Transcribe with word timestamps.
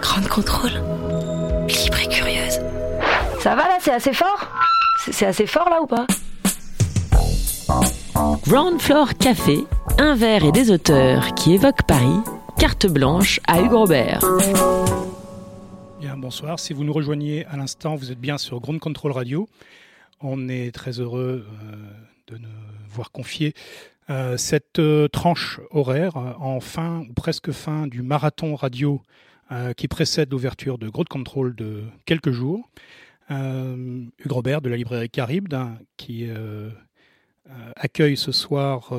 Grande 0.00 0.28
contrôle. 0.28 0.72
Libre 1.68 1.98
et 2.02 2.08
curieuse. 2.08 2.60
Ça 3.40 3.54
va 3.54 3.68
là, 3.68 3.78
c'est 3.80 3.92
assez 3.92 4.12
fort? 4.12 4.48
C'est 5.10 5.26
assez 5.26 5.46
fort 5.46 5.68
là 5.70 5.82
ou 5.82 5.86
pas? 5.86 6.06
Ground 8.46 8.80
Floor 8.80 9.14
Café, 9.14 9.64
un 9.98 10.14
verre 10.14 10.44
et 10.44 10.52
des 10.52 10.70
auteurs 10.70 11.34
qui 11.34 11.54
évoquent 11.54 11.86
Paris, 11.86 12.20
carte 12.58 12.86
blanche 12.86 13.40
à 13.46 13.60
Hugues 13.60 13.72
Robert. 13.72 14.20
Bien, 16.00 16.16
bonsoir. 16.16 16.58
Si 16.58 16.72
vous 16.72 16.84
nous 16.84 16.92
rejoignez 16.92 17.44
à 17.46 17.56
l'instant, 17.56 17.94
vous 17.94 18.10
êtes 18.12 18.20
bien 18.20 18.38
sur 18.38 18.60
Ground 18.60 18.80
Control 18.80 19.12
Radio. 19.12 19.48
On 20.20 20.48
est 20.48 20.74
très 20.74 21.00
heureux 21.00 21.46
euh, 21.46 22.32
de 22.32 22.38
nous 22.38 22.48
voir 22.88 23.10
confier 23.12 23.54
euh, 24.08 24.36
cette 24.36 24.78
euh, 24.78 25.08
tranche 25.08 25.60
horaire 25.70 26.16
en 26.16 26.60
fin 26.60 27.00
ou 27.08 27.12
presque 27.12 27.50
fin 27.50 27.86
du 27.88 28.02
marathon 28.02 28.54
radio 28.54 29.02
euh, 29.52 29.72
qui 29.74 29.86
précède 29.86 30.32
l'ouverture 30.32 30.76
de 30.76 30.88
Ground 30.88 31.06
Control 31.06 31.54
de 31.54 31.84
quelques 32.04 32.32
jours. 32.32 32.68
Euh, 33.30 34.02
Hugues 34.18 34.32
Robert 34.32 34.60
de 34.60 34.68
la 34.68 34.76
librairie 34.76 35.08
Caribde 35.08 35.54
hein, 35.54 35.78
qui 35.96 36.26
euh, 36.28 36.68
accueille 37.76 38.16
ce 38.16 38.32
soir 38.32 38.92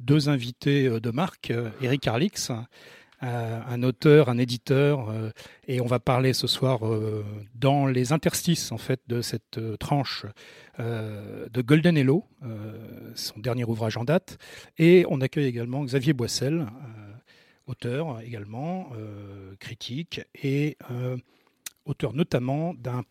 deux 0.00 0.30
invités 0.30 0.88
de 0.88 1.10
marque, 1.10 1.52
Eric 1.82 2.06
Arlix, 2.06 2.50
un 3.20 3.82
auteur, 3.82 4.30
un 4.30 4.38
éditeur, 4.38 5.12
et 5.68 5.82
on 5.82 5.86
va 5.86 5.98
parler 5.98 6.32
ce 6.32 6.46
soir 6.46 6.80
dans 7.54 7.86
les 7.86 8.14
interstices 8.14 8.72
en 8.72 8.78
fait 8.78 9.00
de 9.08 9.20
cette 9.20 9.60
tranche 9.78 10.24
de 10.78 11.60
Golden 11.60 11.98
Hello, 11.98 12.24
son 13.14 13.38
dernier 13.40 13.64
ouvrage 13.64 13.98
en 13.98 14.04
date, 14.04 14.38
et 14.78 15.04
on 15.10 15.20
accueille 15.20 15.46
également 15.46 15.84
Xavier 15.84 16.14
Boissel, 16.14 16.66
auteur 17.66 18.20
également, 18.20 18.90
euh, 18.96 19.54
critique 19.58 20.20
et 20.42 20.76
euh, 20.90 21.16
auteur 21.84 22.12
notamment 22.12 22.74
d'un 22.74 23.02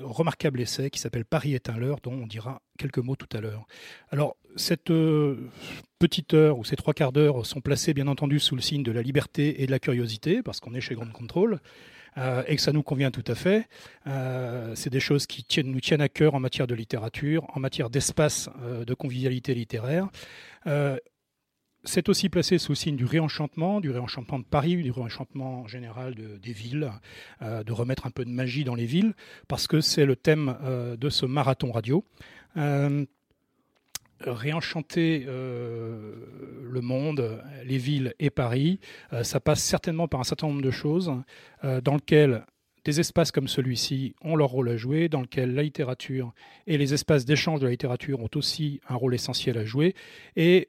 remarquable 0.00 0.60
essai 0.60 0.88
qui 0.90 0.98
s'appelle 0.98 1.24
Paris 1.24 1.54
est 1.54 1.68
un 1.68 1.76
leurre, 1.76 2.00
dont 2.02 2.12
on 2.12 2.26
dira 2.26 2.62
quelques 2.78 2.98
mots 2.98 3.16
tout 3.16 3.36
à 3.36 3.40
l'heure. 3.40 3.66
Alors, 4.10 4.36
cette 4.56 4.90
euh, 4.90 5.50
petite 5.98 6.32
heure 6.34 6.58
ou 6.58 6.64
ces 6.64 6.76
trois 6.76 6.94
quarts 6.94 7.12
d'heure 7.12 7.44
sont 7.44 7.60
placés 7.60 7.92
bien 7.92 8.08
entendu 8.08 8.40
sous 8.40 8.56
le 8.56 8.62
signe 8.62 8.82
de 8.82 8.92
la 8.92 9.02
liberté 9.02 9.62
et 9.62 9.66
de 9.66 9.70
la 9.70 9.78
curiosité, 9.78 10.42
parce 10.42 10.60
qu'on 10.60 10.74
est 10.74 10.80
chez 10.80 10.94
Grand 10.94 11.10
Control. 11.12 11.60
euh, 12.18 12.42
et 12.46 12.56
que 12.56 12.62
ça 12.62 12.72
nous 12.72 12.82
convient 12.82 13.10
tout 13.10 13.24
à 13.26 13.34
fait. 13.34 13.66
C'est 14.74 14.90
des 14.90 15.00
choses 15.00 15.26
qui 15.26 15.44
nous 15.64 15.80
tiennent 15.80 16.00
à 16.00 16.08
cœur 16.08 16.34
en 16.34 16.40
matière 16.40 16.66
de 16.66 16.74
littérature, 16.74 17.46
en 17.54 17.60
matière 17.60 17.90
d'espace 17.90 18.50
de 18.86 18.94
convivialité 18.94 19.54
littéraire. 19.54 20.08
C'est 21.84 22.08
aussi 22.08 22.28
placé 22.28 22.58
sous 22.58 22.76
signe 22.76 22.94
du 22.94 23.04
réenchantement, 23.04 23.80
du 23.80 23.90
réenchantement 23.90 24.38
de 24.38 24.44
Paris, 24.44 24.76
du 24.76 24.92
réenchantement 24.92 25.66
général 25.66 26.14
de- 26.14 26.36
des 26.36 26.52
villes, 26.52 26.92
euh, 27.42 27.64
de 27.64 27.72
remettre 27.72 28.06
un 28.06 28.10
peu 28.10 28.24
de 28.24 28.30
magie 28.30 28.62
dans 28.62 28.76
les 28.76 28.86
villes, 28.86 29.14
parce 29.48 29.66
que 29.66 29.80
c'est 29.80 30.06
le 30.06 30.14
thème 30.14 30.56
euh, 30.62 30.96
de 30.96 31.10
ce 31.10 31.26
marathon 31.26 31.72
radio. 31.72 32.04
Euh, 32.56 33.04
réenchanter 34.20 35.24
le 35.26 36.80
monde, 36.80 37.42
les 37.64 37.78
villes 37.78 38.14
et 38.20 38.30
Paris, 38.30 38.78
ça 39.22 39.40
passe 39.40 39.60
certainement 39.60 40.06
par 40.06 40.20
un 40.20 40.24
certain 40.24 40.46
nombre 40.46 40.62
de 40.62 40.70
choses 40.70 41.12
dans 41.64 41.94
lesquelles 41.94 42.44
des 42.84 43.00
espaces 43.00 43.32
comme 43.32 43.48
celui-ci 43.48 44.14
ont 44.22 44.36
leur 44.36 44.50
rôle 44.50 44.68
à 44.68 44.76
jouer, 44.76 45.08
dans 45.08 45.22
lequel 45.22 45.54
la 45.54 45.64
littérature 45.64 46.32
et 46.68 46.78
les 46.78 46.94
espaces 46.94 47.24
d'échange 47.24 47.58
de 47.58 47.64
la 47.64 47.72
littérature 47.72 48.20
ont 48.20 48.30
aussi 48.36 48.80
un 48.88 48.94
rôle 48.94 49.16
essentiel 49.16 49.58
à 49.58 49.64
jouer. 49.64 49.96
Et 50.36 50.68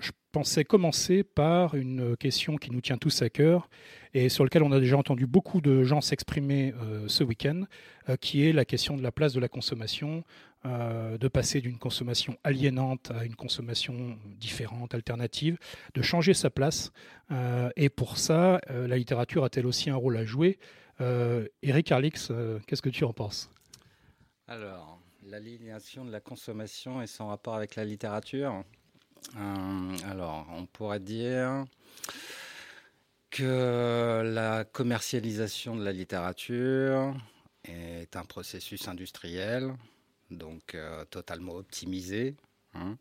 je 0.00 0.12
pensais 0.32 0.64
commencer 0.64 1.22
par 1.22 1.74
une 1.74 2.16
question 2.16 2.56
qui 2.56 2.70
nous 2.70 2.80
tient 2.80 2.98
tous 2.98 3.22
à 3.22 3.30
cœur 3.30 3.68
et 4.14 4.28
sur 4.28 4.44
laquelle 4.44 4.62
on 4.62 4.72
a 4.72 4.80
déjà 4.80 4.96
entendu 4.96 5.26
beaucoup 5.26 5.60
de 5.60 5.82
gens 5.82 6.00
s'exprimer 6.00 6.72
euh, 6.80 7.06
ce 7.08 7.24
week-end, 7.24 7.62
euh, 8.08 8.16
qui 8.16 8.46
est 8.46 8.52
la 8.52 8.64
question 8.64 8.96
de 8.96 9.02
la 9.02 9.12
place 9.12 9.32
de 9.32 9.40
la 9.40 9.48
consommation, 9.48 10.24
euh, 10.66 11.18
de 11.18 11.28
passer 11.28 11.60
d'une 11.60 11.78
consommation 11.78 12.36
aliénante 12.44 13.10
à 13.10 13.24
une 13.24 13.34
consommation 13.34 14.18
différente, 14.38 14.94
alternative, 14.94 15.58
de 15.94 16.02
changer 16.02 16.34
sa 16.34 16.50
place. 16.50 16.92
Et 17.76 17.88
pour 17.88 18.18
ça, 18.18 18.60
la 18.68 18.96
littérature 18.96 19.44
a-t-elle 19.44 19.66
aussi 19.66 19.90
un 19.90 19.96
rôle 19.96 20.16
à 20.16 20.24
jouer? 20.24 20.58
Eric 21.62 21.92
Arlix, 21.92 22.30
qu'est-ce 22.66 22.82
que 22.82 22.88
tu 22.88 23.04
en 23.04 23.12
penses? 23.12 23.50
Alors, 24.46 25.00
l'aliénation 25.26 26.04
de 26.04 26.10
la 26.10 26.20
consommation 26.20 27.02
est 27.02 27.06
sans 27.06 27.28
rapport 27.28 27.54
avec 27.54 27.76
la 27.76 27.84
littérature. 27.84 28.64
Euh, 29.36 29.96
alors, 30.10 30.46
on 30.52 30.66
pourrait 30.66 31.00
dire 31.00 31.64
que 33.30 34.22
la 34.24 34.64
commercialisation 34.64 35.76
de 35.76 35.84
la 35.84 35.92
littérature 35.92 37.14
est 37.64 38.14
un 38.16 38.24
processus 38.24 38.86
industriel, 38.86 39.74
donc 40.30 40.74
euh, 40.74 41.04
totalement 41.06 41.54
optimisé, 41.54 42.36
hein, 42.74 42.96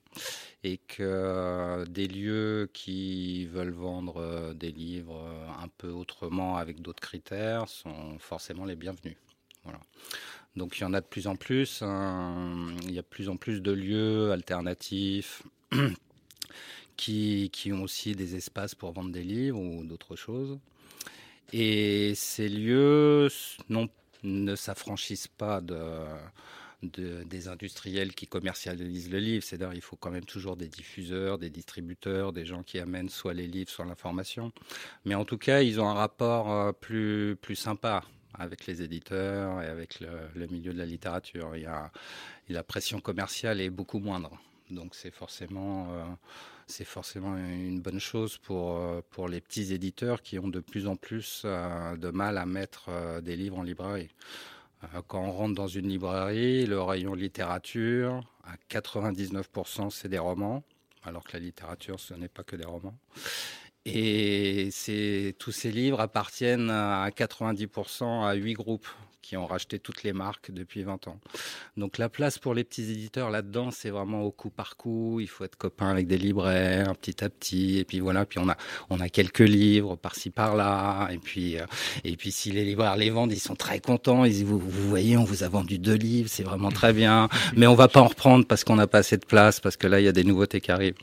et 0.64 0.78
que 0.78 1.86
des 1.88 2.08
lieux 2.08 2.70
qui 2.74 3.46
veulent 3.48 3.74
vendre 3.74 4.18
euh, 4.18 4.54
des 4.54 4.72
livres 4.72 5.24
un 5.62 5.68
peu 5.68 5.90
autrement 5.90 6.58
avec 6.58 6.82
d'autres 6.82 7.02
critères 7.02 7.68
sont 7.68 8.18
forcément 8.20 8.66
les 8.66 8.76
bienvenus. 8.76 9.18
Voilà. 9.64 9.80
Donc 10.56 10.78
il 10.78 10.82
y 10.82 10.86
en 10.86 10.94
a 10.94 11.02
de 11.02 11.06
plus 11.06 11.28
en 11.28 11.36
plus. 11.36 11.82
hein. 11.82 12.68
Il 12.84 12.92
y 12.92 13.00
a 13.00 13.02
de 13.02 13.08
plus 13.08 13.30
en 13.30 13.38
plus 13.38 13.62
de 13.62 13.72
lieux 13.72 14.32
alternatifs 14.32 15.44
qui, 16.96 17.50
ont 17.72 17.84
aussi 17.84 18.14
des 18.16 18.36
espaces 18.36 18.76
pour 18.76 18.92
vendre 18.92 19.12
des 19.12 19.24
livres 19.24 19.60
ou 19.60 19.84
d'autres 19.84 20.16
choses. 20.16 20.60
Et 21.52 22.14
ces 22.16 22.50
lieux 22.50 23.30
ne 24.24 24.56
s'affranchissent 24.56 25.28
pas 25.28 25.62
de, 25.62 25.80
de- 26.82 27.24
des 27.24 27.48
industriels 27.48 28.14
qui 28.14 28.28
commercialisent 28.28 29.10
le 29.12 29.20
livre. 29.20 29.44
C'est-à-dire 29.44 29.74
il 29.74 29.82
faut 29.82 29.96
quand 29.96 30.12
même 30.12 30.26
toujours 30.26 30.56
des 30.56 30.68
diffuseurs, 30.68 31.38
des 31.38 31.50
distributeurs, 31.50 32.34
des 32.34 32.46
gens 32.46 32.64
qui 32.64 32.80
amènent 32.80 33.10
soit 33.10 33.34
les 33.34 33.48
livres, 33.48 33.70
soit 33.70 33.86
l'information. 33.86 34.52
Mais 35.06 35.16
en 35.16 35.26
tout 35.26 35.38
cas, 35.38 35.62
ils 35.62 35.80
ont 35.80 35.88
un 35.88 35.94
rapport 35.94 36.52
euh, 36.52 36.72
plus, 36.72 37.38
sympa 37.56 38.04
avec 38.34 38.66
les 38.66 38.82
éditeurs 38.82 39.62
et 39.62 39.68
avec 39.68 40.00
le, 40.00 40.10
le 40.36 40.48
milieu 40.48 40.74
de 40.74 40.80
la 40.80 40.86
littérature. 40.86 41.56
Il 41.56 41.64
y 41.64 41.66
a, 41.68 41.92
la 42.50 42.64
pression 42.64 43.00
commerciale 43.00 43.62
est 43.62 43.70
beaucoup 43.70 44.00
moindre. 44.00 44.32
Donc 44.72 44.96
c'est 44.96 45.12
forcément, 45.12 45.92
euh, 45.94 46.04
c'est 46.68 46.86
forcément 46.86 47.36
une 47.36 47.82
bonne 47.82 48.00
chose 48.00 48.38
pour, 48.38 48.78
euh, 48.78 49.02
pour 49.12 49.28
les 49.28 49.42
petits 49.42 49.74
éditeurs 49.74 50.22
qui 50.22 50.40
ont 50.40 50.48
de 50.48 50.60
plus 50.60 50.88
en 50.88 50.96
plus 50.96 51.44
euh, 51.46 51.96
de 51.98 52.10
mal 52.10 52.38
à 52.38 52.46
mettre 52.46 52.86
euh, 52.90 53.22
des 53.22 53.36
livres 53.36 53.58
en 53.58 53.64
librairie. 53.64 54.10
Quand 55.08 55.24
on 55.24 55.32
rentre 55.32 55.56
dans 55.56 55.68
une 55.68 55.88
librairie, 55.88 56.66
le 56.66 56.82
rayon 56.82 57.14
littérature, 57.14 58.22
à 58.44 58.56
99%, 58.70 59.90
c'est 59.90 60.10
des 60.10 60.18
romans, 60.18 60.62
alors 61.06 61.24
que 61.24 61.38
la 61.38 61.40
littérature, 61.40 62.02
ce 62.02 62.14
n'est 62.16 62.28
pas 62.28 62.44
que 62.44 62.58
des 62.58 62.66
romans. 62.66 62.98
Et 63.86 64.72
tous 65.40 65.54
ces 65.54 65.72
livres 65.72 66.02
appartiennent 66.02 66.70
à 66.70 67.10
90% 67.12 68.26
à 68.26 68.34
huit 68.34 68.56
groupes 68.56 68.90
qui 69.24 69.38
ont 69.38 69.48
racheté 69.48 69.80
toutes 69.80 70.04
les 70.04 70.14
marques 70.14 70.52
depuis 70.52 70.84
20 70.84 71.08
ans. 71.08 71.20
Donc 71.78 71.98
la 71.98 72.10
place 72.10 72.38
pour 72.38 72.54
les 72.54 72.64
petits 72.64 72.92
éditeurs 72.92 73.32
là-dedans, 73.32 73.72
c'est 73.72 73.90
vraiment 73.90 74.22
au 74.22 74.32
coup 74.32 74.50
par 74.50 74.76
coup. 74.76 75.20
Il 75.22 75.28
faut 75.28 75.46
être 75.46 75.56
copain 75.56 75.90
avec 75.90 76.06
des 76.06 76.18
libraires, 76.18 76.96
petit 76.98 77.24
à 77.24 77.30
petit. 77.30 77.80
Et 77.80 77.86
puis 77.86 78.02
voilà, 78.02 78.26
puis 78.26 78.38
on 78.40 78.50
a, 78.50 78.58
on 78.90 79.00
a 79.00 79.10
quelques 79.10 79.40
livres 79.40 79.96
par-ci 79.96 80.30
par-là. 80.30 81.10
Et 81.12 81.18
puis, 81.18 81.58
euh, 81.58 81.66
et 82.04 82.18
puis 82.18 82.32
si 82.32 82.52
les 82.52 82.66
libraires 82.66 82.98
les 82.98 83.10
vendent, 83.10 83.32
ils 83.32 83.40
sont 83.40 83.56
très 83.56 83.80
contents. 83.80 84.26
Ils 84.26 84.34
disent, 84.34 84.44
vous, 84.44 84.60
vous 84.60 84.90
voyez, 84.90 85.18
on 85.18 85.24
vous 85.24 85.44
a 85.44 85.48
vendu 85.48 85.80
deux 85.80 85.96
livres, 85.96 86.30
c'est 86.30 86.44
vraiment 86.44 86.72
très 86.72 86.94
bien. 86.94 87.30
Mais 87.56 87.66
on 87.66 87.76
va 87.76 87.88
pas 87.88 88.02
en 88.02 88.08
reprendre 88.08 88.46
parce 88.46 88.64
qu'on 88.64 88.76
n'a 88.76 88.88
pas 88.88 89.00
assez 89.00 89.18
de 89.18 89.26
place, 89.26 89.62
parce 89.62 89.78
que 89.78 89.88
là, 89.88 90.02
il 90.02 90.04
y 90.04 90.10
a 90.10 90.12
des 90.12 90.26
nouveautés 90.26 90.62
qui 90.62 90.72
arrivent. 90.72 90.96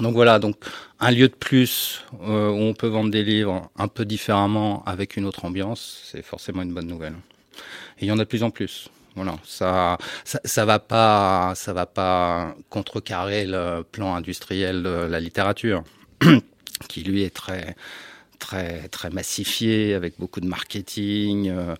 Donc 0.00 0.14
voilà, 0.14 0.38
donc 0.38 0.56
un 0.98 1.10
lieu 1.10 1.28
de 1.28 1.34
plus 1.34 2.02
euh, 2.22 2.50
où 2.50 2.56
on 2.56 2.74
peut 2.74 2.88
vendre 2.88 3.10
des 3.10 3.22
livres 3.22 3.70
un 3.76 3.86
peu 3.86 4.04
différemment 4.04 4.82
avec 4.86 5.16
une 5.16 5.26
autre 5.26 5.44
ambiance, 5.44 6.02
c'est 6.10 6.22
forcément 6.22 6.62
une 6.62 6.72
bonne 6.72 6.86
nouvelle. 6.86 7.14
Et 7.98 8.06
il 8.06 8.08
y 8.08 8.12
en 8.12 8.18
a 8.18 8.24
de 8.24 8.28
plus 8.28 8.42
en 8.42 8.50
plus. 8.50 8.88
Voilà, 9.16 9.36
ça, 9.44 9.96
ça, 10.24 10.64
va 10.64 10.80
pas, 10.80 11.52
ça 11.54 11.72
va 11.72 11.86
pas 11.86 12.56
contrecarrer 12.68 13.46
le 13.46 13.82
plan 13.82 14.14
industriel 14.16 14.82
de 14.82 14.88
la 14.88 15.20
littérature, 15.20 15.84
qui 16.88 17.04
lui 17.04 17.22
est 17.22 17.34
très 17.34 17.76
très 18.44 18.88
très 18.88 19.10
massifié 19.10 19.94
avec 19.94 20.18
beaucoup 20.18 20.40
de 20.40 20.46
marketing. 20.46 21.48
Euh, 21.48 21.74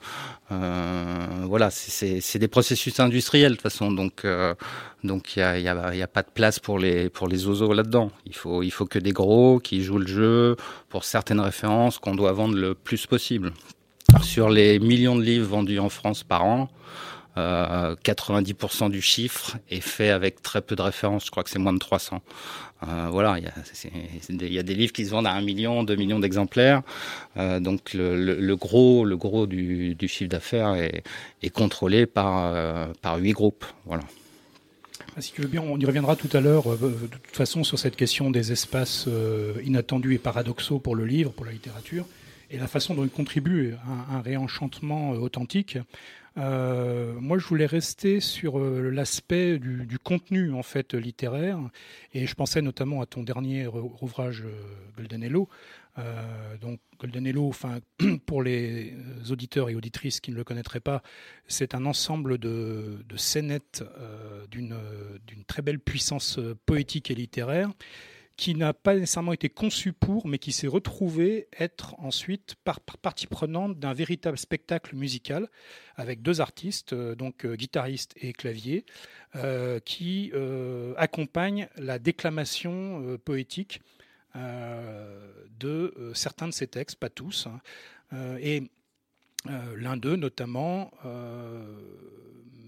euh, 0.52 1.26
voilà, 1.44 1.70
c'est 1.70 2.38
des 2.38 2.48
processus 2.48 3.00
industriels 3.00 3.52
de 3.52 3.56
toute 3.56 3.62
façon, 3.62 3.90
donc 3.90 4.24
euh, 4.24 4.54
donc 5.02 5.36
il 5.36 5.40
y, 5.40 5.42
a, 5.42 5.58
y 5.58 6.02
a, 6.02 6.06
pas 6.06 6.22
de 6.22 6.30
place 6.32 6.58
pour 6.60 6.78
les 6.78 7.10
pour 7.10 7.28
les 7.28 7.46
oiseaux 7.46 7.72
là-dedans. 7.72 8.10
Il 8.26 8.34
faut 8.34 8.62
il 8.62 8.70
faut 8.70 8.86
que 8.86 8.98
des 8.98 9.12
gros 9.12 9.58
qui 9.58 9.82
jouent 9.82 9.98
le 9.98 10.06
jeu 10.06 10.56
pour 10.88 11.04
certaines 11.04 11.40
références 11.40 11.98
qu'on 11.98 12.14
doit 12.14 12.32
vendre 12.32 12.54
le 12.54 12.74
plus 12.74 13.06
possible. 13.06 13.52
Sur 14.34 14.50
les 14.50 14.80
millions 14.80 15.14
de 15.14 15.22
livres 15.22 15.46
vendus 15.46 15.78
en 15.78 15.88
France 15.88 16.24
par 16.24 16.44
an, 16.44 16.68
euh, 17.36 17.94
90% 18.02 18.90
du 18.90 19.00
chiffre 19.00 19.58
est 19.70 19.80
fait 19.80 20.10
avec 20.10 20.42
très 20.42 20.60
peu 20.60 20.74
de 20.74 20.82
références. 20.82 21.26
Je 21.26 21.30
crois 21.30 21.44
que 21.44 21.50
c'est 21.50 21.60
moins 21.60 21.72
de 21.72 21.78
300. 21.78 22.20
Euh, 22.82 23.06
voilà, 23.12 23.38
il 23.38 23.44
y, 23.44 24.58
a 24.58 24.62
des 24.64 24.74
livres 24.74 24.92
qui 24.92 25.06
se 25.06 25.12
vendent 25.12 25.28
à 25.28 25.34
1 25.34 25.42
million, 25.42 25.84
2 25.84 25.94
millions 25.94 26.18
d'exemplaires. 26.18 26.82
Euh, 27.36 27.60
donc 27.60 27.94
le, 27.94 28.54
gros, 28.56 29.04
le 29.04 29.16
gros 29.16 29.46
du, 29.46 29.96
chiffre 30.08 30.30
d'affaires 30.30 30.74
est, 30.74 31.04
est, 31.44 31.50
contrôlé 31.50 32.06
par, 32.06 32.52
euh, 32.52 32.88
par 33.02 33.18
8 33.18 33.30
groupes. 33.34 33.64
Voilà. 33.86 34.02
Ah, 35.16 35.20
si 35.20 35.32
tu 35.32 35.42
veux 35.42 35.48
bien, 35.48 35.62
on 35.62 35.78
y 35.78 35.86
reviendra 35.86 36.16
tout 36.16 36.28
à 36.32 36.40
l'heure, 36.40 36.72
euh, 36.72 36.76
de 36.76 37.06
toute 37.06 37.36
façon, 37.36 37.62
sur 37.62 37.78
cette 37.78 37.94
question 37.94 38.32
des 38.32 38.50
espaces 38.50 39.04
euh, 39.06 39.54
inattendus 39.64 40.14
et 40.14 40.18
paradoxaux 40.18 40.80
pour 40.80 40.96
le 40.96 41.04
livre, 41.04 41.30
pour 41.30 41.44
la 41.44 41.52
littérature, 41.52 42.04
et 42.54 42.58
la 42.58 42.68
façon 42.68 42.94
dont 42.94 43.02
il 43.02 43.10
contribue 43.10 43.74
à 43.74 44.16
un 44.16 44.20
réenchantement 44.20 45.10
authentique. 45.10 45.76
Euh, 46.36 47.14
moi, 47.20 47.38
je 47.38 47.46
voulais 47.46 47.66
rester 47.66 48.20
sur 48.20 48.58
euh, 48.58 48.90
l'aspect 48.90 49.58
du, 49.58 49.98
contenu 49.98 50.52
en 50.52 50.62
fait 50.62 50.94
littéraire, 50.94 51.58
et 52.12 52.26
je 52.26 52.34
pensais 52.34 52.62
notamment 52.62 53.00
à 53.00 53.06
ton 53.06 53.22
dernier 53.22 53.66
ouvrage 54.00 54.42
euh, 54.44 54.52
Golden 54.96 55.22
Hello. 55.22 55.48
Euh, 55.98 56.56
donc 56.60 56.80
Golden 56.98 57.26
Hello, 57.26 57.48
enfin 57.48 57.78
pour 58.26 58.42
les 58.42 58.94
auditeurs 59.30 59.68
et 59.68 59.74
auditrices 59.74 60.20
qui 60.20 60.30
ne 60.30 60.36
le 60.36 60.44
connaîtraient 60.44 60.80
pas, 60.80 61.02
c'est 61.46 61.74
un 61.74 61.86
ensemble 61.86 62.38
de, 62.38 63.04
de 63.08 63.16
scénettes 63.16 63.84
euh, 63.98 64.46
d'une 64.48 65.44
très 65.46 65.62
belle 65.62 65.78
puissance 65.80 66.38
poétique 66.66 67.10
et 67.10 67.14
littéraire 67.14 67.70
qui 68.36 68.56
n'a 68.56 68.72
pas 68.72 68.94
nécessairement 68.94 69.32
été 69.32 69.48
conçu 69.48 69.92
pour, 69.92 70.26
mais 70.26 70.38
qui 70.38 70.50
s'est 70.50 70.66
retrouvé 70.66 71.46
être 71.58 71.94
ensuite 72.00 72.56
par, 72.64 72.80
par 72.80 72.98
partie 72.98 73.28
prenante 73.28 73.78
d'un 73.78 73.92
véritable 73.92 74.38
spectacle 74.38 74.96
musical 74.96 75.48
avec 75.94 76.20
deux 76.20 76.40
artistes, 76.40 76.92
euh, 76.92 77.14
donc 77.14 77.44
euh, 77.44 77.54
guitariste 77.54 78.14
et 78.16 78.32
clavier, 78.32 78.84
euh, 79.36 79.78
qui 79.80 80.32
accompagnent 80.96 81.68
la 81.76 81.98
déclamation 81.98 83.18
poétique 83.24 83.80
de 84.34 86.12
certains 86.14 86.48
de 86.48 86.52
ces 86.52 86.66
textes, 86.66 86.98
pas 86.98 87.08
tous. 87.08 87.46
Hein. 87.46 88.38
et 88.40 88.62
l'un 89.76 89.96
d'eux, 89.96 90.16
notamment, 90.16 90.92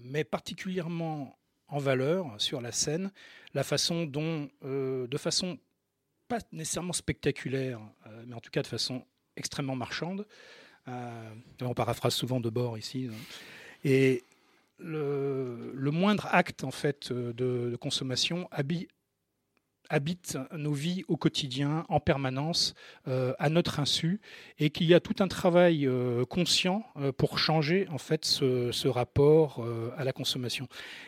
met 0.03 0.23
particulièrement 0.23 1.37
en 1.67 1.79
valeur 1.79 2.35
sur 2.37 2.61
la 2.61 2.71
scène 2.71 3.11
la 3.53 3.63
façon 3.63 4.05
dont, 4.05 4.49
euh, 4.65 5.07
de 5.07 5.17
façon 5.17 5.57
pas 6.27 6.39
nécessairement 6.51 6.93
spectaculaire, 6.93 7.79
euh, 8.05 8.23
mais 8.27 8.35
en 8.35 8.39
tout 8.39 8.51
cas 8.51 8.61
de 8.61 8.67
façon 8.67 9.03
extrêmement 9.35 9.75
marchande, 9.75 10.27
euh, 10.87 11.33
on 11.61 11.73
paraphrase 11.73 12.13
souvent 12.13 12.39
de 12.39 12.49
bord 12.49 12.77
ici, 12.77 13.09
hein, 13.09 13.15
et 13.83 14.23
le, 14.77 15.89
moindre 15.91 16.27
acte 16.31 16.63
en 16.63 16.71
fait 16.71 17.11
de, 17.11 17.31
de 17.31 17.75
consommation 17.77 18.47
habille, 18.51 18.87
habite 19.89 20.37
nos 20.55 20.73
vies 20.73 21.03
au 21.07 21.17
quotidien, 21.17 21.85
en 21.89 21.99
permanence, 21.99 22.73
euh, 23.07 23.33
à 23.39 23.49
notre 23.49 23.79
insu, 23.79 24.19
et 24.59 24.69
qu'il 24.69 24.87
y 24.87 24.93
a 24.93 24.99
tout 24.99 25.15
un 25.19 25.27
travail 25.27 25.87
euh, 25.87 26.25
conscient 26.25 26.85
euh, 26.97 27.11
pour 27.11 27.39
changer 27.39 27.87
en 27.89 27.97
fait 27.97 28.25
ce, 28.25 28.87
rapport 28.87 29.65
à 29.97 30.05
la 30.05 30.13
consommation. 30.13 30.67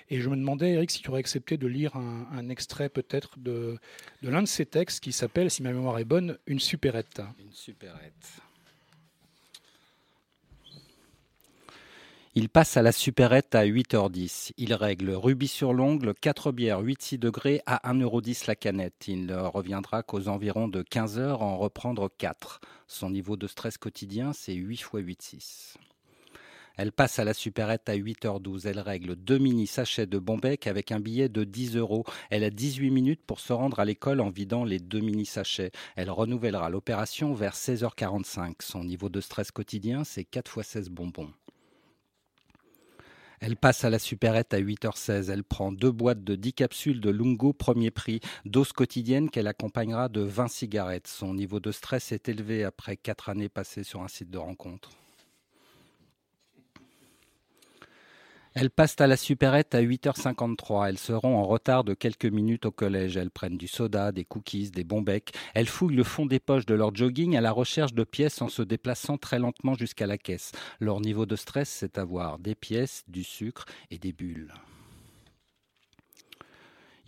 Et 0.10 0.20
je 0.20 0.30
me 0.30 0.36
demandais, 0.36 0.72
Eric, 0.72 0.92
si 0.92 1.02
tu 1.02 1.10
aurais 1.10 1.20
accepté 1.20 1.56
de 1.56 1.66
lire 1.66 1.96
un, 1.96 2.28
un 2.32 2.50
extrait 2.50 2.90
peut-être 2.90 3.40
de, 3.40 3.78
de 4.22 4.30
l'un 4.30 4.42
de 4.42 4.48
ces 4.48 4.66
textes 4.66 5.02
qui 5.02 5.14
s'appelle, 5.14 5.50
si 5.50 5.64
ma 5.64 5.72
mémoire 5.72 5.98
est 5.98 6.06
bonne, 6.06 6.38
Une 6.46 6.60
supérette. 6.60 7.22
Une 7.40 7.54
supérette. 7.54 8.42
Il 12.42 12.48
passe 12.48 12.78
à 12.78 12.82
la 12.82 12.94
supérette 12.94 13.54
à 13.54 13.66
8h10. 13.66 14.54
Il 14.56 14.74
règle 14.74 15.10
rubis 15.10 15.50
sur 15.50 15.74
l'ongle, 15.74 16.14
4 16.14 16.54
bières 16.54 16.82
8-6 16.82 17.20
degrés 17.20 17.62
à 17.66 17.92
1,10€ 17.94 18.46
la 18.48 18.56
canette. 18.56 19.10
Il 19.10 19.26
ne 19.26 19.36
reviendra 19.36 20.04
qu'aux 20.04 20.30
environs 20.30 20.70
de 20.70 20.82
15h 20.82 21.34
en 21.34 21.58
reprendre 21.58 22.10
4. 22.18 22.62
Son 22.88 23.10
niveau 23.10 23.36
de 23.36 23.46
stress 23.46 23.78
quotidien, 23.78 24.32
c'est 24.32 24.54
8 24.54 24.74
x 24.74 24.90
8,6. 24.94 25.76
Elle 26.78 26.94
passe 26.94 27.20
à 27.20 27.26
la 27.26 27.34
supérette 27.34 27.90
à 27.90 27.98
8h12. 27.98 28.70
Elle 28.70 28.80
règle 28.80 29.18
deux 29.18 29.38
mini 29.38 29.68
sachets 29.68 30.08
de 30.08 30.18
Bombec 30.18 30.66
avec 30.66 30.94
un 30.94 31.02
billet 31.02 31.28
de 31.28 31.44
10 31.44 31.76
euros. 31.76 32.06
Elle 32.30 32.46
a 32.46 32.50
18 32.50 32.90
minutes 32.90 33.26
pour 33.28 33.42
se 33.42 33.52
rendre 33.52 33.82
à 33.82 33.84
l'école 33.84 34.22
en 34.22 34.30
vidant 34.30 34.64
les 34.64 34.80
deux 34.80 35.02
mini 35.02 35.26
sachets. 35.26 35.74
Elle 35.98 36.10
renouvellera 36.10 36.70
l'opération 36.70 37.34
vers 37.34 37.56
16h45. 37.56 38.54
Son 38.62 38.86
niveau 38.86 39.10
de 39.10 39.20
stress 39.20 39.52
quotidien, 39.52 40.06
c'est 40.06 40.24
4 40.24 40.60
x 40.60 40.68
16 40.70 40.90
bonbons. 40.90 41.34
Elle 43.42 43.56
passe 43.56 43.86
à 43.86 43.90
la 43.90 44.00
supérette 44.00 44.54
à 44.54 44.60
8h16. 44.60 45.32
Elle 45.32 45.44
prend 45.44 45.72
deux 45.72 45.92
boîtes 45.92 46.24
de 46.24 46.36
10 46.36 46.54
capsules 46.54 47.00
de 47.00 47.10
Lungo 47.10 47.54
premier 47.54 47.90
prix, 47.90 48.20
dose 48.46 48.74
quotidienne 48.74 49.30
qu'elle 49.30 49.48
accompagnera 49.48 50.10
de 50.10 50.22
20 50.22 50.50
cigarettes. 50.50 51.08
Son 51.08 51.34
niveau 51.34 51.60
de 51.60 51.72
stress 51.72 52.12
est 52.12 52.28
élevé 52.28 52.64
après 52.66 52.98
4 52.98 53.30
années 53.30 53.50
passées 53.50 53.84
sur 53.84 54.02
un 54.02 54.10
site 54.10 54.30
de 54.30 54.38
rencontre. 54.38 54.90
Elles 58.56 58.72
passent 58.72 59.00
à 59.00 59.08
la 59.08 59.16
supérette 59.16 59.76
à 59.76 59.82
8h53. 59.82 60.90
Elles 60.90 60.98
seront 60.98 61.38
en 61.38 61.44
retard 61.44 61.84
de 61.84 61.94
quelques 61.94 62.26
minutes 62.26 62.66
au 62.66 62.72
collège. 62.72 63.16
Elles 63.16 63.30
prennent 63.30 63.58
du 63.58 63.68
soda, 63.68 64.12
des 64.12 64.26
cookies, 64.26 64.72
des 64.72 64.84
bons 64.84 65.02
becs. 65.02 65.34
Elles 65.54 65.68
fouillent 65.68 65.96
le 65.96 66.04
fond 66.04 66.26
des 66.26 66.40
poches 66.40 66.66
de 66.66 66.74
leur 66.74 66.96
jogging 66.96 67.38
à 67.38 67.42
la 67.42 67.52
recherche 67.52 67.94
de 67.94 68.04
pièces 68.04 68.42
en 68.42 68.50
se 68.50 68.64
déplaçant 68.64 69.18
très 69.18 69.38
lentement 69.38 69.76
jusqu'à 69.76 70.08
la 70.08 70.18
caisse. 70.18 70.52
Leur 70.80 71.00
niveau 71.00 71.26
de 71.26 71.36
stress, 71.36 71.70
c'est 71.70 72.00
avoir 72.00 72.40
des 72.40 72.56
pièces, 72.56 73.04
du 73.08 73.24
sucre 73.24 73.66
et 73.92 74.00
des 74.00 74.14
bulles. 74.14 74.54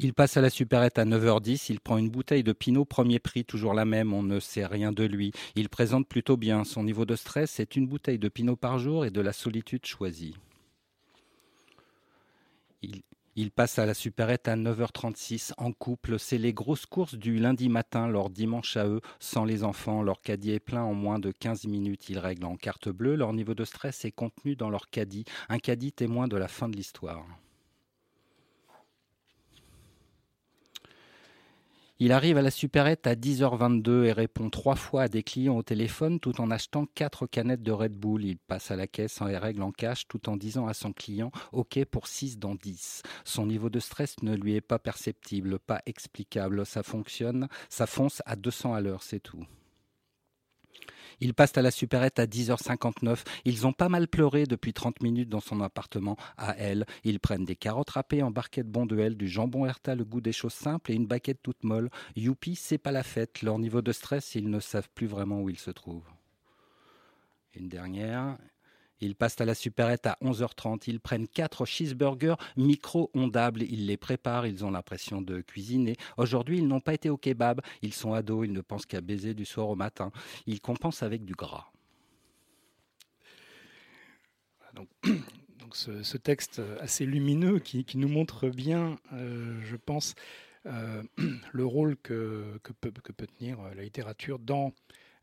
Il 0.03 0.13
passe 0.13 0.37
à 0.37 0.41
la 0.41 0.49
supérette 0.49 0.97
à 0.97 1.05
9h10, 1.05 1.65
il 1.69 1.79
prend 1.79 1.97
une 1.97 2.09
bouteille 2.09 2.43
de 2.43 2.53
Pinot 2.53 2.85
premier 2.85 3.19
prix, 3.19 3.45
toujours 3.45 3.75
la 3.75 3.85
même, 3.85 4.13
on 4.13 4.23
ne 4.23 4.39
sait 4.39 4.65
rien 4.65 4.91
de 4.91 5.03
lui. 5.03 5.31
Il 5.55 5.69
présente 5.69 6.07
plutôt 6.07 6.37
bien, 6.37 6.63
son 6.63 6.83
niveau 6.83 7.05
de 7.05 7.15
stress 7.15 7.59
est 7.59 7.75
une 7.75 7.85
bouteille 7.85 8.17
de 8.17 8.27
Pinot 8.27 8.55
par 8.55 8.79
jour 8.79 9.05
et 9.05 9.11
de 9.11 9.21
la 9.21 9.31
solitude 9.31 9.85
choisie. 9.85 10.35
Il, 12.81 13.01
il, 13.35 13.51
passe 13.51 13.79
à 13.79 13.85
la 13.85 13.93
supérette 13.93 14.47
à 14.47 14.55
9h36 14.55 15.53
en 15.57 15.71
couple. 15.71 16.19
C'est 16.19 16.37
les 16.37 16.53
grosses 16.53 16.85
courses 16.85 17.15
du 17.15 17.37
lundi 17.39 17.69
matin, 17.69 18.07
leur 18.07 18.29
dimanche 18.29 18.77
à 18.77 18.87
eux, 18.87 19.01
sans 19.19 19.45
les 19.45 19.63
enfants. 19.63 20.03
Leur 20.03 20.21
caddie 20.21 20.51
est 20.51 20.59
plein 20.59 20.83
en 20.83 20.93
moins 20.93 21.19
de 21.19 21.31
15 21.31 21.65
minutes. 21.65 22.09
Ils 22.09 22.19
règlent 22.19 22.45
en 22.45 22.57
carte 22.57 22.89
bleue. 22.89 23.15
Leur 23.15 23.33
niveau 23.33 23.53
de 23.53 23.65
stress 23.65 24.05
est 24.05 24.11
contenu 24.11 24.55
dans 24.55 24.69
leur 24.69 24.89
caddie. 24.89 25.25
Un 25.49 25.59
caddie 25.59 25.93
témoin 25.93 26.27
de 26.27 26.37
la 26.37 26.47
fin 26.47 26.69
de 26.69 26.75
l'histoire. 26.75 27.25
Il 32.03 32.11
arrive 32.13 32.39
à 32.39 32.41
la 32.41 32.49
supérette 32.49 33.05
à 33.05 33.13
10h22 33.13 34.05
et 34.05 34.11
répond 34.11 34.49
trois 34.49 34.73
fois 34.73 35.03
à 35.03 35.07
des 35.07 35.21
clients 35.21 35.57
au 35.57 35.61
téléphone 35.61 36.19
tout 36.19 36.41
en 36.41 36.49
achetant 36.49 36.87
quatre 36.95 37.27
canettes 37.27 37.61
de 37.61 37.71
Red 37.71 37.95
Bull. 37.95 38.25
Il 38.25 38.39
passe 38.39 38.71
à 38.71 38.75
la 38.75 38.87
caisse 38.87 39.21
et 39.21 39.37
règle 39.37 39.61
en 39.61 39.71
cash 39.71 40.07
tout 40.07 40.27
en 40.27 40.35
disant 40.35 40.65
à 40.65 40.73
son 40.73 40.93
client 40.93 41.29
OK 41.51 41.85
pour 41.85 42.07
6 42.07 42.39
dans 42.39 42.55
10. 42.55 43.03
Son 43.23 43.45
niveau 43.45 43.69
de 43.69 43.79
stress 43.79 44.15
ne 44.23 44.35
lui 44.35 44.55
est 44.55 44.61
pas 44.61 44.79
perceptible, 44.79 45.59
pas 45.59 45.83
explicable. 45.85 46.65
Ça 46.65 46.81
fonctionne, 46.81 47.47
ça 47.69 47.85
fonce 47.85 48.23
à 48.25 48.35
200 48.35 48.73
à 48.73 48.81
l'heure, 48.81 49.03
c'est 49.03 49.19
tout. 49.19 49.45
Ils 51.21 51.35
passent 51.35 51.57
à 51.57 51.61
la 51.61 51.71
supérette 51.71 52.19
à 52.19 52.25
10h59. 52.25 53.23
Ils 53.45 53.67
ont 53.67 53.73
pas 53.73 53.89
mal 53.89 54.07
pleuré 54.07 54.45
depuis 54.45 54.73
30 54.73 55.01
minutes 55.01 55.29
dans 55.29 55.39
son 55.39 55.61
appartement 55.61 56.17
à 56.37 56.57
elle. 56.57 56.85
Ils 57.03 57.19
prennent 57.19 57.45
des 57.45 57.55
carottes 57.55 57.91
râpées 57.91 58.23
en 58.23 58.31
barquette 58.31 58.67
Bonduelle, 58.67 59.15
du 59.15 59.27
jambon 59.27 59.65
Herta, 59.65 59.95
le 59.95 60.03
goût 60.03 60.19
des 60.19 60.33
choses 60.33 60.53
simples 60.53 60.91
et 60.91 60.95
une 60.95 61.05
baguette 61.05 61.41
toute 61.43 61.63
molle. 61.63 61.89
Youpi, 62.15 62.55
c'est 62.55 62.79
pas 62.79 62.91
la 62.91 63.03
fête. 63.03 63.43
Leur 63.43 63.59
niveau 63.59 63.81
de 63.81 63.91
stress, 63.91 64.35
ils 64.35 64.49
ne 64.49 64.59
savent 64.59 64.89
plus 64.95 65.07
vraiment 65.07 65.41
où 65.41 65.49
ils 65.49 65.59
se 65.59 65.71
trouvent. 65.71 66.09
Une 67.53 67.69
dernière, 67.69 68.37
ils 69.01 69.15
passent 69.15 69.41
à 69.41 69.45
la 69.45 69.55
supérette 69.55 70.05
à 70.05 70.17
11h30. 70.21 70.83
Ils 70.87 70.99
prennent 70.99 71.27
quatre 71.27 71.65
cheeseburgers 71.65 72.35
micro-ondables. 72.55 73.63
Ils 73.63 73.87
les 73.87 73.97
préparent. 73.97 74.45
Ils 74.45 74.63
ont 74.63 74.71
l'impression 74.71 75.21
de 75.21 75.41
cuisiner. 75.41 75.95
Aujourd'hui, 76.17 76.59
ils 76.59 76.67
n'ont 76.67 76.79
pas 76.79 76.93
été 76.93 77.09
au 77.09 77.17
kebab. 77.17 77.61
Ils 77.81 77.93
sont 77.93 78.13
ados. 78.13 78.45
Ils 78.45 78.53
ne 78.53 78.61
pensent 78.61 78.85
qu'à 78.85 79.01
baiser 79.01 79.33
du 79.33 79.45
soir 79.45 79.69
au 79.69 79.75
matin. 79.75 80.11
Ils 80.45 80.61
compensent 80.61 81.03
avec 81.03 81.25
du 81.25 81.33
gras. 81.33 81.71
Donc, 84.73 84.87
ce, 85.73 86.17
texte 86.17 86.61
assez 86.79 87.05
lumineux 87.05 87.59
qui, 87.59 87.85
nous 87.95 88.07
montre 88.07 88.49
bien, 88.49 88.97
euh, 89.13 89.59
je 89.63 89.75
pense, 89.75 90.15
le 90.65 91.65
rôle 91.65 91.97
que, 91.97 92.59
peut, 92.79 92.91
tenir 92.91 93.57
la 93.75 93.83
littérature 93.83 94.39
dans 94.39 94.73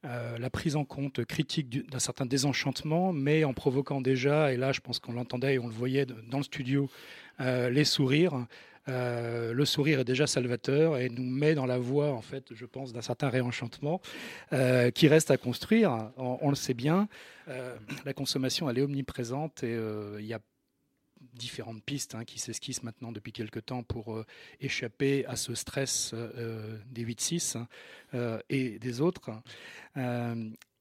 la 0.04 0.50
prise 0.50 0.76
en 0.76 0.84
compte 0.84 1.24
critique 1.24 1.90
d'un 1.90 1.98
certain 1.98 2.24
désenchantement, 2.24 3.12
mais 3.12 3.44
en 3.44 3.52
provoquant 3.52 4.00
déjà, 4.00 4.52
et 4.52 4.56
là 4.56 4.72
je 4.72 4.80
pense 4.80 5.00
qu'on 5.00 5.12
l'entendait 5.12 5.54
et 5.54 5.58
on 5.58 5.66
le 5.66 5.72
voyait 5.72 6.06
dans 6.06 6.38
le 6.38 6.44
studio, 6.44 6.88
les 7.40 7.84
sourires, 7.84 8.46
euh, 8.88 9.52
le 9.52 9.64
sourire 9.64 10.00
est 10.00 10.04
déjà 10.04 10.26
salvateur 10.26 10.96
et 10.96 11.08
nous 11.08 11.24
met 11.24 11.54
dans 11.54 11.66
la 11.66 11.78
voie, 11.78 12.12
en 12.12 12.22
fait, 12.22 12.54
je 12.54 12.64
pense, 12.64 12.92
d'un 12.92 13.02
certain 13.02 13.28
réenchantement 13.28 14.00
euh, 14.52 14.90
qui 14.90 15.08
reste 15.08 15.30
à 15.30 15.36
construire. 15.36 16.10
On, 16.16 16.48
le 16.48 16.54
sait 16.56 16.74
bien, 16.74 17.08
euh, 17.48 17.76
la 18.04 18.14
consommation, 18.14 18.70
elle 18.70 18.78
est 18.78 18.82
omniprésente 18.82 19.62
et 19.62 19.76
il 20.18 20.26
y 20.26 20.34
a 20.34 20.40
différentes 21.34 21.82
pistes 21.84 22.14
hein, 22.14 22.24
qui 22.24 22.38
s'esquissent 22.38 22.82
maintenant 22.82 23.12
depuis 23.12 23.32
quelques 23.32 23.66
temps 23.66 23.82
pour 23.82 24.24
échapper 24.60 25.24
à 25.26 25.36
ce 25.36 25.54
stress 25.54 26.14
des 26.90 27.04
8-6 27.04 27.64
et 28.48 28.78
des 28.78 29.00
autres. 29.00 29.30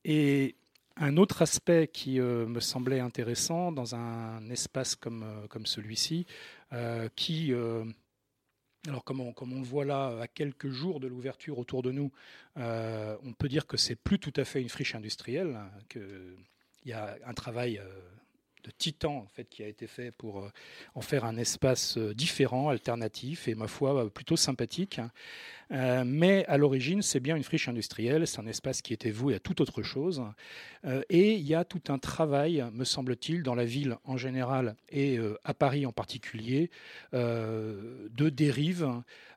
et 0.05 0.55
un 0.99 1.17
autre 1.17 1.41
aspect 1.43 1.87
qui 1.87 2.19
me 2.19 2.59
semblait 2.59 2.99
intéressant 2.99 3.71
dans 3.71 3.95
un 3.95 4.49
espace 4.49 4.95
comme, 4.95 5.25
comme 5.49 5.65
celui-ci, 5.65 6.25
euh, 6.73 7.07
qui, 7.15 7.53
euh, 7.53 7.85
alors 8.87 9.05
comme 9.05 9.21
on, 9.21 9.33
on, 9.39 9.59
le 9.59 9.65
voit 9.65 9.85
là, 9.85 10.19
à 10.19 10.27
quelques 10.27 10.69
jours 10.69 10.99
de 10.99 11.07
l'ouverture 11.07 11.59
autour 11.59 11.81
de 11.81 11.91
nous, 11.91 12.11
euh, 12.57 13.15
on 13.23 13.31
peut 13.31 13.47
dire 13.47 13.67
que 13.67 13.77
c'est 13.77 13.95
plus 13.95 14.19
tout 14.19 14.33
à 14.35 14.43
fait 14.43 14.61
une 14.61 14.67
friche 14.67 14.93
industrielle, 14.93 15.55
hein, 15.55 15.71
qu'il 15.87 16.35
y 16.85 16.91
a 16.91 17.17
un 17.25 17.33
travail 17.33 17.81
titan 18.77 19.17
en 19.17 19.27
fait, 19.27 19.45
qui 19.45 19.63
a 19.63 19.67
été 19.67 19.87
fait 19.87 20.11
pour 20.11 20.39
euh, 20.39 20.49
en 20.95 21.01
faire 21.01 21.25
un 21.25 21.37
espace 21.37 21.97
euh, 21.97 22.13
différent, 22.13 22.69
alternatif 22.69 23.47
et 23.47 23.55
ma 23.55 23.67
foi 23.67 24.05
euh, 24.05 24.09
plutôt 24.09 24.37
sympathique. 24.37 24.99
mais 25.69 26.45
à 26.45 26.57
l'origine, 26.57 27.01
c'est 27.01 27.19
bien 27.19 27.35
une 27.35 27.43
friche 27.43 27.67
industrielle, 27.67 28.25
c'est 28.25 28.39
un 28.39 28.47
espace 28.47 28.81
qui 28.81 28.93
était 28.93 29.11
voué 29.11 29.35
à 29.35 29.39
toute 29.39 29.59
autre 29.59 29.83
chose. 29.83 30.23
et 31.09 31.33
il 31.33 31.45
y 31.45 31.55
a 31.55 31.65
tout 31.65 31.81
un 31.89 31.99
travail, 31.99 32.63
me 32.71 32.85
semble-t-il, 32.85 33.43
dans 33.43 33.55
la 33.55 33.65
ville 33.65 33.97
en 34.05 34.15
général 34.15 34.77
et 34.89 35.19
à 35.43 35.53
Paris 35.53 35.85
en 35.85 35.91
particulier, 35.91 36.71
de 37.11 38.29
dérives 38.29 38.89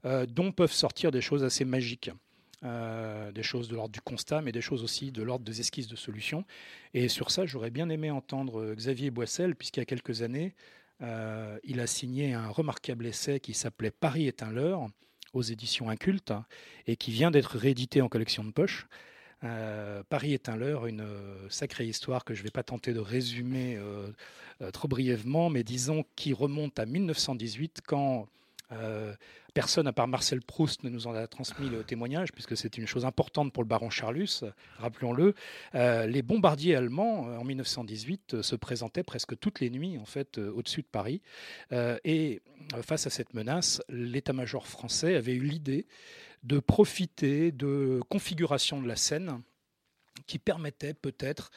dont 0.04 0.52
peuvent 0.52 0.72
sortir 0.72 1.10
des 1.10 1.20
choses 1.20 1.42
assez 1.42 1.64
magiques. 1.64 2.12
Euh, 2.62 3.32
des 3.32 3.42
choses 3.42 3.68
de 3.68 3.74
l'ordre 3.74 3.92
du 3.92 4.02
constat, 4.02 4.42
mais 4.42 4.52
des 4.52 4.60
choses 4.60 4.84
aussi 4.84 5.12
de 5.12 5.22
l'ordre 5.22 5.46
des 5.46 5.60
esquisses 5.60 5.88
de 5.88 5.96
solutions. 5.96 6.44
Et 6.92 7.08
sur 7.08 7.30
ça, 7.30 7.46
j'aurais 7.46 7.70
bien 7.70 7.88
aimé 7.88 8.10
entendre 8.10 8.60
euh, 8.60 8.74
Xavier 8.74 9.10
Boissel, 9.10 9.56
puisqu'il 9.56 9.80
y 9.80 9.82
a 9.82 9.86
quelques 9.86 10.20
années, 10.20 10.54
euh, 11.00 11.58
il 11.64 11.80
a 11.80 11.86
signé 11.86 12.34
un 12.34 12.48
remarquable 12.48 13.06
essai 13.06 13.40
qui 13.40 13.54
s'appelait 13.54 13.90
Paris 13.90 14.26
est 14.26 14.42
un 14.42 14.50
leurre 14.50 14.88
aux 15.32 15.40
éditions 15.40 15.88
Incultes 15.88 16.34
et 16.86 16.96
qui 16.96 17.12
vient 17.12 17.30
d'être 17.30 17.56
réédité 17.56 18.02
en 18.02 18.10
collection 18.10 18.44
de 18.44 18.50
poche. 18.50 18.88
Paris 20.10 20.34
est 20.34 20.50
un 20.50 20.56
leurre, 20.56 20.86
une 20.86 21.06
sacrée 21.48 21.86
histoire 21.86 22.26
que 22.26 22.34
je 22.34 22.40
ne 22.40 22.44
vais 22.44 22.50
pas 22.50 22.62
tenter 22.62 22.92
de 22.92 22.98
résumer 22.98 23.78
trop 24.74 24.86
brièvement, 24.86 25.48
mais 25.48 25.62
disons 25.62 26.04
qui 26.14 26.34
remonte 26.34 26.78
à 26.78 26.84
1918 26.84 27.80
quand 27.86 28.26
euh, 28.72 29.14
personne, 29.54 29.86
à 29.86 29.92
part 29.92 30.08
Marcel 30.08 30.40
Proust, 30.40 30.84
ne 30.84 30.90
nous 30.90 31.06
en 31.06 31.14
a 31.14 31.26
transmis 31.26 31.68
le 31.68 31.82
témoignage, 31.82 32.32
puisque 32.32 32.56
c'est 32.56 32.78
une 32.78 32.86
chose 32.86 33.04
importante 33.04 33.52
pour 33.52 33.62
le 33.62 33.68
baron 33.68 33.90
Charlus, 33.90 34.44
rappelons-le. 34.78 35.34
Euh, 35.74 36.06
les 36.06 36.22
bombardiers 36.22 36.76
allemands, 36.76 37.28
euh, 37.28 37.38
en 37.38 37.44
1918, 37.44 38.42
se 38.42 38.56
présentaient 38.56 39.02
presque 39.02 39.38
toutes 39.38 39.60
les 39.60 39.70
nuits, 39.70 39.98
en 39.98 40.04
fait, 40.04 40.38
au-dessus 40.38 40.82
de 40.82 40.86
Paris. 40.86 41.20
et 41.72 42.42
face 42.82 43.06
à 43.06 43.10
cette 43.10 43.34
menace, 43.34 43.82
l'état-major 43.88 44.66
français 44.66 45.14
avait 45.16 45.34
eu 45.34 45.42
l'idée 45.42 45.86
de 46.42 46.58
profiter 46.58 47.52
de 47.52 48.00
configuration 48.08 48.80
de 48.80 48.88
la 48.88 48.96
scène 48.96 49.42
qui 50.26 50.38
permettait 50.38 50.94
peut-être 50.94 51.50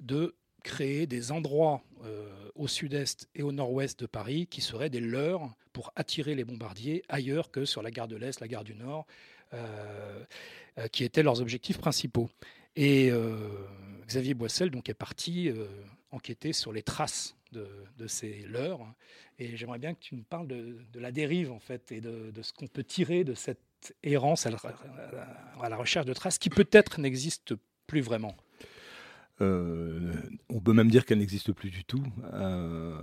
de 0.00 0.36
créer 0.62 1.06
des 1.06 1.32
endroits 1.32 1.82
euh, 2.04 2.28
au 2.54 2.68
sud-est 2.68 3.28
et 3.34 3.42
au 3.42 3.52
nord-ouest 3.52 4.00
de 4.00 4.06
Paris 4.06 4.46
qui 4.46 4.60
seraient 4.60 4.90
des 4.90 5.00
leurs 5.00 5.54
pour 5.72 5.92
attirer 5.96 6.34
les 6.34 6.44
bombardiers 6.44 7.02
ailleurs 7.08 7.50
que 7.50 7.64
sur 7.64 7.82
la 7.82 7.90
gare 7.90 8.08
de 8.08 8.16
l'Est, 8.16 8.40
la 8.40 8.48
gare 8.48 8.64
du 8.64 8.74
Nord, 8.74 9.06
euh, 9.54 10.24
euh, 10.78 10.88
qui 10.88 11.04
étaient 11.04 11.22
leurs 11.22 11.40
objectifs 11.40 11.78
principaux. 11.78 12.28
Et 12.76 13.10
Xavier 14.06 14.34
Boissel 14.34 14.70
donc, 14.70 14.88
est 14.88 14.94
parti 14.94 15.50
enquêter 16.12 16.52
sur 16.52 16.72
les 16.72 16.82
traces 16.84 17.34
de, 17.50 17.66
ces 18.06 18.42
leurs. 18.42 18.80
Et 19.40 19.56
j'aimerais 19.56 19.80
bien 19.80 19.94
que 19.94 19.98
tu 19.98 20.14
nous 20.14 20.22
parles 20.22 20.46
de, 20.46 20.76
la 20.94 21.10
dérive 21.10 21.50
en 21.50 21.58
fait 21.58 21.90
et 21.90 22.00
de, 22.00 22.30
ce 22.40 22.52
qu'on 22.52 22.68
peut 22.68 22.84
tirer 22.84 23.24
de 23.24 23.34
cette 23.34 23.96
errance 24.04 24.46
à 24.46 24.50
la 25.68 25.76
recherche 25.76 26.06
de 26.06 26.14
traces 26.14 26.38
qui 26.38 26.50
peut-être 26.50 27.00
n'existe 27.00 27.54
plus 27.88 28.00
vraiment. 28.00 28.36
Euh, 29.40 30.12
on 30.48 30.60
peut 30.60 30.72
même 30.72 30.90
dire 30.90 31.04
qu'elle 31.04 31.18
n'existe 31.18 31.52
plus 31.52 31.70
du 31.70 31.84
tout. 31.84 32.02
Euh, 32.32 33.02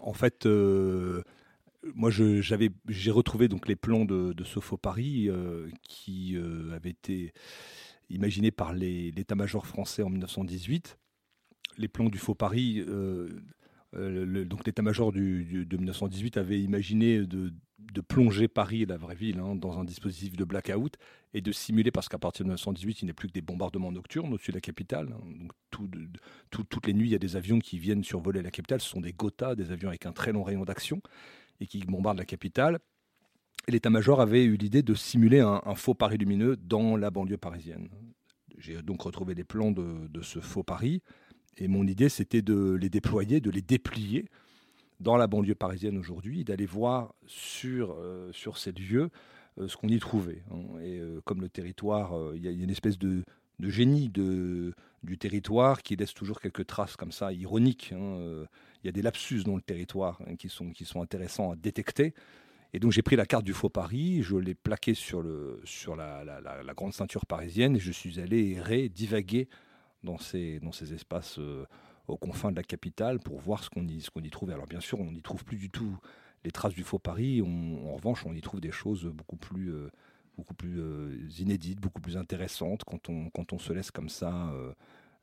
en 0.00 0.12
fait, 0.12 0.46
euh, 0.46 1.22
moi, 1.94 2.10
j'ai 2.10 3.10
retrouvé 3.10 3.48
donc 3.48 3.68
les 3.68 3.76
plans 3.76 4.04
de, 4.04 4.32
de 4.32 4.44
Sopho 4.44 4.76
Paris 4.76 5.28
qui 5.82 6.36
avaient 6.72 6.90
été 6.90 7.32
imaginés 8.10 8.50
par 8.50 8.72
l'état-major 8.72 9.66
français 9.66 10.02
en 10.02 10.10
1918. 10.10 10.98
Les 11.78 11.88
plans 11.88 12.08
du 12.08 12.18
Faux 12.18 12.34
Paris, 12.34 12.84
donc 13.92 14.66
l'état-major 14.66 15.12
de 15.12 15.20
1918 15.20 16.36
avait 16.38 16.60
imaginé 16.60 17.20
de, 17.24 17.52
de 17.78 18.00
plonger 18.00 18.48
Paris, 18.48 18.86
la 18.86 18.96
vraie 18.96 19.14
ville, 19.14 19.38
hein, 19.38 19.54
dans 19.54 19.78
un 19.78 19.84
dispositif 19.84 20.36
de 20.36 20.44
blackout 20.44 20.96
et 21.34 21.40
de 21.40 21.52
simuler, 21.52 21.90
parce 21.90 22.08
qu'à 22.08 22.18
partir 22.18 22.44
de 22.44 22.48
1918, 22.48 23.02
il 23.02 23.06
n'est 23.06 23.12
plus 23.12 23.28
que 23.28 23.34
des 23.34 23.42
bombardements 23.42 23.92
nocturnes 23.92 24.32
au-dessus 24.32 24.50
de 24.50 24.56
la 24.56 24.60
capitale. 24.62 25.08
Hein. 25.12 25.48
donc 25.70 25.88
toutes 26.50 26.86
les 26.86 26.94
nuits, 26.94 27.08
il 27.08 27.12
y 27.12 27.14
a 27.14 27.18
des 27.18 27.36
avions 27.36 27.58
qui 27.58 27.78
viennent 27.78 28.02
survoler 28.02 28.40
la 28.42 28.50
capitale. 28.50 28.80
Ce 28.80 28.88
sont 28.88 29.00
des 29.00 29.12
Gotha, 29.12 29.54
des 29.54 29.72
avions 29.72 29.88
avec 29.88 30.06
un 30.06 30.12
très 30.12 30.32
long 30.32 30.42
rayon 30.42 30.64
d'action 30.64 31.02
et 31.60 31.66
qui 31.66 31.80
bombardent 31.80 32.18
la 32.18 32.24
capitale. 32.24 32.78
L'état-major 33.68 34.20
avait 34.20 34.44
eu 34.44 34.56
l'idée 34.56 34.82
de 34.82 34.94
simuler 34.94 35.40
un, 35.40 35.74
faux 35.74 35.94
Paris 35.94 36.18
lumineux 36.18 36.56
dans 36.56 36.96
la 36.96 37.10
banlieue 37.10 37.36
parisienne. 37.36 37.88
J'ai 38.58 38.80
donc 38.80 39.02
retrouvé 39.02 39.34
les 39.34 39.44
plans 39.44 39.72
de, 39.72 40.06
de 40.08 40.22
ce 40.22 40.40
faux 40.40 40.62
Paris. 40.62 41.02
Et 41.58 41.68
mon 41.68 41.86
idée, 41.86 42.08
c'était 42.08 42.42
de 42.42 42.74
les 42.80 42.88
déployer, 42.88 43.40
de 43.40 43.50
les 43.50 43.62
déplier 43.62 44.26
dans 45.00 45.16
la 45.16 45.26
banlieue 45.26 45.54
parisienne 45.54 45.98
aujourd'hui, 45.98 46.44
d'aller 46.44 46.66
voir 46.66 47.14
sur, 47.26 47.96
euh, 47.98 48.30
sur 48.32 48.58
ces 48.58 48.72
lieux 48.72 49.10
euh, 49.58 49.68
ce 49.68 49.76
qu'on 49.76 49.88
y 49.88 49.98
trouvait. 49.98 50.42
Hein. 50.50 50.78
Et 50.80 50.98
euh, 50.98 51.20
comme 51.24 51.40
le 51.40 51.48
territoire, 51.48 52.12
il 52.34 52.42
y, 52.42 52.48
a 52.48 52.50
une 52.50 52.70
espèce 52.70 52.98
de, 52.98 53.22
génie 53.60 54.08
du 54.08 55.18
territoire 55.18 55.82
qui 55.82 55.96
laisse 55.96 56.14
toujours 56.14 56.40
quelques 56.40 56.66
traces 56.66 56.96
comme 56.96 57.12
ça, 57.12 57.32
ironiques. 57.32 57.92
Hein. 57.94 58.46
Il 58.82 58.86
y 58.86 58.88
a 58.88 58.92
des 58.92 59.02
lapsus 59.02 59.44
dans 59.44 59.56
le 59.56 59.62
territoire 59.62 60.20
hein, 60.26 60.36
qui, 60.36 60.48
sont, 60.48 60.70
qui 60.70 60.84
sont 60.84 61.02
intéressants 61.02 61.52
à 61.52 61.56
détecter. 61.56 62.14
Et 62.72 62.78
donc 62.78 62.92
j'ai 62.92 63.02
pris 63.02 63.16
la 63.16 63.24
carte 63.24 63.44
du 63.44 63.54
faux 63.54 63.70
Paris, 63.70 64.22
je 64.22 64.36
l'ai 64.36 64.54
plaquée 64.54 64.94
sur, 64.94 65.22
le, 65.22 65.60
sur 65.64 65.96
la, 65.96 66.24
la, 66.24 66.40
la, 66.40 66.74
grande 66.74 66.92
ceinture 66.92 67.24
parisienne 67.24 67.76
et 67.76 67.78
je 67.78 67.92
suis 67.92 68.20
allé 68.20 68.50
errer, 68.50 68.88
divaguer 68.88 69.48
dans 70.02 70.18
ces, 70.18 70.60
dans 70.60 70.72
ces 70.72 70.92
espaces 70.92 71.38
aux 72.08 72.16
confins 72.16 72.50
de 72.50 72.56
la 72.56 72.62
capitale 72.62 73.18
pour 73.18 73.40
voir 73.40 73.64
ce 73.64 73.70
qu'on 73.70 73.86
y, 73.86 74.00
ce 74.00 74.10
qu'on 74.10 74.22
y 74.22 74.30
trouvait. 74.30 74.54
Alors 74.54 74.66
bien 74.66 74.80
sûr, 74.80 75.00
on 75.00 75.12
n'y 75.12 75.22
trouve 75.22 75.44
plus 75.44 75.56
du 75.56 75.70
tout 75.70 75.96
les 76.44 76.52
traces 76.52 76.74
du 76.74 76.84
faux 76.84 76.98
Paris. 76.98 77.42
en 77.42 77.94
revanche, 77.94 78.24
on 78.24 78.34
y 78.34 78.40
trouve 78.40 78.60
des 78.60 78.70
choses 78.70 79.04
beaucoup 79.06 79.36
plus, 79.36 79.72
euh, 79.72 79.90
beaucoup 80.36 80.54
plus 80.54 80.80
euh, 80.80 81.28
inédites, 81.38 81.80
beaucoup 81.80 82.00
plus 82.00 82.16
intéressantes 82.16 82.84
quand 82.84 83.08
on, 83.08 83.30
quand 83.30 83.52
on 83.52 83.58
se 83.58 83.72
laisse 83.72 83.90
comme 83.90 84.08
ça 84.08 84.52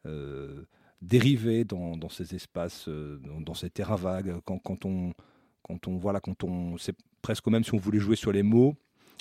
euh, 0.05 0.65
dériver 1.01 1.63
dans, 1.63 2.09
ces 2.09 2.35
espaces, 2.35 2.89
dans, 2.89 3.53
ces 3.53 3.69
terrains 3.69 3.95
vagues. 3.95 4.35
Quand, 4.45 4.59
quand 4.59 4.85
on, 4.85 5.13
quand 5.61 5.87
on, 5.87 5.97
voilà, 5.97 6.19
quand 6.19 6.43
on, 6.43 6.77
c'est 6.77 6.95
presque 7.21 7.47
même 7.47 7.63
si 7.63 7.73
on 7.73 7.77
voulait 7.77 7.99
jouer 7.99 8.15
sur 8.15 8.31
les 8.31 8.43
mots 8.43 8.75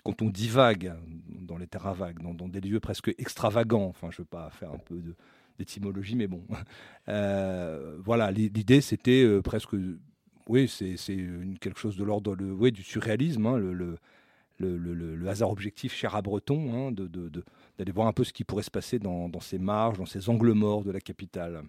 quand 0.05 0.21
on 0.21 0.31
divague 0.31 0.93
dans 1.29 1.57
les 1.57 1.69
terrains 1.69 1.93
vagues, 1.93 2.21
dans, 2.21 2.35
dans, 2.35 2.49
des 2.49 2.61
lieux 2.61 2.81
presque 2.81 3.15
extravagants, 3.19 3.87
enfin 3.87 4.11
je 4.11 4.17
ne 4.17 4.23
veux 4.23 4.29
pas 4.29 4.51
faire 4.51 4.73
un 4.73 4.79
peu 4.79 4.97
de, 4.97 5.15
d'étymologie, 5.59 6.17
mais 6.17 6.27
bon. 6.27 6.45
Euh, 7.09 7.99
voilà, 8.05 8.31
l'idée 8.31 8.81
c'était 8.81 9.25
euh, 9.25 9.43
presque, 9.43 9.71
oui, 10.49 10.69
c'est 10.69 10.95
quelque 11.61 11.81
chose 11.81 11.97
de 11.97 12.05
l'ordre 12.05 12.37
oui, 12.41 12.71
du 12.71 12.85
surréalisme, 12.85 13.45
hein, 13.45 13.59
le, 13.59 15.29
hasard 15.29 15.51
objectif 15.51 15.93
cher 15.93 16.15
à 16.15 16.23
Breton, 16.23 16.73
hein, 16.73 16.93
d'aller 16.93 17.91
voir 17.91 18.07
un 18.07 18.13
peu 18.13 18.23
ce 18.23 18.33
qui 18.33 18.45
pourrait 18.45 18.63
se 18.63 18.71
passer 18.71 19.01
dans 19.01 19.41
ces 19.41 19.59
marges, 19.59 19.99
dans 19.99 20.07
ces 20.07 20.29
angles 20.29 20.53
morts 20.53 20.85
de 20.85 20.93
la 20.93 21.01
capitale. 21.01 21.65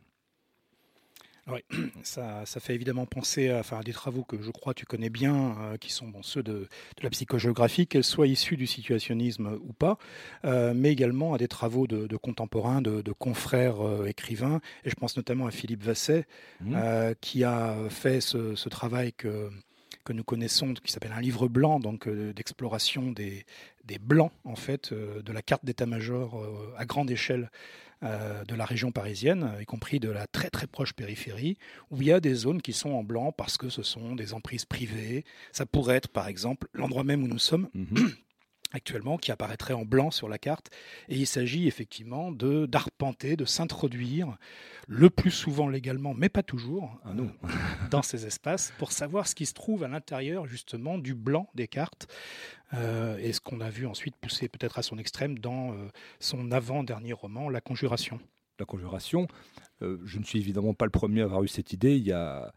Oui, 1.47 1.59
ça, 2.03 2.45
ça, 2.45 2.59
fait 2.59 2.73
évidemment 2.73 3.05
penser 3.05 3.49
à, 3.49 3.59
enfin, 3.59 3.79
à, 3.79 3.83
des 3.83 3.91
travaux 3.91 4.23
que 4.23 4.41
je 4.41 4.49
crois 4.49 4.73
tu 4.73 4.85
connais 4.85 5.09
bien, 5.09 5.57
euh, 5.59 5.77
qui 5.77 5.91
sont 5.91 6.07
bon, 6.07 6.23
ceux 6.23 6.41
de, 6.41 6.53
de, 6.53 6.67
la 7.03 7.09
psychogéographie, 7.09 7.85
qu'elles 7.85 8.03
soient 8.05 8.27
issues 8.27 8.55
du 8.55 8.67
situationnisme 8.67 9.59
ou 9.61 9.73
pas, 9.73 9.97
euh, 10.45 10.73
mais 10.73 10.91
également 10.91 11.33
à 11.33 11.37
des 11.37 11.49
travaux 11.49 11.85
de, 11.85 12.07
de 12.07 12.17
contemporains, 12.17 12.81
de, 12.81 13.01
de 13.01 13.11
confrères 13.11 13.85
euh, 13.85 14.05
écrivains. 14.05 14.61
Et 14.85 14.89
je 14.89 14.95
pense 14.95 15.17
notamment 15.17 15.45
à 15.45 15.51
Philippe 15.51 15.83
Vasset, 15.83 16.25
mmh. 16.61 16.77
qui 17.19 17.43
a 17.43 17.75
fait 17.89 18.21
ce, 18.21 18.55
ce 18.55 18.69
travail 18.69 19.13
que 19.13 19.49
que 20.05 20.11
nous 20.11 20.25
connaissons, 20.25 20.73
qui 20.73 20.91
s'appelle 20.91 21.13
un 21.13 21.21
livre 21.21 21.47
blanc, 21.47 21.79
donc 21.79 22.09
d'exploration 22.09 23.13
des, 23.13 23.45
des 23.85 23.99
blancs 23.99 24.33
en 24.43 24.57
fait 24.57 24.93
de 24.93 25.31
la 25.31 25.41
carte 25.41 25.63
d'état-major 25.63 26.45
à 26.77 26.83
grande 26.85 27.09
échelle 27.09 27.49
euh, 28.03 28.43
de 28.45 28.55
la 28.55 28.65
région 28.65 28.91
parisienne, 28.91 29.51
y 29.61 29.65
compris 29.65 29.99
de 29.99 30.09
la 30.09 30.27
très 30.27 30.49
très 30.49 30.67
proche 30.67 30.93
périphérie, 30.93 31.57
où 31.91 32.01
il 32.01 32.07
y 32.07 32.11
a 32.11 32.19
des 32.19 32.33
zones 32.33 32.61
qui 32.61 32.73
sont 32.73 32.91
en 32.91 33.03
blanc 33.03 33.31
parce 33.31 33.57
que 33.57 33.69
ce 33.69 33.83
sont 33.83 34.15
des 34.15 34.33
emprises 34.33 34.65
privées. 34.65 35.25
Ça 35.51 35.65
pourrait 35.65 35.95
être 35.95 36.09
par 36.09 36.27
exemple 36.27 36.67
l'endroit 36.73 37.03
même 37.03 37.23
où 37.23 37.27
nous 37.27 37.39
sommes. 37.39 37.69
Mhm. 37.73 38.11
Actuellement, 38.73 39.17
qui 39.17 39.31
apparaîtrait 39.31 39.73
en 39.73 39.85
blanc 39.85 40.11
sur 40.11 40.27
la 40.27 40.37
carte. 40.37 40.69
Et 41.07 41.15
il 41.15 41.27
s'agit 41.27 41.67
effectivement 41.67 42.31
de 42.31 42.65
d'arpenter, 42.65 43.37
de 43.37 43.45
s'introduire, 43.45 44.37
le 44.87 45.09
plus 45.09 45.31
souvent 45.31 45.69
légalement, 45.69 46.13
mais 46.13 46.29
pas 46.29 46.43
toujours, 46.43 46.99
ah 47.05 47.11
euh, 47.11 47.49
dans 47.91 48.01
ces 48.01 48.25
espaces, 48.25 48.73
pour 48.77 48.91
savoir 48.91 49.27
ce 49.27 49.35
qui 49.35 49.45
se 49.45 49.53
trouve 49.53 49.83
à 49.83 49.87
l'intérieur 49.87 50.45
justement 50.47 50.97
du 50.97 51.13
blanc 51.13 51.47
des 51.55 51.67
cartes. 51.67 52.07
Euh, 52.73 53.17
et 53.19 53.33
ce 53.33 53.39
qu'on 53.39 53.61
a 53.61 53.69
vu 53.69 53.85
ensuite 53.85 54.15
pousser 54.15 54.49
peut-être 54.49 54.79
à 54.79 54.83
son 54.83 54.97
extrême 54.97 55.37
dans 55.37 55.73
euh, 55.73 55.87
son 56.19 56.51
avant-dernier 56.51 57.13
roman, 57.13 57.49
La 57.49 57.61
Conjuration. 57.61 58.19
La 58.59 58.65
Conjuration, 58.65 59.27
je 59.81 60.19
ne 60.19 60.23
suis 60.23 60.39
évidemment 60.39 60.73
pas 60.75 60.85
le 60.85 60.91
premier 60.91 61.21
à 61.21 61.25
avoir 61.25 61.43
eu 61.43 61.47
cette 61.47 61.73
idée. 61.73 61.97
Il 61.97 62.03
y 62.03 62.11
a 62.11 62.53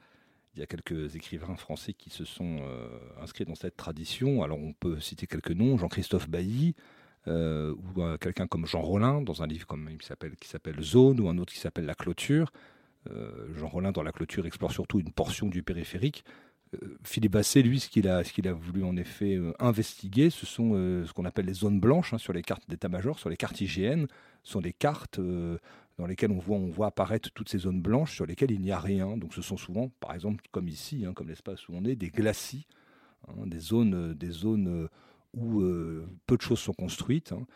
il 0.56 0.60
y 0.60 0.62
a 0.62 0.66
quelques 0.66 1.14
écrivains 1.14 1.54
français 1.56 1.92
qui 1.92 2.08
se 2.08 2.24
sont 2.24 2.58
euh, 2.60 2.88
inscrits 3.20 3.44
dans 3.44 3.54
cette 3.54 3.76
tradition. 3.76 4.42
Alors 4.42 4.58
on 4.58 4.72
peut 4.72 5.00
citer 5.00 5.26
quelques 5.26 5.50
noms, 5.50 5.76
Jean-Christophe 5.76 6.30
Bailly, 6.30 6.74
euh, 7.28 7.74
ou 7.74 8.02
euh, 8.02 8.16
quelqu'un 8.16 8.46
comme 8.46 8.66
Jean 8.66 8.80
Rollin, 8.80 9.20
dans 9.20 9.42
un 9.42 9.46
livre 9.46 9.66
qui 9.98 10.48
s'appelle 10.48 10.80
Zone, 10.80 11.20
ou 11.20 11.28
un 11.28 11.36
autre 11.36 11.52
qui 11.52 11.60
s'appelle 11.60 11.84
La 11.84 11.94
Clôture. 11.94 12.52
Jean 13.54 13.68
Rollin, 13.68 13.92
dans 13.92 14.02
La 14.02 14.10
Clôture, 14.10 14.46
explore 14.46 14.72
surtout 14.72 14.98
une 14.98 15.12
portion 15.12 15.46
du 15.46 15.62
périphérique. 15.62 16.24
Philippe 17.04 17.32
Basset, 17.32 17.62
lui, 17.62 17.78
ce 17.78 17.88
qu'il 17.88 18.08
a, 18.08 18.18
a, 18.18 18.52
voulu 18.52 18.82
en 18.82 18.96
effet 18.96 19.38
investiguer, 19.60 20.28
ce 20.30 20.44
sont 20.44 20.72
ce 20.72 21.12
qu'on 21.12 21.24
appelle 21.24 21.46
les 21.46 21.54
zones 21.54 21.78
blanches 21.78 22.14
hein, 22.14 22.18
sur 22.18 22.32
les 22.32 22.42
cartes 22.42 22.68
d'état-major, 22.68 23.20
sur 23.20 23.30
les 23.30 23.36
cartes 23.36 23.60
IGN. 23.60 24.06
Ce 24.42 24.52
sont 24.52 24.60
des 24.60 24.72
cartes 24.72 25.20
dans 25.98 26.06
lesquelles 26.06 26.30
on 26.30 26.68
voit, 26.68 26.86
apparaître 26.86 27.30
toutes 27.32 27.48
ces 27.48 27.58
zones 27.58 27.80
blanches 27.80 28.14
sur 28.14 28.26
lesquelles 28.26 28.50
il 28.50 28.60
n'y 28.60 28.72
a 28.72 28.78
rien. 28.78 29.16
Donc 29.16 29.32
ce 29.34 29.42
sont 29.42 29.56
souvent, 29.56 29.90
par 30.00 30.14
exemple, 30.14 30.44
comme 30.50 30.68
ici, 30.68 31.04
hein, 31.06 31.12
comme 31.14 31.28
l'espace 31.28 31.68
où 31.68 31.72
on 31.74 31.84
est, 31.84 31.96
des 31.96 32.10
glacis, 32.10 32.66
hein, 33.28 33.46
des 33.46 33.58
zones, 33.58 33.94
euh, 33.94 34.14
des 34.14 34.30
zones 34.30 34.68
euh, 34.68 34.88
où 35.34 35.60
euh, 35.60 36.06
peu 36.26 36.36
de 36.36 36.42
choses 36.42 36.58
sont 36.58 36.74
construites. 36.74 37.32
Hein, 37.32 37.46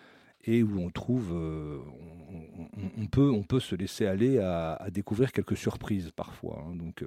et 0.44 0.62
où 0.62 0.80
on 0.80 0.88
trouve, 0.88 1.35
on, 1.35 3.06
peut, 3.09 3.30
on 3.30 3.42
peut 3.42 3.61
se 3.61 3.75
laisser 3.75 4.06
aller 4.06 4.38
à, 4.38 4.88
découvrir 4.90 5.32
quelques 5.32 5.54
surprises 5.54 6.12
parfois. 6.16 6.66
donc 6.76 7.04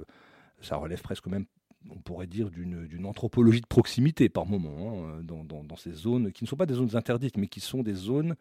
ça 0.61 0.75
relève 0.75 1.01
presque 1.01 1.25
même 1.25 1.45
on 1.89 1.95
pourrait 1.95 2.27
dire, 2.27 2.51
d'une 2.51 3.05
anthropologie 3.07 3.61
de 3.61 3.65
proximité 3.65 4.29
par 4.29 4.45
moment, 4.45 5.17
dans, 5.23 5.75
ces 5.77 5.93
zones 5.93 6.31
qui 6.31 6.43
ne 6.43 6.47
sont 6.47 6.55
pas 6.55 6.67
des 6.67 6.75
zones 6.75 6.95
interdites, 6.95 7.37
mais 7.37 7.47
qui 7.47 7.59
sont 7.59 7.81
des 7.81 7.95
zones 7.95 8.35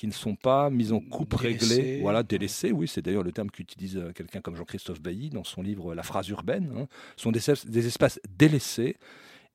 qui 0.00 0.06
ne 0.06 0.12
sont 0.12 0.34
pas 0.34 0.70
mises 0.70 0.94
en 0.94 1.00
coupe 1.00 1.34
réglée, 1.34 2.00
voilà, 2.00 2.22
délaissées, 2.22 2.72
oui, 2.72 2.88
c'est 2.88 3.02
d'ailleurs 3.02 3.22
le 3.22 3.32
terme 3.32 3.50
qu'utilise 3.50 3.98
euh, 3.98 4.12
quelqu'un 4.12 4.40
comme 4.40 4.56
Jean-Christophe 4.56 5.02
Bailly 5.02 5.28
dans 5.28 5.44
son 5.44 5.60
livre 5.60 5.94
La 5.94 6.02
phrase 6.02 6.26
urbaine, 6.30 6.72
hein, 6.74 6.86
sont 7.18 7.30
des, 7.30 7.40
des, 7.66 7.86
espaces 7.86 8.18
délaissés 8.38 8.96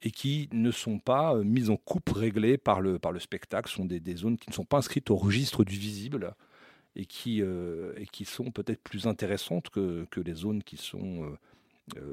et 0.04 0.12
qui 0.12 0.48
ne 0.54 0.70
sont 0.70 1.00
pas 1.00 1.34
euh, 1.34 1.44
mises 1.44 1.72
en 1.72 1.78
coupe 1.78 2.10
réglée 2.10 2.60
par 2.60 2.80
le, 2.80 3.00
par 3.00 3.12
le 3.12 3.20
spectacle, 3.20 3.72
sont 3.72 3.86
des, 3.86 4.00
des, 4.00 4.18
zones 4.18 4.38
qui 4.38 4.52
ne 4.52 4.54
sont 4.54 4.66
pas 4.66 4.78
inscrites 4.78 5.10
au 5.10 5.16
registre 5.16 5.64
du 5.64 5.80
visible 5.80 6.36
et 6.96 7.08
qui, 7.08 7.42
euh, 7.42 7.94
et 7.98 8.06
qui 8.06 8.24
sont 8.24 8.52
peut-être 8.52 8.84
plus 8.84 9.08
intéressantes 9.08 9.72
que, 9.72 10.06
que, 10.12 10.20
les 10.20 10.36
zones 10.36 10.62
qui 10.62 10.78
sont 10.78 11.36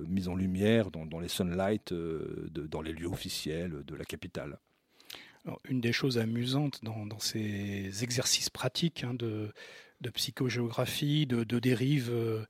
mises 0.09 0.29
en 0.29 0.37
lumière 0.37 0.91
dans, 0.91 1.05
dans 1.05 1.21
les 1.21 1.29
sunlight, 1.29 1.93
de, 1.93 2.67
dans 2.67 2.81
les 2.81 2.95
lieux 2.95 3.09
officiels 3.09 3.85
de 3.85 3.95
la 3.95 4.07
capitale 4.07 4.59
une 5.69 5.81
des 5.81 5.93
choses 5.93 6.19
amusantes 6.19 6.81
dans, 6.85 7.19
ces 7.19 8.03
exercices 8.03 8.51
pratiques 8.51 9.05
hein, 9.05 9.15
de, 9.15 9.53
psychogéographie, 10.15 11.27
de, 11.27 11.45
de 11.45 11.59
dérive 11.59 12.11
euh, 12.11 12.45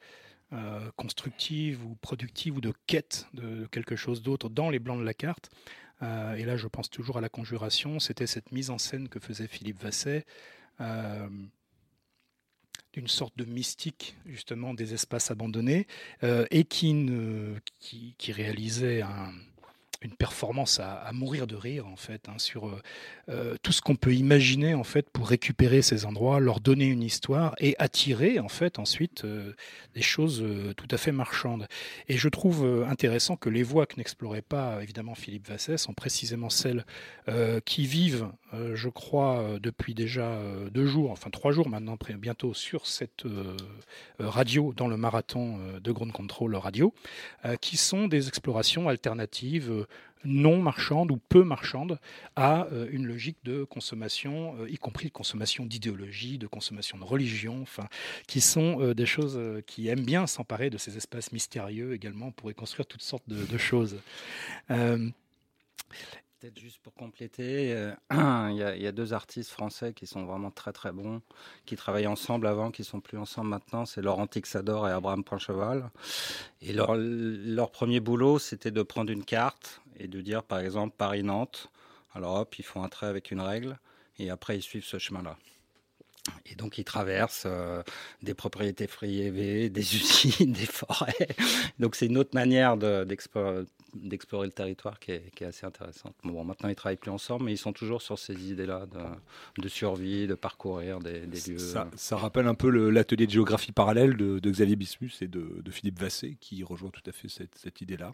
euh, 0.53 0.91
constructive 0.97 1.85
ou 1.85 1.95
productive 1.97 2.57
ou 2.57 2.61
de 2.61 2.73
quête 2.87 3.27
de 3.35 3.67
quelque 3.67 3.97
chose 3.97 4.23
d'autre 4.23 4.49
dans 4.49 4.71
les 4.71 4.79
blancs 4.79 4.99
de 4.99 5.05
la 5.05 5.15
carte, 5.15 5.51
euh, 6.03 6.35
et 6.35 6.45
là 6.45 6.57
je 6.57 6.67
pense 6.67 6.91
toujours 6.91 7.19
à 7.19 7.21
la 7.21 7.29
conjuration, 7.29 7.99
c'était 7.99 8.27
cette 8.27 8.53
mise 8.53 8.71
en 8.71 8.79
scène 8.79 9.09
que 9.09 9.21
faisait 9.21 9.49
Philippe 9.49 9.83
Vasset 9.83 10.25
d'une 12.93 13.09
sorte 13.09 13.39
de 13.39 13.45
mystique 13.45 14.17
justement 14.27 14.75
des 14.75 14.95
espaces 14.95 15.31
abandonnés 15.31 15.87
et 16.23 16.65
qui, 16.65 17.07
réalisait 18.33 19.03
un, 19.03 19.33
une 20.03 20.15
performance 20.15 20.81
à, 20.81 21.11
mourir 21.13 21.47
de 21.47 21.57
rire 21.57 21.87
en 21.87 21.97
fait 21.97 22.29
hein, 22.29 22.39
sur 22.39 22.69
euh, 22.69 22.83
euh, 23.29 23.57
tout 23.63 23.73
ce 23.73 23.81
qu'on 23.81 23.97
peut 23.97 24.15
imaginer 24.15 24.75
en 24.75 24.85
fait 24.85 25.09
pour 25.11 25.29
récupérer 25.29 25.83
ces 25.83 26.05
endroits, 26.07 26.41
leur 26.41 26.61
donner 26.61 26.87
une 26.87 27.03
histoire 27.03 27.55
et 27.59 27.77
attirer 27.79 28.39
en 28.39 28.49
fait 28.49 28.79
ensuite 28.79 29.25
euh, 29.25 29.55
des 29.95 30.03
choses 30.03 30.45
tout 30.77 30.89
à 30.91 30.97
fait 30.97 31.13
marchandes. 31.13 31.67
Et 32.09 32.17
je 32.17 32.29
trouve 32.29 32.87
intéressant 32.89 33.37
que 33.37 33.49
les 33.49 33.63
voies 33.63 33.87
que 33.87 33.97
n'explorait 33.97 34.43
pas 34.43 34.83
évidemment 34.83 35.15
Philippe 35.15 35.49
Vasset 35.49 35.77
sont 35.77 35.93
précisément 35.93 36.51
celles 36.51 36.85
qui 37.65 37.87
vivent, 37.87 38.29
je 38.75 38.89
crois, 38.89 39.59
depuis 39.61 39.95
déjà 39.95 40.39
deux 40.71 40.87
jours, 40.87 41.11
enfin 41.11 41.31
trois 41.31 41.53
jours 41.53 41.69
maintenant, 41.69 41.97
bientôt 42.19 42.55
sur 42.55 42.87
cette 42.87 43.25
radio 44.19 44.73
dans 44.77 44.89
le 44.89 44.97
marathon 44.97 45.59
de 45.81 45.93
Ground 45.93 46.13
Control 46.13 46.57
Radio, 46.57 46.95
qui 47.61 47.77
sont 47.77 48.09
des 48.09 48.29
explorations 48.29 48.89
alternatives 48.89 49.87
non 50.25 50.61
marchande 50.61 51.11
ou 51.11 51.17
peu 51.17 51.43
marchande 51.45 51.99
à 52.37 52.67
euh, 52.67 52.89
une 52.91 53.07
logique 53.07 53.39
de 53.45 53.65
consommation, 53.65 54.57
euh, 54.61 54.71
y 54.71 54.77
compris 54.77 55.09
de 55.09 55.13
consommation 55.13 55.67
d'idéologie, 55.67 56.39
de 56.39 56.47
consommation 56.47 56.99
de 56.99 57.05
religion, 57.05 57.61
enfin, 57.63 57.89
qui 58.27 58.41
sont 58.41 58.81
euh, 58.81 58.95
des 58.95 59.07
choses 59.07 59.41
qui 59.67 59.89
aiment 59.89 60.05
bien 60.05 60.27
s'emparer 60.27 60.71
de 60.71 60.79
ces 60.79 60.97
espaces 60.97 61.33
mystérieux 61.33 61.93
également 61.95 62.31
pour 62.31 62.51
y 62.51 62.55
construire 62.55 62.87
toutes 62.87 63.03
sortes 63.03 63.29
de, 63.29 63.59
choses. 63.59 63.99
Peut-être 64.69 66.59
juste 66.59 66.79
pour 66.83 66.95
compléter, 66.95 67.71
il 68.11 68.57
y, 68.57 68.87
a, 68.87 68.93
deux 68.93 69.13
artistes 69.13 69.51
français 69.51 69.93
qui 69.93 70.07
sont 70.07 70.25
vraiment 70.25 70.51
très 70.51 70.73
très 70.73 70.91
bons, 70.91 71.23
qui 71.67 71.77
travaillaient 71.77 72.07
ensemble 72.07 72.47
avant, 72.47 72.71
qui 72.71 72.83
sont 72.83 73.01
plus 73.01 73.19
ensemble 73.19 73.51
maintenant. 73.51 73.87
C'est 73.87 74.03
Laurent 74.03 74.27
Tixador 74.27 74.89
et 74.89 74.93
Abraham 74.93 75.23
Poincheval. 75.23 75.91
Et 76.61 76.73
leur, 76.73 76.97
leur 76.97 77.71
premier 77.71 78.01
boulot, 78.01 78.39
c'était 78.39 78.73
de 78.73 78.83
prendre 78.83 79.13
une 79.13 79.25
carte 79.25 79.82
et 79.99 80.09
de 80.09 80.21
dire 80.21 80.43
par 80.43 80.61
exemple 80.61 80.95
Paris-Nantes. 80.97 81.71
Alors 82.15 82.37
hop, 82.37 82.59
ils 82.59 82.65
font 82.65 82.83
un 82.83 82.89
trait 82.89 83.07
avec 83.07 83.31
une 83.31 83.41
règle 83.41 83.79
et 84.19 84.31
après 84.31 84.57
ils 84.57 84.63
suivent 84.63 84.85
ce 84.85 84.99
chemin-là. 84.99 85.37
Et 86.47 86.55
donc 86.55 86.79
ils 86.79 86.85
traversent 86.85 87.45
euh, 87.47 87.83
des 88.23 88.35
propriétés 88.35 88.87
privées, 88.87 89.71
des 89.71 89.97
usines, 89.97 90.53
des 90.53 90.67
forêts. 90.67 91.29
Donc 91.79 91.97
c'est 91.97 92.07
une 92.07 92.19
autre 92.19 92.35
manière 92.35 92.77
d'explorer 92.77 93.67
le 93.95 94.53
territoire 94.53 95.01
qui 95.01 95.13
est, 95.13 95.43
assez 95.43 95.67
intéressante. 95.67 96.15
Bon, 96.23 96.45
maintenant 96.45 96.69
ils 96.69 96.77
travaillent 96.77 96.97
plus 96.97 97.11
ensemble, 97.11 97.47
mais 97.47 97.53
ils 97.53 97.59
sont 97.59 97.73
toujours 97.73 98.03
sur 98.03 98.19
ces 98.19 98.51
idées-là 98.51 98.87
de, 99.59 99.69
survie, 99.69 100.29
de 100.29 100.35
parcourir 100.35 101.01
des, 101.01 101.27
lieux. 101.27 101.59
Ça, 101.59 102.17
rappelle 102.17 102.47
un 102.47 102.55
peu 102.55 102.69
l'atelier 102.69 103.27
de 103.27 103.33
géographie 103.33 103.73
parallèle 103.73 104.17
de, 104.17 104.51
Xavier 104.51 104.77
Bismus 104.77 105.13
et 105.23 105.27
de, 105.27 105.71
Philippe 105.71 105.99
Vassé, 105.99 106.37
qui 106.41 106.63
rejoint 106.63 106.91
tout 106.91 107.03
à 107.07 107.13
fait 107.13 107.29
cette, 107.29 107.81
idée-là 107.81 108.13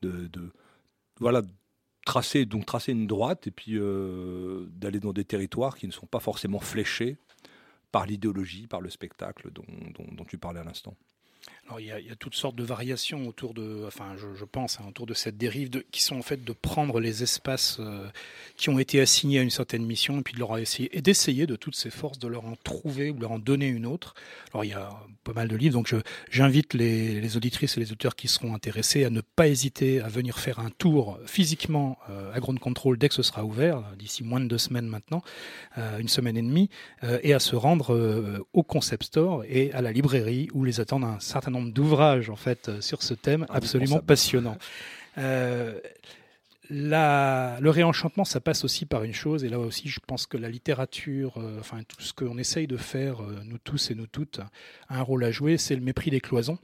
de, 0.00 0.30
voilà, 1.20 1.42
tracer, 2.04 2.44
donc 2.46 2.66
tracer 2.66 2.92
une 2.92 3.06
droite 3.06 3.46
et 3.46 3.50
puis 3.50 3.72
euh, 3.76 4.66
d'aller 4.70 5.00
dans 5.00 5.12
des 5.12 5.24
territoires 5.24 5.76
qui 5.76 5.86
ne 5.86 5.92
sont 5.92 6.06
pas 6.06 6.20
forcément 6.20 6.60
fléchés 6.60 7.18
par 7.92 8.06
l'idéologie, 8.06 8.66
par 8.66 8.80
le 8.80 8.90
spectacle 8.90 9.50
dont 9.50 10.24
tu 10.26 10.38
parlais 10.38 10.60
à 10.60 10.64
l'instant 10.64 10.96
il, 11.78 11.86
y 11.86 11.92
a, 11.92 12.16
toutes 12.18 12.34
sortes 12.34 12.56
de 12.56 12.64
variations 12.64 13.28
autour 13.28 13.54
de, 13.54 13.84
enfin, 13.86 14.14
je, 14.16 14.44
pense, 14.44 14.80
hein, 14.80 14.84
autour 14.88 15.06
de 15.06 15.14
cette 15.14 15.36
dérive, 15.36 15.70
qui 15.90 16.02
sont 16.02 16.16
en 16.16 16.22
fait 16.22 16.44
de 16.44 16.52
prendre 16.52 17.00
les 17.00 17.22
espaces 17.22 17.78
euh, 17.80 18.08
qui 18.56 18.70
ont 18.70 18.78
été 18.78 19.00
assignés 19.00 19.38
à 19.38 19.42
une 19.42 19.50
certaine 19.50 19.84
mission 19.84 20.18
et 20.18 20.22
puis 20.22 20.34
de 20.34 20.38
leur 20.38 20.56
essayer 20.58 20.96
et 20.96 21.02
d'essayer 21.02 21.46
de 21.46 21.56
toutes 21.56 21.76
ces 21.76 21.90
forces 21.90 22.18
de 22.18 22.28
leur 22.28 22.44
en 22.44 22.56
trouver 22.56 23.10
ou 23.10 23.18
leur 23.18 23.32
en 23.32 23.38
donner 23.38 23.68
une 23.68 23.86
autre. 23.86 24.14
Alors 24.52 24.64
il 24.64 24.70
y 24.70 24.74
a 24.74 24.90
pas 25.24 25.32
mal 25.32 25.48
de 25.48 25.56
livres, 25.56 25.74
donc 25.74 25.94
j'invite 26.30 26.74
les, 26.74 27.36
auditrices 27.36 27.76
et 27.76 27.80
les 27.80 27.92
auteurs 27.92 28.16
qui 28.16 28.28
seront 28.28 28.54
intéressés 28.54 29.04
à 29.04 29.10
ne 29.10 29.20
pas 29.20 29.46
hésiter 29.46 30.00
à 30.00 30.08
venir 30.08 30.38
faire 30.38 30.58
un 30.58 30.70
tour 30.70 31.18
physiquement 31.26 31.98
euh, 32.08 32.32
à 32.34 32.40
Ground 32.40 32.58
Control 32.58 32.98
dès 32.98 33.08
que 33.08 33.14
ce 33.14 33.22
sera 33.22 33.44
ouvert, 33.44 33.82
d'ici 33.98 34.24
moins 34.24 34.40
de 34.40 34.46
deux 34.46 34.58
semaines 34.58 34.86
maintenant, 34.86 35.22
euh, 35.78 35.98
une 35.98 36.08
semaine 36.08 36.36
et 36.36 36.42
demie, 36.42 36.70
et 37.22 37.34
à 37.34 37.38
se 37.38 37.56
rendre 37.56 38.44
au 38.52 38.62
Concept 38.62 39.04
Store 39.04 39.44
et 39.48 39.72
à 39.72 39.82
la 39.82 39.92
librairie 39.92 40.48
où 40.54 40.64
les 40.64 40.80
attendent 40.80 41.04
un 41.04 41.20
certain 41.20 41.50
nombre 41.50 41.59
d'ouvrages 41.66 42.30
en 42.30 42.36
fait 42.36 42.68
euh, 42.68 42.80
sur 42.80 43.02
ce 43.02 43.14
thème 43.14 43.46
ah 43.48 43.54
absolument 43.54 44.00
passionnant. 44.00 44.56
Euh, 45.18 45.78
le 46.70 47.68
réenchantement, 47.68 48.24
ça 48.24 48.40
passe 48.40 48.64
aussi 48.64 48.86
par 48.86 49.02
une 49.02 49.12
chose, 49.12 49.42
et 49.42 49.48
là 49.48 49.58
aussi, 49.58 49.88
je 49.88 49.98
pense 50.06 50.26
que 50.26 50.36
la 50.36 50.48
littérature, 50.48 51.36
euh, 51.38 51.58
enfin 51.58 51.82
tout 51.82 52.00
ce 52.00 52.12
qu'on 52.12 52.38
essaye 52.38 52.68
de 52.68 52.76
faire, 52.76 53.22
nous 53.44 53.58
tous 53.58 53.90
et 53.90 53.96
nous 53.96 54.06
toutes, 54.06 54.38
a 54.88 54.98
un 54.98 55.02
rôle 55.02 55.24
à 55.24 55.32
jouer, 55.32 55.58
c'est 55.58 55.74
le 55.74 55.82
mépris 55.82 56.10
des 56.10 56.20
cloisons. 56.20 56.58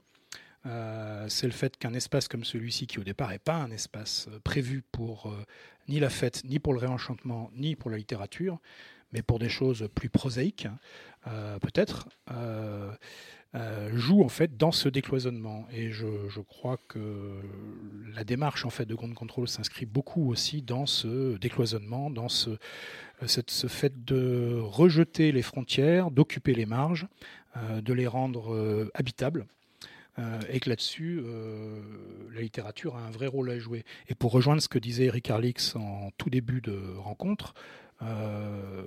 c'est 0.64 1.46
le 1.46 1.52
fait 1.52 1.76
qu'un 1.76 1.92
espace 1.92 2.28
comme 2.28 2.44
celui-ci, 2.44 2.87
qui 2.87 3.00
au 3.00 3.04
départ 3.04 3.30
n'est 3.30 3.40
pas 3.40 3.56
un 3.56 3.72
espace 3.72 4.28
prévu 4.44 4.85
pour 4.92 5.35
ni 5.88 5.98
la 5.98 6.09
fête, 6.09 6.42
ni 6.44 6.61
pour 6.61 6.72
le 6.72 6.78
réenchantement, 6.78 7.50
ni 7.56 7.74
pour 7.74 7.90
la 7.90 7.96
littérature, 7.96 8.61
mais 9.12 9.22
pour 9.22 9.40
des 9.40 9.48
choses 9.48 9.88
plus 9.92 10.09
prosaïques, 10.09 10.68
peut-être, 11.61 12.09
euh, 12.30 12.90
joue 13.95 14.23
en 14.23 14.29
fait 14.29 14.57
dans 14.57 14.73
ce 14.73 14.88
décloisonnement. 14.88 15.66
Et 15.73 15.90
je, 15.90 16.40
crois 16.40 16.79
que 16.88 17.40
la 18.14 18.25
démarche 18.25 18.64
en 18.64 18.71
fait 18.71 18.85
de 18.87 18.95
Ground 18.95 19.14
Control 19.14 19.49
s'inscrit 19.49 19.87
beaucoup 19.87 20.31
aussi 20.31 20.62
dans 20.62 20.87
ce 20.87 21.37
décloisonnement, 21.38 22.11
dans 22.11 22.29
ce, 22.29 22.51
ce 23.27 23.66
fait 23.66 24.05
de 24.05 24.59
rejeter 24.61 25.33
les 25.33 25.42
frontières, 25.42 26.11
d'occuper 26.11 26.55
les 26.55 26.66
marges, 26.66 27.07
euh, 27.57 27.81
de 27.81 27.92
les 27.92 28.07
rendre 28.07 28.53
euh, 28.53 28.90
habitables. 28.95 29.47
et 30.49 30.61
que 30.61 30.71
là-dessus, 30.71 31.23
la 32.33 32.40
littérature 32.40 32.97
a 32.97 33.01
un 33.01 33.11
vrai 33.11 33.27
rôle 33.27 33.51
à 33.51 33.59
jouer. 33.59 33.85
Et 34.09 34.14
pour 34.14 34.33
rejoindre 34.33 34.62
ce 34.62 34.69
que 34.69 34.79
disait 34.79 35.05
Eric 35.05 35.31
Arlix 35.31 35.77
en 35.77 36.11
tout 36.16 36.31
début 36.31 36.62
de 36.62 36.97
rencontre, 36.97 37.53
euh, 38.02 38.82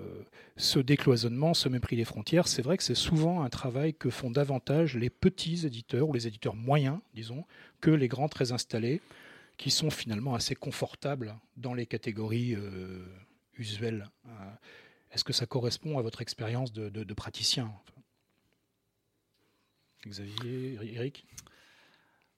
ce 0.58 0.80
décloisonnement, 0.80 1.54
ce 1.54 1.70
mépris 1.70 1.96
des 1.96 2.06
frontières, 2.06 2.48
c'est 2.48 2.62
vrai 2.62 2.78
que 2.78 2.84
c'est 2.84 2.96
souvent 2.96 3.42
un 3.42 3.50
travail 3.50 3.94
que 3.94 4.10
font 4.10 4.30
davantage 4.30 4.96
les 4.96 5.10
petits 5.10 5.66
éditeurs 5.66 6.10
ou 6.10 6.14
les 6.14 6.28
éditeurs 6.28 6.56
moyens, 6.56 7.00
disons, 7.14 7.46
que 7.82 7.92
les 7.92 8.08
grands 8.08 8.30
très 8.30 8.52
installés, 8.52 9.02
qui 9.58 9.72
sont 9.72 9.90
finalement 9.90 10.36
assez 10.36 10.56
confortables 10.56 11.36
dans 11.58 11.74
les 11.74 11.86
catégories 11.86 12.56
euh, 12.56 13.06
usuelles. 13.58 14.10
Euh, 14.28 14.30
est-ce 15.12 15.24
que 15.24 15.34
ça 15.34 15.46
correspond 15.46 15.98
à 15.98 16.02
votre 16.02 16.22
expérience 16.22 16.72
de, 16.72 17.14
praticien 17.14 17.72
Xavier, 20.06 20.78
Eric? 20.82 21.26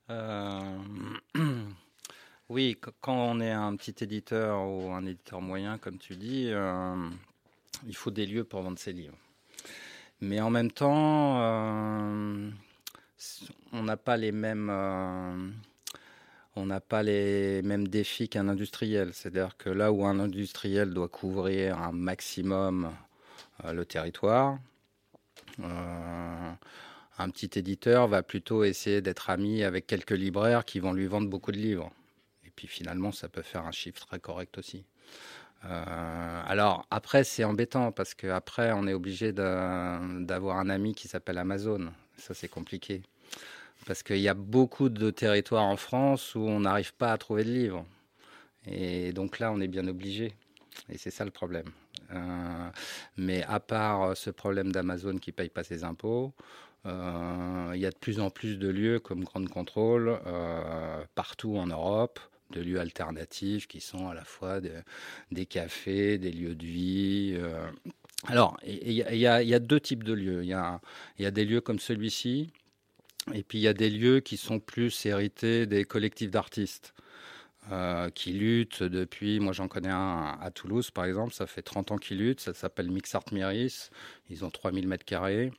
Oui, 2.53 2.77
quand 2.81 3.15
on 3.15 3.39
est 3.39 3.49
un 3.49 3.77
petit 3.77 4.03
éditeur 4.03 4.67
ou 4.67 4.91
un 4.91 5.05
éditeur 5.05 5.39
moyen, 5.39 5.77
comme 5.77 5.97
tu 5.97 6.17
dis, 6.17 6.47
euh, 6.49 7.09
il 7.87 7.95
faut 7.95 8.11
des 8.11 8.25
lieux 8.25 8.43
pour 8.43 8.61
vendre 8.61 8.77
ses 8.77 8.91
livres. 8.91 9.15
Mais 10.19 10.41
en 10.41 10.49
même 10.49 10.69
temps, 10.69 11.39
euh, 11.39 12.49
on 13.71 13.83
n'a 13.83 13.95
pas 13.95 14.17
les 14.17 14.33
mêmes. 14.33 14.67
Euh, 14.69 15.49
on 16.57 16.65
n'a 16.65 16.81
pas 16.81 17.03
les 17.03 17.61
mêmes 17.61 17.87
défis 17.87 18.27
qu'un 18.27 18.49
industriel. 18.49 19.13
C'est-à-dire 19.13 19.55
que 19.55 19.69
là 19.69 19.93
où 19.93 20.05
un 20.05 20.19
industriel 20.19 20.93
doit 20.93 21.07
couvrir 21.07 21.81
un 21.81 21.93
maximum 21.93 22.91
le 23.63 23.85
territoire, 23.85 24.59
un 25.57 27.29
petit 27.29 27.57
éditeur 27.57 28.09
va 28.09 28.23
plutôt 28.23 28.65
essayer 28.65 29.01
d'être 29.01 29.29
ami 29.29 29.63
avec 29.63 29.87
quelques 29.87 30.11
libraires 30.11 30.65
qui 30.65 30.81
vont 30.81 30.91
lui 30.91 31.07
vendre 31.07 31.29
beaucoup 31.29 31.53
de 31.53 31.57
livres. 31.57 31.93
Puis 32.62 32.67
finalement, 32.67 33.12
ça 33.12 33.28
peut 33.28 33.41
faire 33.41 33.65
un 33.65 33.71
chiffre 33.71 34.06
très 34.06 34.19
correct 34.19 34.60
aussi. 34.60 34.86
Euh, 35.65 36.43
alors 36.45 36.86
après, 36.91 37.24
c'est 37.24 37.43
embêtant 37.43 37.91
parce 37.91 38.13
qu'après, 38.13 38.71
on 38.71 38.86
est 38.86 38.93
obligé 38.93 39.34
d'avoir 39.34 40.60
un 40.60 40.69
ami 40.69 40.93
qui 40.93 41.08
s'appelle 41.08 41.39
Amazon. 41.39 41.91
Ça, 42.17 42.36
c'est 42.36 42.47
compliqué. 42.47 43.02
Parce 43.88 44.04
qu'il 44.04 44.19
y 44.19 44.28
a 44.28 44.36
beaucoup 44.36 44.89
de 44.89 45.10
territoires 45.10 45.63
en 45.63 45.76
France 45.76 46.36
où 46.36 46.41
on 46.41 46.60
n'arrive 46.60 46.93
pas 46.93 47.12
à 47.12 47.17
trouver 47.17 47.43
de 47.43 47.50
livres. 47.50 47.84
Et 48.67 49.12
donc 49.12 49.39
là, 49.39 49.52
on 49.52 49.60
est 49.60 49.67
bien 49.67 49.88
obligé. 49.88 50.36
Et 50.89 51.00
c'est 51.00 51.10
ça 51.10 51.26
le 51.26 51.32
problème. 51.32 51.71
Euh, 52.13 52.69
mais 53.17 53.41
à 53.45 53.60
part 53.60 54.15
ce 54.15 54.30
problème 54.30 54.71
d'Amazon 54.71 55.17
qui 55.17 55.32
ne 55.32 55.36
paye 55.36 55.50
pas 55.50 55.63
ses 55.63 55.84
impôts, 55.84 56.32
euh, 56.86 57.71
il 57.74 57.80
y 57.80 57.88
a 57.88 57.89
de 57.89 57.97
plus 57.97 58.19
en 58.19 58.30
plus 58.30 58.60
de 58.60 58.67
lieux 58.67 59.00
comme 59.00 59.24
Grande 59.24 59.50
Contrôle 59.50 60.19
partout 61.15 61.58
en 61.58 61.65
Europe 61.65 62.19
de 62.51 62.61
lieux 62.61 62.79
alternatifs 62.79 63.67
qui 63.67 63.81
sont 63.81 64.07
à 64.09 64.13
la 64.13 64.23
fois 64.23 64.59
des 65.31 65.45
cafés, 65.45 66.17
des 66.17 66.31
lieux 66.31 66.55
de 66.55 66.65
vie. 66.65 67.33
Euh. 67.37 67.69
Alors, 68.27 68.57
il 68.65 68.93
y, 68.93 69.25
a 69.25 69.59
deux 69.59 69.79
types 69.79 70.03
de 70.03 70.13
lieux. 70.13 70.43
Il 70.43 70.49
y 70.49 70.53
a, 70.53 71.31
des 71.31 71.45
lieux 71.45 71.61
comme 71.61 71.79
celui-ci, 71.79 72.51
et 73.33 73.43
puis 73.43 73.57
il 73.59 73.61
y 73.61 73.67
a 73.67 73.73
des 73.73 73.89
lieux 73.89 74.19
qui 74.19 74.37
sont 74.37 74.59
plus 74.59 75.05
hérités 75.05 75.65
des 75.65 75.85
collectifs 75.85 76.31
d'artistes. 76.31 76.93
Euh, 77.71 78.09
qui 78.09 78.33
luttent 78.33 78.81
depuis, 78.81 79.39
moi 79.39 79.53
j'en 79.53 79.67
connais 79.67 79.91
un 79.91 80.35
à 80.41 80.49
Toulouse 80.49 80.89
par 80.89 81.05
exemple, 81.05 81.31
ça 81.31 81.45
fait 81.45 81.61
30 81.61 81.91
ans 81.91 81.97
qu'ils 81.97 82.17
luttent, 82.17 82.39
ça 82.39 82.55
s'appelle 82.55 82.89
Mix 82.89 83.13
Art 83.13 83.25
Miris, 83.31 83.91
ils 84.31 84.43
ont 84.43 84.49
3000 84.49 84.87
mètres 84.87 85.05
carrés. 85.05 85.51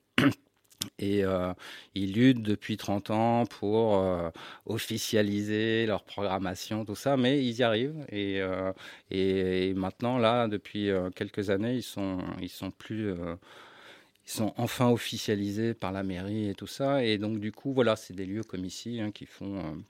Et 0.98 1.24
euh, 1.24 1.52
ils 1.94 2.12
luttent 2.14 2.42
depuis 2.42 2.76
30 2.76 3.10
ans 3.10 3.46
pour 3.46 3.96
euh, 3.96 4.30
officialiser 4.66 5.86
leur 5.86 6.04
programmation, 6.04 6.84
tout 6.84 6.94
ça, 6.94 7.16
mais 7.16 7.44
ils 7.44 7.58
y 7.58 7.62
arrivent. 7.62 8.04
Et, 8.08 8.40
euh, 8.40 8.72
et, 9.10 9.74
maintenant, 9.74 10.18
là, 10.18 10.48
depuis 10.48 10.90
quelques 11.14 11.50
années, 11.50 11.74
ils 11.74 11.82
sont, 11.82 12.18
ils 12.40 12.48
sont 12.48 12.70
plus. 12.70 13.10
ils 13.10 14.30
sont 14.30 14.54
enfin 14.56 14.88
officialisés 14.88 15.74
par 15.74 15.92
la 15.92 16.02
mairie 16.02 16.48
et 16.48 16.54
tout 16.54 16.66
ça. 16.66 17.04
Et 17.04 17.18
donc, 17.18 17.40
du 17.40 17.52
coup, 17.52 17.72
voilà, 17.72 17.96
c'est 17.96 18.14
des 18.14 18.26
lieux 18.26 18.44
comme 18.44 18.64
ici 18.64 19.00
hein, 19.00 19.10
qui 19.10 19.26
font 19.26 19.82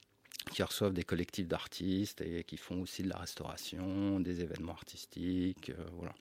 qui 0.51 0.63
reçoivent 0.63 0.93
des 0.93 1.05
collectifs 1.05 1.47
d'artistes 1.47 2.21
et 2.21 2.43
qui 2.43 2.57
font 2.57 2.83
aussi 2.83 3.05
de 3.05 3.09
la 3.09 3.17
restauration, 3.17 4.19
des 4.19 4.41
événements 4.41 4.73
artistiques, 4.73 5.71
voilà. 5.97 6.13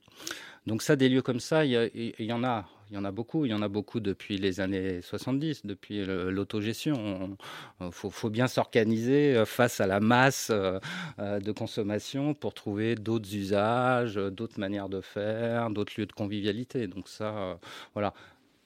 Donc 0.66 0.82
ça, 0.82 0.94
des 0.94 1.08
lieux 1.08 1.22
comme 1.22 1.40
ça, 1.40 1.64
il 1.64 2.14
y, 2.18 2.32
en 2.32 2.44
a, 2.44 2.68
il 2.92 2.96
y 2.96 2.98
en 2.98 3.04
a 3.06 3.10
beaucoup, 3.10 3.46
il 3.46 3.50
y 3.50 3.54
en 3.54 3.62
a 3.62 3.68
beaucoup 3.68 4.00
depuis 4.00 4.36
les 4.36 4.60
années 4.60 5.00
70, 5.00 5.64
depuis 5.64 6.04
l'autogestion. 6.04 7.38
Il 7.80 7.90
faut, 7.90 8.28
bien 8.28 8.48
s'organiser 8.48 9.34
euh, 9.34 9.46
face 9.46 9.80
à 9.80 9.86
la 9.86 9.98
masse 9.98 10.50
euh, 10.50 10.78
de 11.18 11.52
consommation 11.52 12.34
pour 12.34 12.52
trouver 12.52 12.94
d'autres 12.94 13.34
usages, 13.34 14.16
d'autres 14.16 14.60
manières 14.60 14.90
de 14.90 15.00
faire, 15.00 15.70
d'autres 15.70 15.94
lieux 15.96 16.04
de 16.04 16.12
convivialité. 16.12 16.86
Donc 16.86 17.08
ça, 17.08 17.58
voilà 17.94 18.12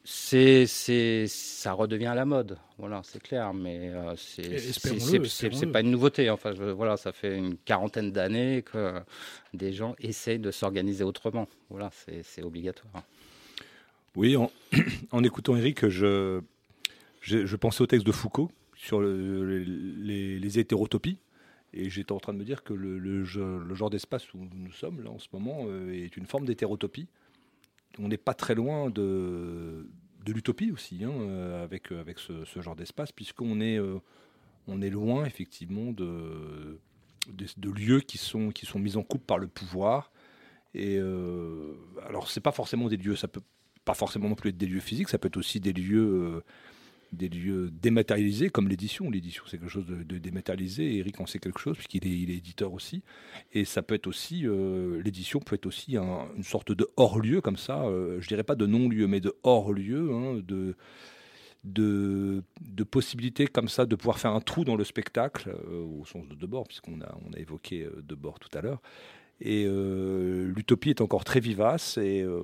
c'est, 0.09 0.67
c'est, 0.67 1.27
ça 1.27 1.73
redevient 1.73 2.07
à 2.07 2.15
la 2.15 2.25
mode, 2.25 2.59
voilà, 2.79 3.01
c'est 3.03 3.21
clair, 3.21 3.53
mais 3.53 3.91
euh, 3.91 4.15
c'est, 4.17 4.57
c'est, 4.61 5.67
pas 5.67 5.81
une 5.81 5.91
nouveauté. 5.91 6.31
Enfin, 6.31 6.53
voilà, 6.53 6.97
ça 6.97 7.11
fait 7.11 7.37
une 7.37 7.57
quarantaine 7.57 8.13
d'années 8.13 8.63
que 8.63 9.01
des 9.53 9.73
gens 9.73 9.97
essayent 9.99 10.39
de 10.39 10.53
s'organiser 10.53 11.03
autrement. 11.03 11.49
Voilà, 11.71 11.91
c'est, 12.23 12.43
obligatoire. 12.45 13.03
Oui, 14.17 14.37
en, 15.13 15.23
écoutant 15.23 15.57
Eric, 15.57 15.89
je, 15.89 16.41
je, 17.21 17.57
pensais 17.57 17.83
au 17.83 17.87
texte 17.87 18.07
de 18.07 18.13
Foucault 18.13 18.51
sur 18.75 19.01
les, 19.01 19.65
les, 20.39 20.59
hétérotopies. 20.59 21.19
Et 21.73 21.91
j'étais 21.91 22.13
en 22.13 22.21
train 22.21 22.33
de 22.33 22.39
me 22.39 22.45
dire 22.45 22.65
que 22.65 22.73
le, 22.73 22.99
le, 22.99 23.23
le 23.23 23.75
genre 23.75 23.91
d'espace 23.91 24.33
où 24.33 24.49
nous 24.55 24.73
sommes 24.73 25.03
là 25.03 25.11
en 25.11 25.19
ce 25.19 25.29
moment 25.33 25.67
euh, 25.67 25.93
est 25.93 26.17
une 26.17 26.27
forme 26.27 26.47
d'hétérotopie 26.47 27.09
on 27.99 28.09
n'est 28.09 28.17
pas 28.17 28.35
très 28.35 28.55
loin 28.55 28.91
de, 28.91 29.89
de 30.25 30.33
l'utopie 30.33 30.71
aussi, 30.71 31.05
hein, 31.05 31.13
euh, 31.13 31.65
avec, 31.65 31.93
euh, 31.93 32.01
avec 32.01 32.19
ce, 32.19 32.45
genre 32.61 32.77
d'espace, 32.77 33.13
puisqu'on 33.13 33.61
est, 33.61 33.79
euh, 33.79 33.99
on 34.67 34.83
est 34.83 34.91
loin 34.91 35.25
effectivement 35.25 35.93
de, 35.93 36.79
de, 37.29 37.71
lieux 37.71 38.01
qui 38.01 38.19
sont, 38.19 38.51
qui 38.51 38.67
sont 38.67 38.79
mis 38.79 38.97
en 38.97 39.03
coupe 39.03 39.27
par 39.27 39.39
le 39.39 39.47
pouvoir. 39.47 40.11
Et 40.75 40.99
alors, 42.07 42.29
c'est 42.29 42.43
pas 42.43 42.53
forcément 42.53 42.89
des 42.89 42.99
lieux, 42.99 43.17
ça 43.17 43.29
peut 43.29 43.41
pas 43.87 43.95
forcément 43.95 44.29
non 44.29 44.35
plus 44.35 44.51
être 44.51 44.59
des 44.59 44.67
lieux 44.67 44.81
physiques, 44.81 45.09
ça 45.09 45.17
peut 45.17 45.29
être 45.29 45.39
aussi 45.39 45.61
des 45.61 45.73
lieux 45.73 46.43
des 47.13 47.29
lieux 47.29 47.71
dématérialisés 47.71 48.51
comme 48.51 48.69
l'édition. 48.69 49.11
L'édition, 49.11 49.45
c'est 49.47 49.59
quelque 49.59 49.71
chose 49.71 49.87
de, 49.87 50.19
dématérialisé. 50.19 50.97
Eric 50.99 51.21
en 51.21 51.27
sait 51.27 51.39
quelque 51.39 51.61
chose 51.61 51.77
puisqu'il 51.77 52.07
est, 52.07 52.11
il 52.11 52.31
éditeur 52.31 52.73
aussi. 52.73 53.03
Et 53.53 53.65
ça 53.65 53.83
peut 53.83 53.95
être 53.95 54.07
aussi, 54.07 54.47
euh, 54.47 55.01
l'édition 55.03 55.41
peut 55.41 55.55
être 55.55 55.67
aussi 55.67 55.97
une 55.97 56.43
sorte 56.43 56.73
de 56.73 56.89
hors-lieu 56.97 57.41
comme 57.41 57.57
ça. 57.57 57.85
Euh, 57.85 58.21
je 58.21 58.29
dirais 58.29 58.45
pas 58.45 58.55
de 58.55 58.67
non-lieu, 58.67 59.07
mais 59.07 59.21
de 59.21 59.35
hors-lieu, 59.43 60.13
hein, 60.13 60.41
de, 60.45 60.75
de, 61.65 62.85
possibilités 62.85 63.47
comme 63.47 63.69
ça 63.69 63.87
de 63.87 63.97
pouvoir 63.97 64.19
faire 64.19 64.33
un 64.33 64.41
trou 64.41 64.65
dans 64.65 64.77
le 64.77 64.85
spectacle, 64.85 65.51
euh, 65.51 65.83
au 65.83 66.05
sens 66.05 66.29
de 66.29 66.35
Debord, 66.35 66.67
puisqu'on 66.69 67.01
a, 67.01 67.17
on 67.29 67.33
a 67.33 67.39
évoqué 67.39 67.89
Debord 68.03 68.39
tout 68.39 68.57
à 68.57 68.61
l'heure. 68.61 68.81
Et 69.41 69.67
euh, 69.67 70.51
l'utopie 70.55 70.91
est 70.91 71.03
encore 71.03 71.25
très 71.25 71.41
vivace 71.41 71.99
et 71.99 72.23
euh, 72.23 72.41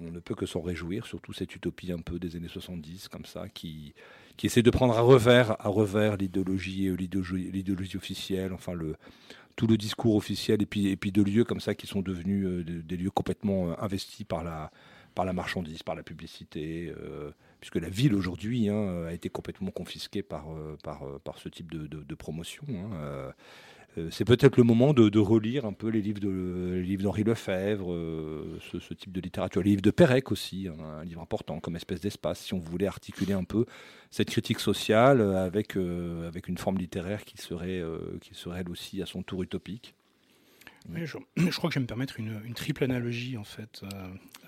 on 0.00 0.10
ne 0.10 0.20
peut 0.20 0.34
que 0.34 0.44
s'en 0.44 0.60
réjouir, 0.60 1.06
surtout 1.06 1.32
cette 1.32 1.54
utopie 1.54 1.92
un 1.92 2.00
peu 2.00 2.18
des 2.18 2.36
années 2.36 2.48
70, 2.48 3.08
comme 3.08 3.24
ça, 3.24 3.48
qui, 3.48 3.94
qui 4.36 4.46
essaie 4.46 4.62
de 4.62 4.70
prendre 4.70 4.98
à 4.98 5.00
revers, 5.00 5.56
à 5.64 5.68
revers 5.68 6.18
l'idéologie, 6.18 6.94
l'idéologie 6.94 7.96
officielle, 7.96 8.52
enfin 8.52 8.74
tout 9.56 9.66
le 9.66 9.78
discours 9.78 10.14
officiel, 10.14 10.60
et 10.60 10.66
puis, 10.66 11.12
de 11.12 11.22
lieux 11.22 11.44
comme 11.44 11.60
ça 11.60 11.74
qui 11.74 11.86
sont 11.86 12.02
devenus 12.02 12.46
euh, 12.46 12.64
des, 12.64 12.96
lieux 12.98 13.10
complètement 13.10 13.82
investis 13.82 14.26
par 14.26 14.44
la, 14.44 14.70
par 15.14 15.24
la 15.24 15.32
marchandise, 15.32 15.82
par 15.82 15.94
la 15.94 16.02
publicité, 16.02 16.92
puisque 17.60 17.76
la 17.76 17.88
ville 17.88 18.14
aujourd'hui 18.14 18.68
hein, 18.68 19.06
a 19.06 19.12
été 19.12 19.30
complètement 19.30 19.70
confisquée 19.70 20.22
par, 20.22 20.46
par, 20.82 21.02
par 21.24 21.38
ce 21.38 21.48
type 21.48 21.70
de, 21.70 21.86
de, 21.86 22.14
promotion. 22.14 22.64
Hein, 22.68 23.32
c'est 24.10 24.24
peut-être 24.24 24.56
le 24.56 24.62
moment 24.62 24.92
de, 24.92 25.18
relire 25.18 25.64
un 25.64 25.72
peu 25.72 25.88
les 25.88 26.00
livres 26.00 26.20
d'Henri 26.20 27.24
Lefebvre, 27.24 27.94
ce, 28.60 28.94
type 28.94 29.12
de 29.12 29.20
littérature, 29.20 29.62
les 29.62 29.70
livres 29.70 29.82
de 29.82 29.90
Pérec 29.90 30.30
aussi, 30.30 30.68
un, 30.68 31.04
livre 31.04 31.20
important 31.20 31.60
comme 31.60 31.76
espèce 31.76 32.00
d'espace, 32.00 32.40
si 32.40 32.54
on 32.54 32.58
voulait 32.58 32.86
articuler 32.86 33.32
un 33.32 33.44
peu 33.44 33.66
cette 34.10 34.30
critique 34.30 34.60
sociale 34.60 35.20
avec, 35.20 35.76
avec 35.76 36.48
une 36.48 36.58
forme 36.58 36.78
littéraire 36.78 37.24
qui 37.24 37.36
serait, 37.36 37.82
qui 38.20 38.34
serait 38.34 38.60
elle 38.60 38.70
aussi 38.70 39.02
à 39.02 39.06
son 39.06 39.22
tour 39.22 39.42
utopique 39.42 39.94
je, 40.94 41.56
crois 41.56 41.70
que 41.70 41.74
je 41.74 41.78
vais 41.78 41.82
me 41.82 41.86
permettre 41.86 42.18
une, 42.18 42.54
triple 42.54 42.84
analogie, 42.84 43.36
en 43.36 43.44
fait. 43.44 43.82
Euh, 43.82 43.88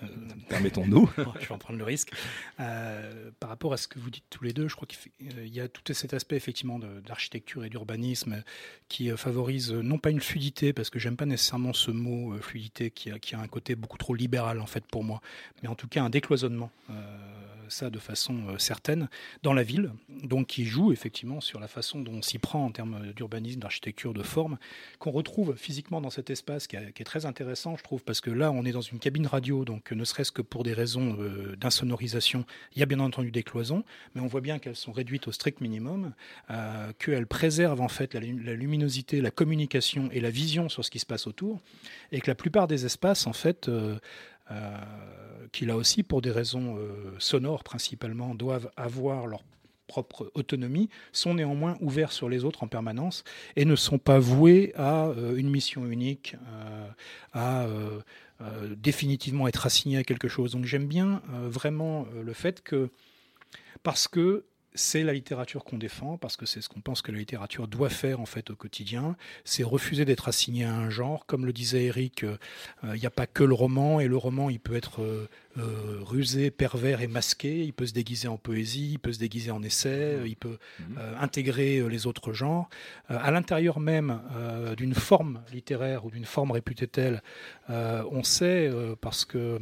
euh, 0.03 0.07
Permettons-nous. 0.49 1.09
je 1.17 1.47
vais 1.47 1.51
en 1.51 1.57
prendre 1.57 1.79
le 1.79 1.85
risque. 1.85 2.11
Euh, 2.59 3.31
par 3.39 3.49
rapport 3.49 3.73
à 3.73 3.77
ce 3.77 3.87
que 3.87 3.99
vous 3.99 4.09
dites 4.09 4.25
tous 4.29 4.43
les 4.43 4.53
deux, 4.53 4.67
je 4.67 4.75
crois 4.75 4.87
qu'il 4.87 5.47
y 5.47 5.59
a 5.59 5.67
tout 5.67 5.81
cet 5.93 6.13
aspect, 6.13 6.35
effectivement, 6.35 6.79
d'architecture 6.79 7.63
et 7.63 7.69
d'urbanisme 7.69 8.43
qui 8.89 9.09
favorise 9.17 9.71
non 9.71 9.97
pas 9.97 10.09
une 10.09 10.21
fluidité, 10.21 10.73
parce 10.73 10.89
que 10.89 10.99
j'aime 10.99 11.17
pas 11.17 11.25
nécessairement 11.25 11.73
ce 11.73 11.91
mot 11.91 12.37
fluidité 12.41 12.91
qui 12.91 13.11
a, 13.11 13.19
qui 13.19 13.35
a, 13.35 13.39
un 13.39 13.47
côté 13.47 13.75
beaucoup 13.75 13.97
trop 13.97 14.15
libéral, 14.15 14.59
en 14.59 14.67
fait, 14.67 14.85
pour 14.85 15.03
moi, 15.03 15.21
mais 15.61 15.69
en 15.69 15.75
tout 15.75 15.87
cas 15.87 16.03
un 16.03 16.09
décloisonnement 16.09 16.71
ça 17.69 17.89
de 17.89 17.99
façon 17.99 18.47
euh, 18.49 18.57
certaine 18.57 19.09
dans 19.41 19.53
la 19.53 19.63
ville, 19.63 19.91
donc 20.23 20.47
qui 20.47 20.65
joue 20.65 20.91
effectivement 20.91 21.41
sur 21.41 21.59
la 21.59 21.67
façon 21.67 22.01
dont 22.01 22.13
on 22.13 22.21
s'y 22.21 22.39
prend 22.39 22.65
en 22.65 22.71
termes 22.71 23.13
d'urbanisme, 23.13 23.59
d'architecture, 23.59 24.13
de 24.13 24.23
forme, 24.23 24.57
qu'on 24.99 25.11
retrouve 25.11 25.55
physiquement 25.55 26.01
dans 26.01 26.09
cet 26.09 26.29
espace 26.29 26.67
qui, 26.67 26.75
est 26.75 27.03
très 27.03 27.25
intéressant, 27.25 27.75
je 27.77 27.83
trouve, 27.83 28.03
parce 28.03 28.21
que 28.21 28.29
là, 28.29 28.51
on 28.51 28.65
est 28.65 28.71
dans 28.71 28.81
une 28.81 28.99
cabine 28.99 29.27
radio, 29.27 29.65
donc 29.65 29.91
ne 29.91 30.05
serait-ce 30.05 30.31
que 30.31 30.41
pour 30.41 30.63
des 30.63 30.73
raisons 30.73 31.17
euh, 31.19 31.55
d'insonorisation, 31.55 32.45
il 32.75 32.79
y 32.79 32.83
a 32.83 32.85
bien 32.85 32.99
entendu 32.99 33.31
des 33.31 33.43
cloisons, 33.43 33.83
mais 34.15 34.21
on 34.21 34.27
voit 34.27 34.41
bien 34.41 34.59
qu'elles 34.59 34.75
sont 34.75 34.91
réduites 34.91 35.27
au 35.27 35.31
strict 35.31 35.61
minimum, 35.61 36.13
euh, 36.51 36.91
qu'elles 36.99 37.27
préservent 37.27 37.81
en 37.81 37.87
fait 37.87 38.13
la, 38.13 38.21
luminosité, 38.21 39.21
la 39.21 39.31
communication 39.31 40.09
et 40.11 40.19
la 40.19 40.29
vision 40.29 40.69
sur 40.69 40.85
ce 40.85 40.91
qui 40.91 40.99
se 40.99 41.05
passe 41.05 41.27
autour, 41.27 41.59
et 42.11 42.21
que 42.21 42.29
la 42.29 42.35
plupart 42.35 42.67
des 42.67 42.85
espaces, 42.85 43.27
en 43.27 43.33
fait, 43.33 43.67
euh, 43.67 43.97
qui 45.53 45.65
là 45.65 45.77
aussi, 45.77 46.03
pour 46.03 46.21
des 46.21 46.31
raisons 46.31 46.75
euh, 46.77 47.15
sonores 47.19 47.63
principalement, 47.63 48.35
doivent 48.35 48.71
avoir 48.75 49.27
leur 49.27 49.43
propre 49.87 50.31
autonomie, 50.33 50.89
sont 51.11 51.35
néanmoins 51.35 51.77
ouverts 51.79 52.11
sur 52.11 52.27
les 52.27 52.43
autres 52.43 52.63
en 52.63 52.67
permanence 52.67 53.23
et 53.55 53.63
ne 53.63 53.75
sont 53.75 53.99
pas 53.99 54.17
voués 54.17 54.73
à 54.75 55.05
euh, 55.07 55.35
une 55.35 55.49
mission 55.49 55.85
unique, 55.85 56.35
à 57.31 57.67
définitivement 58.75 59.47
être 59.47 59.65
assignés 59.65 59.97
à 59.97 60.03
quelque 60.03 60.27
chose. 60.27 60.51
Donc 60.51 60.65
j'aime 60.65 60.87
bien 60.87 61.21
vraiment 61.29 62.05
le 62.13 62.33
fait 62.33 62.61
que, 62.61 62.89
parce 63.83 64.09
que 64.09 64.43
c'est 64.75 65.03
la 65.03 65.13
littérature 65.13 65.63
qu'on 65.63 65.77
défend 65.77 66.17
parce 66.17 66.37
que 66.37 66.45
c'est 66.45 66.61
ce 66.61 66.69
qu'on 66.69 66.81
pense 66.81 67.01
que 67.01 67.11
la 67.11 67.19
littérature 67.19 67.67
doit 67.67 67.89
faire 67.89 68.19
en 68.19 68.25
fait 68.25 68.49
au 68.49 68.55
quotidien. 68.55 69.15
C'est 69.43 69.63
refuser 69.63 70.05
d'être 70.05 70.27
assigné 70.27 70.65
à 70.65 70.73
un 70.73 70.89
genre. 70.89 71.25
Comme 71.25 71.45
le 71.45 71.53
disait 71.53 71.85
Eric, 71.85 72.23
euh, 72.23 72.37
il 72.83 72.99
n'y 72.99 73.05
a 73.05 73.11
pas 73.11 73.27
que 73.27 73.43
le 73.43 73.53
roman 73.53 73.99
et 73.99 74.07
le 74.07 74.17
roman 74.17 74.49
il 74.49 74.59
peut 74.59 74.75
être 74.75 75.01
euh, 75.01 75.29
euh, 75.57 75.99
rusé, 76.01 76.51
pervers 76.51 77.01
et 77.01 77.07
masqué. 77.07 77.63
Il 77.63 77.73
peut 77.73 77.85
se 77.85 77.93
déguiser 77.93 78.27
en 78.27 78.37
poésie, 78.37 78.91
il 78.93 78.99
peut 78.99 79.13
se 79.13 79.19
déguiser 79.19 79.51
en 79.51 79.61
essai, 79.61 80.19
il 80.25 80.35
peut 80.35 80.57
mmh. 80.79 80.83
intégrer 81.19 81.87
les 81.87 82.07
autres 82.07 82.33
genres. 82.33 82.69
à 83.07 83.31
l'intérieur 83.31 83.79
même 83.79 84.21
d'une 84.77 84.95
forme 84.95 85.41
littéraire 85.51 86.05
ou 86.05 86.11
d'une 86.11 86.25
forme 86.25 86.51
réputée 86.51 86.87
telle, 86.87 87.21
on 87.69 88.23
sait 88.23 88.71
parce 89.01 89.25
que 89.25 89.59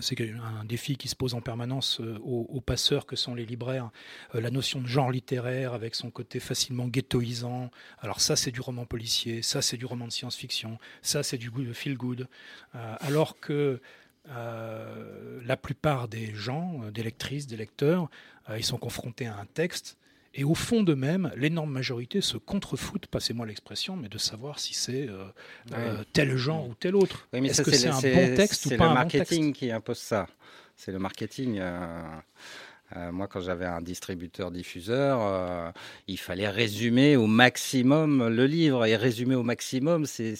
c'est 0.00 0.20
un 0.20 0.64
défi 0.64 0.96
qui 0.96 1.08
se 1.08 1.16
pose 1.16 1.34
en 1.34 1.40
permanence 1.40 2.00
euh, 2.00 2.18
aux, 2.24 2.60
passeurs 2.60 3.06
que 3.06 3.16
sont 3.16 3.34
les 3.34 3.46
libraires. 3.46 3.90
Euh, 4.34 4.40
la 4.40 4.50
notion 4.50 4.80
de 4.80 4.86
genre 4.86 5.10
littéraire 5.10 5.74
avec 5.74 5.94
son 5.94 6.10
côté 6.10 6.40
facilement 6.40 6.86
ghettoisant. 6.86 7.70
Alors 8.00 8.20
ça, 8.20 8.36
c'est 8.36 8.50
du 8.50 8.60
roman 8.60 8.86
policier, 8.86 9.42
ça, 9.42 9.62
c'est 9.62 9.76
du 9.76 9.86
roman 9.86 10.06
de 10.06 10.12
science-fiction, 10.12 10.78
ça, 11.02 11.22
c'est 11.22 11.38
du 11.38 11.50
feel 11.72 11.96
good. 11.96 12.28
Euh, 12.74 12.96
alors 13.00 13.38
que 13.40 13.80
la 14.26 15.56
plupart 15.58 16.08
des 16.08 16.34
gens, 16.34 16.80
des 16.90 17.02
lectrices, 17.02 17.46
des 17.46 17.58
lecteurs, 17.58 18.08
ils 18.56 18.64
sont 18.64 18.78
confrontés 18.78 19.26
à 19.26 19.36
un 19.36 19.44
texte 19.44 19.98
et 20.34 20.44
au 20.44 20.54
fond 20.54 20.82
d'eux-mêmes, 20.82 21.30
l'énorme 21.36 21.70
majorité 21.70 22.20
se 22.20 22.36
contrefoutent, 22.36 23.06
passez-moi 23.06 23.46
l'expression, 23.46 23.96
mais 23.96 24.08
de 24.08 24.18
savoir 24.18 24.58
si 24.58 24.74
c'est 24.74 25.08
euh, 25.08 25.24
euh, 25.72 26.02
tel 26.12 26.36
genre 26.36 26.68
ou 26.68 26.74
tel 26.74 26.96
autre. 26.96 27.28
Est-ce 27.32 27.62
que 27.62 27.70
c'est 27.70 27.88
un 27.88 28.00
bon 28.00 28.34
texte 28.34 28.66
ou 28.66 28.76
pas 28.76 28.86
un 28.86 29.04
bon 29.04 29.08
texte? 29.08 29.14
C'est 29.14 29.20
le 29.20 29.22
marketing 29.22 29.52
qui 29.52 29.70
impose 29.70 29.98
ça. 29.98 30.26
C'est 30.76 30.90
le 30.90 30.98
marketing. 30.98 31.58
Euh, 31.60 32.02
euh, 32.96 33.10
moi, 33.10 33.26
quand 33.26 33.40
j'avais 33.40 33.64
un 33.64 33.80
distributeur-diffuseur, 33.80 35.18
euh, 35.20 35.70
il 36.06 36.18
fallait 36.18 36.48
résumer 36.48 37.16
au 37.16 37.26
maximum 37.26 38.28
le 38.28 38.46
livre. 38.46 38.84
Et 38.86 38.94
résumer 38.94 39.34
au 39.34 39.42
maximum, 39.42 40.06
c'est 40.06 40.36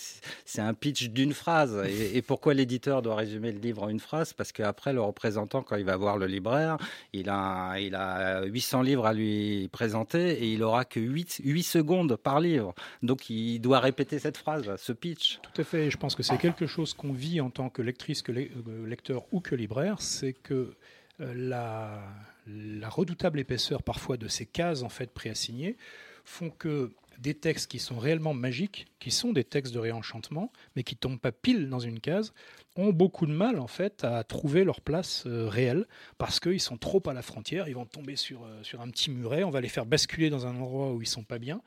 un 0.59 0.74
pitch 0.74 1.09
d'une 1.09 1.33
phrase. 1.33 1.83
Et, 1.88 2.22
pourquoi 2.22 2.54
l'éditeur 2.54 3.02
doit 3.02 3.16
résumer 3.16 3.50
le 3.50 3.59
livre 3.59 3.85
en 3.85 3.88
une 3.88 4.00
phrase? 4.00 4.33
Parce 4.33 4.52
qu'après, 4.52 4.92
le 4.92 5.00
représentant, 5.00 5.62
quand 5.62 5.76
il 5.76 5.85
va 5.85 5.96
voir 5.96 6.16
le 6.16 6.26
libraire, 6.26 6.76
il 7.12 7.28
a, 7.28 7.76
il 7.78 7.94
a 7.94 8.44
800 8.44 8.83
livres 8.83 9.07
à 9.07 9.12
lui 9.12 9.68
présenter 9.72 10.33
et 10.33 10.52
il 10.52 10.62
aura 10.62 10.85
que 10.85 11.00
8, 11.00 11.40
8 11.44 11.62
secondes 11.62 12.16
par 12.16 12.40
livre. 12.40 12.74
Donc, 13.02 13.30
il 13.30 13.59
doit 13.59 13.80
répéter 13.80 14.18
cette 14.18 14.37
phrase, 14.37 14.70
ce 14.76 14.92
pitch. 14.92 15.40
Tout 15.42 15.61
à 15.61 15.64
fait. 15.64 15.90
Je 15.90 15.96
pense 15.96 16.14
que 16.14 16.22
c'est 16.22 16.38
quelque 16.38 16.66
chose 16.66 16.94
qu'on 16.94 17.12
vit 17.12 17.40
en 17.40 17.50
tant 17.50 17.68
que 17.68 17.83
lectrice, 17.83 18.22
que 18.22 18.33
euh, 18.33 18.87
lecteur 18.87 19.24
ou 19.33 19.40
que 19.40 19.54
libraire. 19.54 19.96
C'est 20.00 20.35
que 20.35 20.74
la 21.18 22.02
la 22.46 22.88
redoutable 22.88 23.40
épaisseur 23.40 23.83
parfois 23.83 24.16
de 24.16 24.28
ces 24.28 24.46
cases 24.46 24.83
en 24.83 24.88
fait 24.88 25.12
préassignées 25.12 25.76
font 26.24 26.50
que 26.50 26.92
des 27.18 27.35
textes 27.35 27.70
qui 27.70 27.78
sont 27.78 27.98
réellement 27.98 28.35
magiques, 28.35 28.87
qui 28.98 29.11
sont 29.11 29.33
des 29.33 29.44
textes 29.44 29.72
de 29.72 29.78
réenchantement, 29.78 30.52
mais 30.76 30.83
qui 30.83 30.96
tombent 30.96 31.20
pas 31.20 31.33
pile 31.33 31.68
dans 31.68 31.78
une 31.78 32.00
case, 32.00 32.33
ont 32.76 32.92
beaucoup 32.92 33.26
de 33.26 33.33
mal 33.33 33.61
en 33.61 33.66
fait 33.66 34.04
à 34.04 34.24
trouver 34.24 34.64
leur 34.64 34.80
place 34.80 35.24
euh, 35.26 35.48
réelle 35.48 35.87
parce 36.18 36.40
qu'ils 36.40 36.61
sont 36.61 36.76
trop 36.76 37.02
à 37.09 37.12
la 37.12 37.22
frontière, 37.22 37.68
ils 37.68 37.74
vont 37.74 37.87
tomber 37.87 38.16
sur, 38.16 38.44
euh, 38.44 38.62
sur 38.62 38.80
un 38.80 38.88
petit 38.88 39.11
muret, 39.11 39.44
on 39.44 39.50
va 39.50 39.61
les 39.61 39.68
faire 39.68 39.87
basculer 39.87 40.30
dans 40.30 40.46
un 40.46 40.57
endroit 40.57 40.92
où 40.92 41.02
ils 41.02 41.09
sont 41.09 41.22
pas 41.22 41.38
bien, 41.38 41.61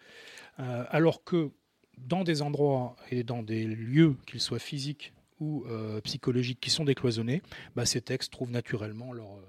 euh, 0.59 0.83
alors 0.89 1.23
que 1.23 1.51
dans 1.97 2.23
des 2.23 2.41
endroits 2.41 2.95
et 3.09 3.23
dans 3.23 3.41
des 3.41 3.65
lieux, 3.65 4.15
qu'ils 4.27 4.41
soient 4.41 4.59
physiques 4.59 5.13
ou 5.39 5.65
psychologiques, 6.03 6.59
qui 6.59 6.71
sont 6.71 6.83
décloisonnés, 6.83 7.43
bah, 7.75 7.85
ces 7.85 8.01
textes 8.01 8.31
trouvent 8.31 8.49
naturellement 8.49 9.13
leur 9.13 9.39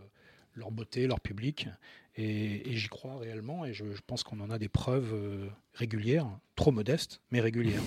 leur 0.59 0.71
beauté, 0.71 1.07
leur 1.07 1.21
public. 1.21 1.68
Et, 2.16 2.62
j'y 2.66 2.88
crois 2.88 3.18
réellement. 3.18 3.64
Et 3.64 3.73
je, 3.73 3.85
pense 4.07 4.23
qu'on 4.23 4.40
en 4.40 4.51
a 4.51 4.59
des 4.59 4.68
preuves 4.68 5.14
euh, 5.14 5.47
régulières, 5.75 6.27
trop 6.57 6.73
modestes, 6.73 7.21
mais 7.31 7.40
régulières. 7.40 7.83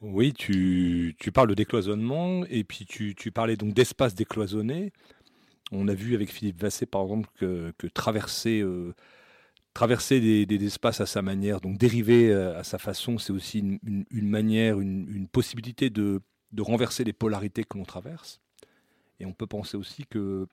Oui, 0.00 0.32
tu, 0.32 1.14
parles 1.32 1.48
de 1.48 1.54
décloisonnement 1.54 2.44
et 2.46 2.64
puis 2.64 2.86
tu, 2.86 3.14
parlais 3.32 3.56
donc 3.56 3.74
d'espace 3.74 4.14
décloisonné. 4.14 4.92
On 5.72 5.88
a 5.88 5.94
vu 5.94 6.14
avec 6.14 6.30
Philippe 6.30 6.60
Vassé, 6.60 6.86
par 6.86 7.02
exemple, 7.02 7.28
que, 7.36 7.72
traverser, 7.88 8.60
euh, 8.60 8.94
des, 10.10 10.64
espaces 10.64 11.00
à 11.00 11.06
sa 11.06 11.22
manière, 11.22 11.60
donc 11.60 11.76
dériver 11.76 12.30
euh, 12.30 12.58
à 12.58 12.64
sa 12.64 12.78
façon, 12.78 13.18
c'est 13.18 13.32
aussi 13.32 13.58
une, 13.58 14.28
manière, 14.28 14.80
une, 14.80 15.28
possibilité 15.28 15.90
de 15.90 16.22
renverser 16.58 17.04
les 17.04 17.12
polarités 17.12 17.64
que 17.64 17.76
l'on 17.76 17.84
traverse. 17.84 18.40
Et 19.20 19.26
on 19.26 19.32
peut 19.32 19.46
penser 19.46 19.76
aussi 19.76 20.04
que 20.06 20.46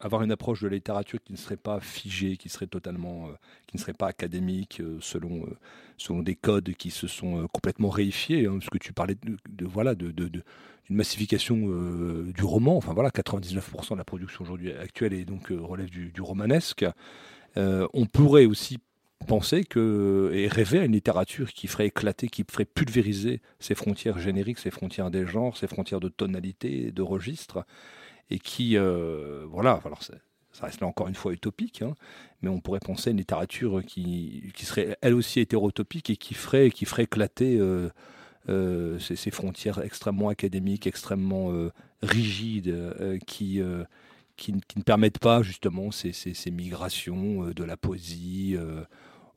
avoir 0.00 0.22
une 0.22 0.32
approche 0.32 0.60
de 0.62 0.68
la 0.68 0.74
littérature 0.74 1.20
qui 1.22 1.32
ne 1.32 1.38
serait 1.38 1.56
pas 1.56 1.80
figée, 1.80 2.36
qui 2.36 2.48
serait 2.48 2.66
totalement, 2.66 3.28
euh, 3.28 3.32
qui 3.66 3.76
ne 3.76 3.80
serait 3.80 3.92
pas 3.92 4.08
académique, 4.08 4.80
euh, 4.80 4.98
selon, 5.00 5.44
euh, 5.44 5.56
selon 5.96 6.22
des 6.22 6.34
codes 6.34 6.74
qui 6.74 6.90
se 6.90 7.06
sont 7.06 7.46
complètement 7.52 7.88
réifiés. 7.88 8.46
Hein, 8.46 8.58
parce 8.58 8.70
que 8.70 8.78
tu 8.78 8.92
parlais 8.92 9.14
de, 9.14 9.64
voilà 9.64 9.94
de, 9.94 10.10
d'une 10.10 10.42
massification 10.90 11.56
du 11.56 12.42
roman. 12.42 12.76
Enfin 12.76 12.92
voilà, 12.92 13.10
99% 13.10 13.92
de 13.92 13.98
la 13.98 14.04
production 14.04 14.42
aujourd'hui 14.42 14.72
actuelle 14.72 15.12
est 15.12 15.24
donc 15.24 15.48
relève 15.50 15.88
du, 15.88 16.20
romanesque. 16.20 16.84
on 17.56 18.06
pourrait 18.06 18.46
aussi 18.46 18.78
penser 19.28 19.62
que 19.62 20.32
et 20.34 20.48
rêver 20.48 20.80
à 20.80 20.84
une 20.84 20.92
littérature 20.92 21.52
qui 21.52 21.68
ferait 21.68 21.86
éclater, 21.86 22.26
qui 22.26 22.44
ferait 22.50 22.64
pulvériser 22.64 23.40
ces 23.60 23.76
frontières 23.76 24.18
génériques, 24.18 24.58
ces 24.58 24.72
frontières 24.72 25.12
des 25.12 25.26
genres, 25.26 25.56
ces 25.56 25.68
frontières 25.68 26.00
de 26.00 26.08
tonalité, 26.08 26.90
de 26.90 27.02
registre 27.02 27.64
et 28.32 28.38
qui, 28.38 28.76
euh, 28.76 29.44
voilà, 29.50 29.80
alors 29.84 30.02
ça, 30.02 30.14
reste 30.62 30.80
là 30.80 30.86
encore 30.86 31.08
une 31.08 31.14
fois 31.14 31.32
utopique, 31.32 31.82
hein, 31.82 31.94
mais 32.40 32.48
on 32.48 32.60
pourrait 32.60 32.80
penser 32.80 33.10
à 33.10 33.12
une 33.12 33.18
littérature 33.18 33.84
qui, 33.84 34.50
qui, 34.54 34.64
serait 34.64 34.96
elle 35.02 35.14
aussi 35.14 35.40
hétérotopique 35.40 36.08
et 36.10 36.16
qui 36.16 36.34
ferait, 36.34 36.70
qui 36.70 36.86
ferait 36.86 37.04
éclater 37.04 37.58
euh, 37.58 37.90
euh, 38.48 38.98
ces, 38.98 39.30
frontières 39.30 39.82
extrêmement 39.82 40.30
académiques, 40.30 40.86
extrêmement 40.86 41.52
rigides, 42.02 42.74
qui, 43.26 43.60
qui, 44.36 44.52
ne 44.52 44.82
permettent 44.82 45.20
pas 45.20 45.42
justement 45.42 45.90
ces, 45.90 46.12
ces, 46.12 46.32
ces 46.32 46.50
migrations 46.50 47.50
de 47.50 47.64
la 47.64 47.76
poésie 47.76 48.56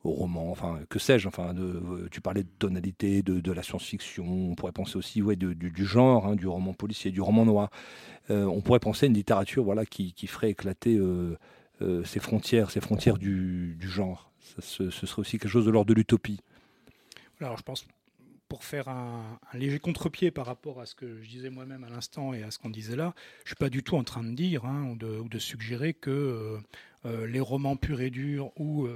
au 0.06 0.12
roman, 0.12 0.50
enfin 0.50 0.80
que 0.88 0.98
sais-je, 0.98 1.28
enfin 1.28 1.54
de, 1.54 2.08
tu 2.10 2.20
parlais 2.20 2.42
de 2.42 2.48
tonalité, 2.58 3.22
de, 3.22 3.40
de 3.40 3.52
la 3.52 3.62
science-fiction, 3.62 4.24
on 4.26 4.54
pourrait 4.54 4.72
penser 4.72 4.96
aussi 4.96 5.22
ouais, 5.22 5.36
du, 5.36 5.54
du, 5.54 5.84
genre, 5.84 6.26
hein, 6.26 6.36
du 6.36 6.46
roman 6.46 6.72
policier, 6.72 7.10
du 7.10 7.20
roman 7.20 7.44
noir. 7.44 7.70
Euh, 8.30 8.44
on 8.44 8.60
pourrait 8.60 8.80
penser 8.80 9.06
à 9.06 9.08
une 9.08 9.14
littérature 9.14 9.64
voilà, 9.64 9.84
qui, 9.84 10.12
qui 10.12 10.26
ferait 10.26 10.50
éclater 10.50 10.96
euh, 10.96 11.36
euh, 11.82 12.04
ces 12.04 12.20
frontières, 12.20 12.70
ces 12.70 12.80
frontières 12.80 13.18
du, 13.18 13.76
du 13.78 13.88
genre. 13.88 14.30
ce, 14.58 14.90
serait 14.90 15.20
aussi 15.20 15.38
quelque 15.38 15.50
chose 15.50 15.66
de 15.66 15.70
l'ordre 15.70 15.88
de 15.88 15.94
l'utopie. 15.94 16.40
Alors 17.40 17.58
je 17.58 17.62
pense 17.62 17.86
pour 18.48 18.64
faire 18.64 18.88
un, 18.88 19.38
léger 19.54 19.78
contre-pied 19.78 20.30
par 20.30 20.46
rapport 20.46 20.80
à 20.80 20.86
ce 20.86 20.94
que 20.94 21.20
je 21.20 21.28
disais 21.28 21.50
moi-même 21.50 21.84
à 21.84 21.88
l'instant 21.88 22.32
et 22.32 22.42
à 22.42 22.50
ce 22.50 22.58
qu'on 22.58 22.70
disait 22.70 22.96
là, 22.96 23.14
je 23.44 23.50
suis 23.50 23.56
pas 23.56 23.70
du 23.70 23.82
tout 23.82 23.96
en 23.96 24.04
train 24.04 24.22
de 24.22 24.32
dire 24.32 24.64
hein, 24.64 24.90
ou, 24.90 25.28
de, 25.28 25.38
suggérer 25.38 25.94
que 25.94 26.10
euh, 26.10 26.58
euh, 27.04 27.26
les 27.26 27.40
romans 27.40 27.76
purs 27.76 28.00
et 28.00 28.10
durs 28.10 28.52
ou 28.58 28.88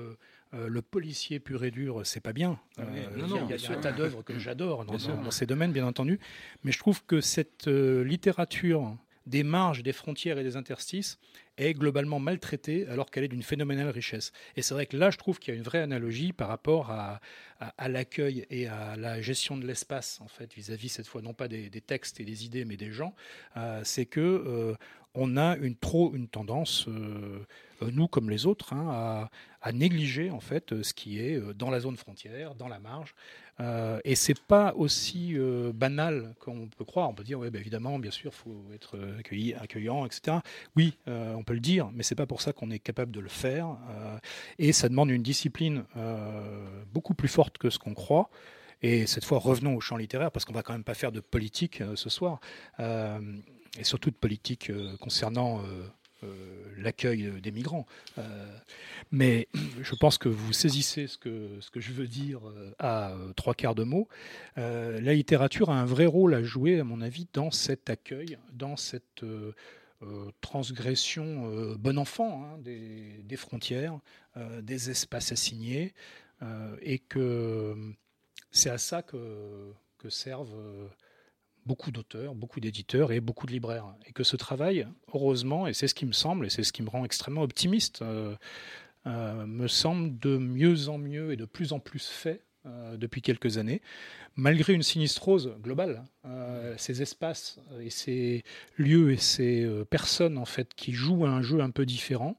euh, 0.54 0.68
le 0.68 0.82
policier 0.82 1.40
pur 1.40 1.64
et 1.64 1.70
dur, 1.70 2.00
c'est 2.04 2.20
pas 2.20 2.32
bien. 2.32 2.58
il 2.78 2.84
y 2.84 3.66
a, 3.66 3.72
un 3.72 3.80
tas 3.80 3.92
d'œuvres 3.92 4.22
que 4.22 4.38
j'adore 4.38 4.84
dans, 4.84 4.96
dans, 4.96 5.30
ces 5.30 5.46
domaines, 5.46 5.72
bien 5.72 5.86
entendu, 5.86 6.18
mais 6.64 6.72
je 6.72 6.78
trouve 6.78 7.04
que 7.04 7.20
cette 7.20 7.66
littérature 7.66 8.96
des 9.26 9.42
marges, 9.44 9.82
des 9.82 9.92
frontières 9.92 10.38
et 10.38 10.42
des 10.42 10.56
interstices 10.56 11.18
est 11.56 11.74
globalement 11.74 12.18
maltraitée 12.18 12.86
alors 12.88 13.10
qu'elle 13.10 13.24
est 13.24 13.28
d'une 13.28 13.42
phénoménale 13.42 13.88
richesse. 13.90 14.32
Et 14.56 14.62
c'est 14.62 14.74
vrai 14.74 14.86
que 14.86 14.96
là, 14.96 15.10
je 15.10 15.18
trouve 15.18 15.38
qu'il 15.38 15.52
y 15.52 15.56
a 15.56 15.58
une 15.58 15.64
vraie 15.64 15.80
analogie 15.80 16.32
par 16.32 16.48
rapport 16.48 16.90
à, 16.90 17.20
à, 17.60 17.88
l'accueil 17.88 18.46
et 18.50 18.66
à 18.66 18.96
la 18.96 19.20
gestion 19.20 19.56
de 19.56 19.66
l'espace, 19.66 20.20
en 20.20 20.28
fait, 20.28 20.52
vis-à-vis 20.54 20.88
cette 20.88 21.06
fois 21.06 21.22
non 21.22 21.34
pas 21.34 21.48
des, 21.48 21.70
textes 21.80 22.20
et 22.20 22.24
des 22.24 22.44
idées, 22.44 22.64
mais 22.64 22.76
des 22.76 22.90
gens. 22.90 23.14
Euh, 23.56 23.82
c'est 23.84 24.06
que 24.06 24.20
euh, 24.20 24.74
on 25.14 25.36
a 25.36 25.56
une 25.56 25.76
trop 25.76 26.14
une 26.14 26.28
tendance, 26.28 26.86
euh, 26.88 27.44
nous 27.82 28.08
comme 28.08 28.30
les 28.30 28.46
autres, 28.46 28.72
hein, 28.72 29.28
à, 29.62 29.72
négliger 29.72 30.30
en 30.30 30.40
fait 30.40 30.82
ce 30.82 30.94
qui 30.94 31.20
est 31.20 31.40
dans 31.54 31.70
la 31.70 31.80
zone 31.80 31.96
frontière, 31.96 32.54
dans 32.54 32.68
la 32.68 32.78
marge. 32.78 33.14
Euh, 33.60 34.00
et 34.04 34.14
c'est 34.14 34.38
pas 34.38 34.72
aussi 34.74 35.32
euh, 35.36 35.72
banal 35.72 36.34
qu'on 36.40 36.68
peut 36.68 36.84
croire. 36.84 37.10
On 37.10 37.14
peut 37.14 37.24
dire, 37.24 37.38
oui, 37.38 37.50
bah, 37.50 37.58
évidemment, 37.58 37.98
bien 37.98 38.10
sûr, 38.10 38.32
faut 38.32 38.64
être 38.74 38.98
accueillant, 39.60 40.06
etc. 40.06 40.38
Oui, 40.76 40.96
euh, 41.08 41.34
on 41.34 41.42
peut 41.42 41.54
le 41.54 41.60
dire, 41.60 41.90
mais 41.92 42.02
c'est 42.02 42.14
pas 42.14 42.26
pour 42.26 42.40
ça 42.40 42.52
qu'on 42.52 42.70
est 42.70 42.78
capable 42.78 43.12
de 43.12 43.20
le 43.20 43.28
faire. 43.28 43.76
et 44.58 44.72
ça 44.72 44.88
demande 44.88 45.10
une 45.10 45.22
discipline 45.22 45.84
beaucoup 46.92 47.14
plus 47.14 47.28
forte 47.28 47.58
que 47.58 47.70
ce 47.70 47.78
qu'on 47.78 47.94
croit. 47.94 48.30
Et 48.82 49.06
cette 49.06 49.24
fois, 49.24 49.38
revenons 49.38 49.76
au 49.76 49.80
champ 49.80 49.96
littéraire, 49.96 50.30
parce 50.30 50.44
qu'on 50.44 50.54
va 50.54 50.62
quand 50.62 50.72
même 50.72 50.84
pas 50.84 50.94
faire 50.94 51.12
de 51.12 51.20
politique 51.20 51.82
ce 51.94 52.08
soir, 52.08 52.40
et 53.78 53.84
surtout 53.84 54.10
de 54.10 54.16
politique 54.16 54.72
concernant 55.00 55.60
euh, 55.60 55.86
l'accueil 56.76 57.40
des 57.40 57.50
migrants. 57.50 57.86
Euh, 58.18 58.22
mais 59.10 59.48
je 59.80 59.94
pense 59.94 60.18
que 60.18 60.28
vous 60.28 60.52
saisissez 60.52 61.06
ce 61.06 61.18
que, 61.18 61.58
ce 61.60 61.70
que 61.70 61.80
je 61.80 61.92
veux 61.92 62.06
dire 62.06 62.46
euh, 62.48 62.74
à 62.78 63.14
trois 63.36 63.54
quarts 63.54 63.74
de 63.74 63.84
mots. 63.84 64.08
la 64.56 65.14
littérature 65.14 65.70
a 65.70 65.80
un 65.80 65.84
vrai 65.84 66.06
rôle 66.06 66.34
à 66.34 66.42
jouer, 66.42 66.80
à 66.80 66.84
mon 66.84 67.00
avis, 67.00 67.26
dans 67.32 67.50
cet 67.50 67.90
accueil, 67.90 68.38
dans 68.52 68.76
cette 68.76 69.24
transgression 70.40 71.74
bon 71.78 71.98
enfant 71.98 72.44
hein, 72.44 72.58
des, 72.58 73.36
frontières, 73.36 73.98
des 74.62 74.90
espaces 74.90 75.32
assignés, 75.32 75.94
et 76.82 76.98
que 76.98 77.76
c'est 78.50 78.70
à 78.70 78.78
ça 78.78 79.02
que 79.02 79.74
servent 80.08 80.90
beaucoup 81.66 81.90
d'auteurs, 81.90 82.34
beaucoup 82.34 82.60
d'éditeurs 82.60 83.12
et 83.12 83.20
beaucoup 83.20 83.46
de 83.46 83.52
libraires. 83.52 83.94
Et 84.06 84.12
que 84.12 84.24
ce 84.24 84.36
travail, 84.36 84.86
heureusement, 85.14 85.66
et 85.66 85.72
c'est 85.72 85.88
ce 85.88 85.94
qui 85.94 86.06
me 86.06 86.12
semble, 86.12 86.46
et 86.46 86.50
c'est 86.50 86.62
ce 86.62 86.72
qui 86.72 86.82
me 86.82 86.90
rend 86.90 87.04
extrêmement 87.04 87.42
optimiste, 87.42 88.02
euh, 88.02 88.34
euh, 89.06 89.46
me 89.46 89.66
semble 89.66 90.18
de 90.18 90.36
mieux 90.36 90.88
en 90.88 90.98
mieux 90.98 91.32
et 91.32 91.36
de 91.36 91.44
plus 91.44 91.72
en 91.72 91.80
plus 91.80 92.06
fait 92.06 92.44
euh, 92.66 92.96
depuis 92.96 93.22
quelques 93.22 93.58
années, 93.58 93.80
malgré 94.36 94.72
une 94.72 94.82
sinistrose 94.82 95.54
globale. 95.62 96.04
ces 96.76 97.02
espaces 97.02 97.58
et 97.80 97.90
ces 97.90 98.44
lieux 98.76 99.12
et 99.12 99.16
ces 99.16 99.68
personnes 99.90 100.38
en 100.38 100.44
fait 100.44 100.74
qui 100.74 100.92
jouent 100.92 101.26
à 101.26 101.30
un 101.30 101.42
jeu 101.42 101.60
un 101.60 101.70
peu 101.70 101.84
différent, 101.84 102.36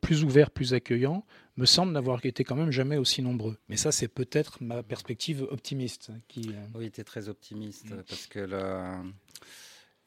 plus 0.00 0.24
ouvert, 0.24 0.50
plus 0.50 0.74
accueillant, 0.74 1.24
me 1.56 1.66
semble 1.66 1.92
n'avoir 1.92 2.24
été 2.24 2.44
quand 2.44 2.56
même 2.56 2.70
jamais 2.70 2.96
aussi 2.96 3.22
nombreux. 3.22 3.56
Mais 3.68 3.76
ça, 3.76 3.92
c'est 3.92 4.08
peut-être 4.08 4.62
ma 4.62 4.82
perspective 4.82 5.46
optimiste. 5.50 6.10
Qui, 6.28 6.50
euh, 6.50 6.78
Oui, 6.78 6.90
tu 6.90 7.00
es 7.00 7.04
très 7.04 7.28
optimiste 7.28 7.90
mm. 7.90 8.02
parce 8.08 8.26
que 8.26 8.38
là, 8.38 9.02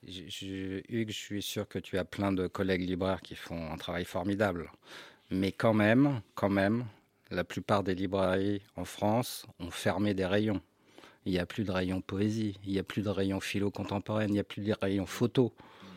je, 0.07 0.81
Hugues, 0.89 1.09
je 1.09 1.17
suis 1.17 1.41
sûr 1.41 1.67
que 1.67 1.79
tu 1.79 1.97
as 1.97 2.05
plein 2.05 2.31
de 2.31 2.47
collègues 2.47 2.87
libraires 2.87 3.21
qui 3.21 3.35
font 3.35 3.71
un 3.71 3.77
travail 3.77 4.05
formidable. 4.05 4.71
Mais 5.31 5.51
quand 5.51 5.73
même, 5.73 6.21
quand 6.35 6.49
même, 6.49 6.85
la 7.31 7.43
plupart 7.43 7.83
des 7.83 7.95
librairies 7.95 8.61
en 8.75 8.85
France 8.85 9.45
ont 9.59 9.71
fermé 9.71 10.13
des 10.13 10.25
rayons. 10.25 10.61
Il 11.25 11.31
n'y 11.31 11.39
a 11.39 11.47
plus 11.47 11.63
de 11.63 11.71
rayons 11.71 12.01
poésie, 12.01 12.59
il 12.63 12.73
n'y 12.73 12.79
a 12.79 12.83
plus 12.83 13.01
de 13.01 13.09
rayons 13.09 13.39
philo 13.39 13.71
contemporaine, 13.71 14.29
il 14.29 14.33
n'y 14.33 14.39
a 14.39 14.43
plus 14.43 14.61
de 14.61 14.73
rayons 14.79 15.07
photo. 15.07 15.53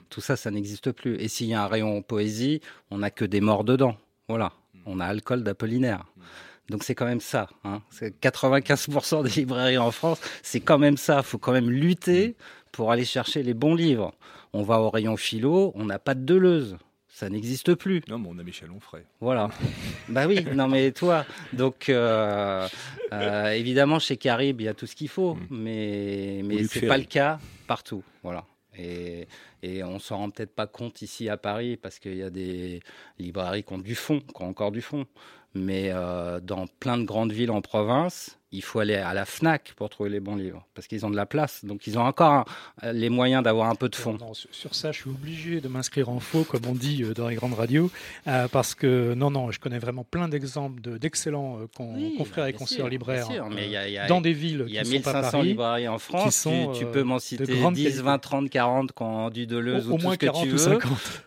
Tout 0.09 0.23
ça, 0.23 0.37
ça 0.37 0.51
n'existe 0.51 0.91
plus. 0.93 1.17
Et 1.17 1.29
s'il 1.29 1.49
y 1.49 1.55
a 1.55 1.63
un 1.63 1.69
rayon 1.69 2.01
poésie, 2.01 2.63
on 2.91 2.99
n'a 2.99 3.11
que 3.11 3.27
des 3.27 3.43
morts 3.43 3.65
dedans. 3.65 3.99
Voilà 4.27 4.55
on 4.87 5.01
a 5.01 5.07
alcool 5.07 5.43
d'Apollinaire. 5.43 6.05
Donc 6.69 6.85
c'est 6.85 6.95
quand 6.95 7.07
même 7.07 7.21
ça. 7.21 7.49
Hein. 7.65 7.81
95% 7.93 9.25
des 9.25 9.31
librairies 9.31 9.79
en 9.79 9.91
France, 9.91 10.21
c'est 10.43 10.61
quand 10.61 10.79
même 10.79 10.97
ça. 10.97 11.19
Il 11.19 11.25
faut 11.25 11.39
quand 11.39 11.53
même 11.53 11.71
lutter 11.71 12.37
pour 12.73 12.93
aller 12.93 13.05
chercher 13.05 13.43
les 13.43 13.55
bons 13.55 13.75
livres. 13.75 14.13
On 14.53 14.63
va 14.63 14.81
au 14.81 14.91
rayon 14.91 15.17
philo, 15.17 15.73
on 15.75 15.85
n'a 15.85 15.99
pas 15.99 16.15
de 16.15 16.25
Deleuze. 16.25 16.77
Ça 17.09 17.29
n'existe 17.29 17.75
plus. 17.75 18.03
Non, 18.09 18.19
mais 18.19 18.29
on 18.31 18.39
a 18.39 18.45
Michel 18.45 18.71
Onfray. 18.71 19.03
Voilà. 19.21 19.51
bah 20.09 20.27
oui, 20.29 20.47
non 20.55 20.69
mais 20.69 20.93
toi. 20.93 21.25
Donc 21.53 21.89
euh, 21.89 22.69
euh, 23.13 23.51
évidemment 23.51 23.99
chez 23.99 24.17
Carib, 24.17 24.61
il 24.61 24.65
y 24.65 24.69
a 24.69 24.75
tout 24.75 24.87
ce 24.87 24.95
qu'il 24.95 25.09
faut, 25.09 25.35
mm. 25.35 25.47
mais 25.51 26.43
mais 26.45 26.65
c'est 26.65 26.87
pas 26.87 26.99
le 26.99 27.05
cas 27.05 27.41
partout. 27.67 28.05
Voilà. 28.23 28.45
Et, 28.79 29.29
et 29.63 29.83
on 29.83 29.99
s'en 29.99 30.19
rend 30.19 30.31
peut-être 30.31 30.55
pas 30.55 30.67
compte 30.67 31.03
ici 31.03 31.29
à 31.29 31.37
Paris 31.37 31.77
parce 31.77 31.99
qu'il 31.99 32.17
y 32.17 32.23
a 32.23 32.31
des 32.31 32.81
librairies 33.19 33.65
qui 33.65 33.73
ont 33.73 33.79
du 33.79 33.95
fond, 33.95 34.21
qui 34.21 34.43
ont 34.43 34.49
encore 34.49 34.73
du 34.73 34.83
fond. 34.83 35.07
Mais 35.55 35.91
euh, 35.93 36.41
dans 36.41 36.67
plein 36.67 36.99
de 36.99 37.05
grandes 37.05 37.33
villes 37.33 37.51
en 37.51 37.61
province, 37.61 38.38
il 38.51 38.63
faut 38.63 38.81
aller 38.81 38.95
à 38.95 39.13
la 39.15 39.25
FNAC 39.25 39.75
pour 39.77 39.91
trouver 39.91 40.11
les 40.11 40.21
bons 40.21 40.37
livres, 40.37 40.67
parce 40.75 40.87
qu'ils 40.87 41.05
ont 41.05 41.11
de 41.11 41.17
la 41.17 41.27
place. 41.27 41.65
Donc 41.65 41.87
ils 41.87 41.99
ont 41.99 42.03
encore 42.03 42.45
les 42.83 43.11
moyens 43.11 43.43
d'avoir 43.43 43.69
un 43.69 43.75
peu 43.75 43.89
de 43.89 43.97
fond. 43.97 44.17
sur 44.33 44.75
ça, 44.75 44.93
je 44.93 45.01
suis 45.01 45.11
obligé 45.11 45.61
de 45.61 45.69
m'inscrire 45.69 46.09
en 46.09 46.21
faux, 46.21 46.45
comme 46.45 46.63
on 46.67 46.75
dit 46.75 47.03
euh, 47.03 47.15
dans 47.15 47.29
les 47.29 47.37
grandes 47.37 47.55
radios, 47.55 47.91
euh, 48.27 48.49
parce 48.49 48.75
que 48.75 49.15
non, 49.15 49.31
non, 49.31 49.51
je 49.51 49.61
connais 49.61 49.79
vraiment 49.79 50.05
plein 50.05 50.29
d'exemples 50.29 50.81
d'excellents 50.99 51.59
confrères 52.17 52.47
et 52.47 52.53
consoeurs 52.53 52.89
libraires 52.89 53.29
dans 54.09 54.21
des 54.21 54.33
villes 54.33 54.65
Il 54.69 54.75
y 54.75 54.79
a 54.79 54.85
1500 54.85 55.43
librairies 55.43 55.89
en 55.89 55.99
France, 55.99 56.49
tu, 56.75 56.87
peux 56.87 57.03
m'en 57.03 57.19
citer 57.19 57.45
10, 57.47 58.01
20, 58.01 58.19
30, 58.19 58.51
40 58.51 58.93
qui 58.93 59.03
ont 59.03 59.31
du 59.31 59.47
Deleuze 59.47 59.89
ou 59.89 59.99
tout 59.99 60.13
ce 60.13 60.17
que 60.17 60.43
tu 60.43 60.49
veux. 60.49 60.79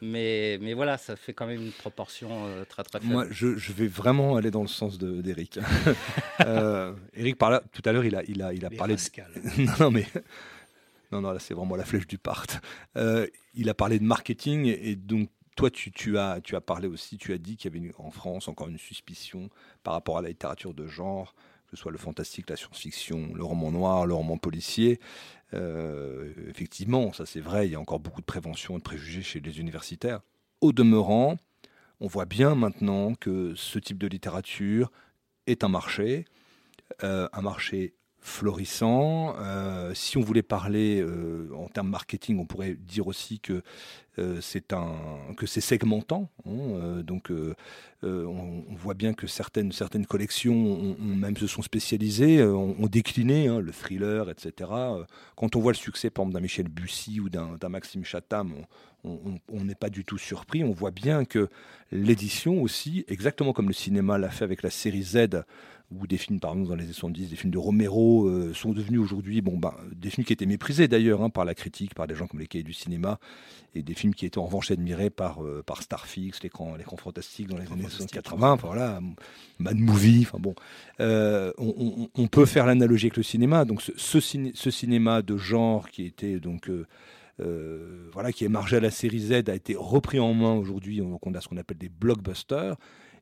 Mais, 0.02 0.58
mais 0.62 0.74
voilà, 0.74 0.98
ça 0.98 1.16
fait 1.16 1.34
quand 1.34 1.46
même 1.46 1.62
une 1.62 1.72
proportion 1.72 2.30
très 2.68 2.84
très 2.84 3.00
faible. 3.00 3.12
Moi, 3.12 3.26
je, 3.30 3.56
je 3.58 3.74
vais 3.74 3.88
vraiment 3.88 4.36
aller 4.36 4.52
dans 4.52 4.62
le 4.62 4.68
sens 4.68 4.98
d'Eric. 4.98 5.60
euh, 6.46 6.94
Eric, 7.14 7.38
par 7.38 7.62
tout 7.72 7.82
à 7.86 7.92
l'heure, 7.92 8.06
il 8.06 8.16
a, 8.16 8.24
il 8.24 8.42
a, 8.42 8.54
il 8.54 8.66
a 8.66 8.70
parlé. 8.70 8.96
De... 8.96 9.80
non, 9.80 9.92
mais. 9.92 10.06
Non, 11.12 11.22
non, 11.22 11.32
là, 11.32 11.40
c'est 11.40 11.54
vraiment 11.54 11.76
la 11.76 11.84
flèche 11.84 12.08
du 12.08 12.18
part. 12.18 12.46
Euh, 12.96 13.28
il 13.54 13.70
a 13.70 13.74
parlé 13.74 14.00
de 14.00 14.04
marketing 14.04 14.66
et 14.66 14.96
donc 14.96 15.30
toi, 15.58 15.70
tu, 15.70 15.92
tu, 15.92 16.18
as, 16.18 16.40
tu 16.42 16.56
as 16.56 16.62
parlé 16.62 16.88
aussi, 16.88 17.18
tu 17.18 17.34
as 17.34 17.38
dit 17.38 17.58
qu'il 17.58 17.74
y 17.74 17.78
avait 17.78 17.92
en 17.98 18.12
France 18.12 18.48
encore 18.48 18.70
une 18.70 18.78
suspicion 18.78 19.50
par 19.84 19.94
rapport 19.94 20.18
à 20.18 20.22
la 20.22 20.30
littérature 20.30 20.74
de 20.74 20.88
genre, 20.88 21.34
que 21.68 21.76
ce 21.76 21.82
soit 21.82 21.92
le 21.92 21.98
fantastique, 21.98 22.50
la 22.50 22.56
science-fiction, 22.56 23.34
le 23.36 23.44
roman 23.44 23.72
noir, 23.72 24.06
le 24.06 24.14
roman 24.14 24.38
policier. 24.38 25.00
Euh, 25.54 26.32
effectivement, 26.48 27.12
ça 27.12 27.26
c'est 27.26 27.42
vrai, 27.42 27.68
il 27.68 27.72
y 27.72 27.76
a 27.76 27.80
encore 27.80 28.00
beaucoup 28.00 28.22
de 28.22 28.26
prévention 28.26 28.76
et 28.76 28.78
de 28.78 28.84
préjugés 28.84 29.22
chez 29.22 29.42
les 29.42 29.60
universitaires. 29.60 30.22
Au 30.62 30.72
demeurant, 30.72 31.38
on 32.00 32.08
voit 32.08 32.26
bien 32.26 32.56
maintenant 32.56 33.14
que 33.16 33.54
ce 33.56 33.80
type 33.80 33.98
de 33.98 34.08
littérature 34.08 34.92
est 35.48 35.66
un 35.66 35.70
marché, 35.70 36.26
euh, 37.04 37.28
un 37.34 37.42
marché 37.42 37.94
florissant. 38.24 39.36
Euh, 39.40 39.94
si 39.96 40.18
on 40.18 40.22
voulait 40.22 40.44
parler 40.44 41.02
euh, 41.02 41.50
en 41.56 41.68
termes 41.68 41.90
marketing, 41.90 42.38
on 42.40 42.46
pourrait 42.46 42.76
dire 42.76 43.08
aussi 43.08 43.40
que 43.40 43.64
c'est 44.42 44.74
un 44.74 44.94
que 45.38 45.48
c'est 45.48 45.62
segmentant. 45.62 46.30
Hein, 46.46 47.02
donc 47.02 47.32
on, 48.04 48.76
voit 48.76 48.94
bien 48.94 49.14
que 49.14 49.26
certaines 49.26 49.72
certaines 49.72 50.06
collections 50.06 50.54
ont, 50.54 50.96
même 51.00 51.38
se 51.38 51.48
sont 51.48 51.64
spécialisées, 51.64 52.44
ont, 52.44 52.88
décliné 52.88 53.48
hein, 53.48 53.62
le 53.62 53.72
thriller, 53.72 54.30
etc. 54.30 54.70
Quand 55.36 55.56
on 55.56 55.60
voit 55.62 55.72
le 55.72 55.78
succès, 55.78 56.10
par 56.10 56.24
exemple, 56.24 56.36
d'un 56.36 56.42
Michel 56.42 56.68
Bussy 56.68 57.20
ou 57.20 57.30
d'un 57.30 57.70
Maxime 57.70 58.04
Chatham, 58.04 58.54
on 59.04 59.64
n'est 59.64 59.76
pas 59.76 59.90
du 59.90 60.04
tout 60.04 60.18
surpris. 60.18 60.64
On 60.64 60.72
voit 60.72 60.92
bien 60.92 61.26
que 61.26 61.50
l'édition 61.92 62.62
aussi, 62.62 63.06
exactement 63.08 63.54
comme 63.54 63.68
le 63.68 63.74
cinéma 63.74 64.18
l'a 64.18 64.30
fait 64.30 64.44
avec 64.44 64.62
la 64.62 64.70
série 64.70 65.04
Z, 65.04 65.28
ou 65.92 66.08
des 66.08 66.18
films, 66.18 66.40
par 66.40 66.52
exemple, 66.52 66.70
dans 66.70 66.76
les 66.76 66.84
années 66.84 66.94
70, 66.94 67.30
des 67.30 67.36
films 67.36 67.52
de 67.52 67.58
Romero, 67.58 68.28
euh, 68.28 68.54
sont 68.54 68.72
devenus 68.72 69.00
aujourd'hui 69.00 69.42
bon, 69.42 69.58
ben, 69.58 69.74
des 69.94 70.10
films 70.10 70.26
qui 70.26 70.34
étaient 70.34 70.46
méprisés 70.46 70.88
d'ailleurs 70.88 71.22
hein, 71.22 71.30
par 71.30 71.46
la 71.46 71.54
critique, 71.54 71.94
par 71.94 72.08
des 72.08 72.16
gens 72.16 72.28
comme 72.28 72.40
les 72.40 72.48
cahiers 72.48 72.64
du 72.64 72.74
cinéma, 72.74 73.20
et 73.76 73.84
des 73.84 73.94
films 73.94 74.14
qui 74.14 74.26
étaient 74.26 74.38
en 74.38 74.46
revanche 74.46 74.72
admirés 74.72 75.10
par, 75.10 75.44
euh, 75.44 75.64
par 75.66 75.82
Starfix, 75.82 76.42
l'écran, 76.44 76.76
l'écran 76.76 76.98
fantastique 76.98 77.48
dans 77.48 77.58
les 77.58 77.72
années 77.72 77.86
80, 78.12 78.56
voilà, 78.56 79.00
Mad 79.60 79.78
Movie, 79.78 80.26
enfin 80.28 80.40
bon. 80.40 80.56
Euh, 81.00 81.52
on, 81.58 82.28
peut 82.28 82.46
faire 82.46 82.66
l'analogie 82.66 83.08
avec 83.08 83.18
le 83.18 83.24
cinéma, 83.24 83.66
donc 83.66 83.82
ce, 83.82 83.92
ce, 83.98 84.72
cinéma 84.72 85.22
de 85.22 85.36
genre 85.36 85.90
qui 85.90 86.06
était 86.06 86.40
donc 86.40 86.70
euh, 87.42 88.10
voilà, 88.14 88.32
qui 88.32 88.46
émargeait 88.46 88.78
à 88.78 88.82
la 88.82 88.92
série 88.92 89.20
Z, 89.20 89.50
a 89.50 89.56
été 89.56 89.76
repris 89.76 90.20
en 90.20 90.34
main 90.34 90.54
aujourd'hui. 90.54 91.02
On 91.02 91.34
a 91.34 91.42
ce 91.42 91.48
qu'on 91.48 91.58
appelle 91.58 91.78
des 91.78 91.90
blockbusters. 91.90 92.76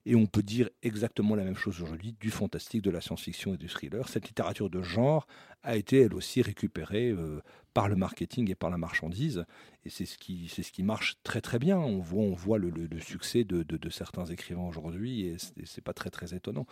Et 0.06 0.16
on 0.16 0.26
peut 0.26 0.44
dire 0.44 0.70
exactement 0.82 1.36
la 1.36 1.44
même 1.44 1.56
chose 1.56 1.82
aujourd'hui 1.82 2.16
du 2.20 2.32
fantastique, 2.32 2.82
de 2.82 2.90
la 2.90 3.02
science-fiction 3.02 3.54
et 3.54 3.58
du 3.58 3.68
thriller. 3.68 4.08
Cette 4.08 4.28
littérature 4.28 4.70
de 4.70 4.82
genre 4.82 5.28
a 5.62 5.76
été 5.76 6.02
elle 6.02 6.14
aussi 6.14 6.42
récupérée 6.42 7.10
euh, 7.10 7.42
par 7.74 7.90
le 7.90 7.96
marketing 7.96 8.50
et 8.50 8.56
par 8.56 8.70
la 8.70 8.78
marchandise. 8.78 9.46
Et 9.86 9.90
c'est 9.90 10.06
ce 10.06 10.18
qui, 10.18 10.48
ce 10.48 10.62
qui 10.62 10.84
marche 10.84 11.18
très 11.24 11.42
très 11.42 11.60
bien. 11.60 11.78
On 11.78 12.00
voit, 12.00 12.24
on 12.24 12.34
voit 12.34 12.58
le, 12.58 12.72
succès 13.02 13.44
de, 13.44 13.90
certains 13.90 14.26
écrivains 14.26 14.68
aujourd'hui 14.68 15.26
et 15.26 15.38
c'est, 15.66 15.84
pas 15.84 15.94
très 15.94 16.10
très 16.10 16.34
étonnant. 16.34 16.66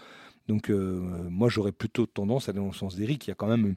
Donc 0.47 0.69
euh, 0.69 1.28
moi 1.30 1.49
j'aurais 1.49 1.71
plutôt 1.71 2.05
tendance 2.05 2.47
à 2.47 2.51
aller 2.51 2.59
dans 2.59 2.67
le 2.67 2.73
sens 2.73 2.95
d'Eric. 2.95 3.28
Il 3.28 3.30
y 3.30 3.34
a 3.34 3.36
quand 3.36 3.47
même 3.47 3.75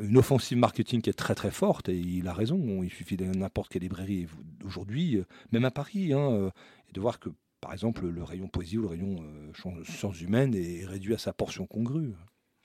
une 0.00 0.16
offensive 0.16 0.56
marketing 0.56 1.02
qui 1.02 1.10
est 1.10 1.14
très 1.14 1.34
très 1.34 1.50
forte 1.50 1.88
et 1.88 1.96
il 1.96 2.28
a 2.28 2.32
raison. 2.32 2.82
Il 2.82 2.90
suffit 2.90 3.16
d'aller 3.16 3.36
n'importe 3.36 3.72
quelle 3.72 3.82
librairie 3.82 4.26
aujourd'hui, 4.64 5.16
euh, 5.16 5.24
même 5.52 5.64
à 5.64 5.70
Paris, 5.70 6.12
hein, 6.12 6.50
et 6.88 6.92
de 6.92 7.00
voir 7.00 7.18
que 7.18 7.30
par 7.64 7.72
exemple, 7.72 8.06
le 8.06 8.22
rayon 8.22 8.46
poésie 8.46 8.76
ou 8.76 8.82
le 8.82 8.88
rayon 8.88 9.16
euh, 9.22 9.84
sciences 9.84 10.20
humaines 10.20 10.54
est 10.54 10.84
réduit 10.84 11.14
à 11.14 11.18
sa 11.18 11.32
portion 11.32 11.66
congrue. 11.66 12.12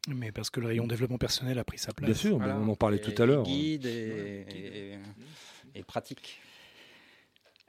Mais 0.10 0.34
parce 0.34 0.50
que 0.50 0.60
le 0.60 0.68
rayon 0.68 0.88
développement 0.88 1.18
personnel 1.18 1.58
a 1.58 1.64
pris 1.64 1.78
sa 1.78 1.94
place. 1.94 2.10
Bien 2.10 2.20
sûr, 2.20 2.36
on 2.36 2.68
en 2.68 2.76
parlait 2.76 3.00
tout 3.00 3.14
à 3.22 3.26
l'heure. 3.26 3.44
Guide 3.44 3.86
et, 3.86 4.98
et, 5.74 5.84
pratique. 5.84 6.42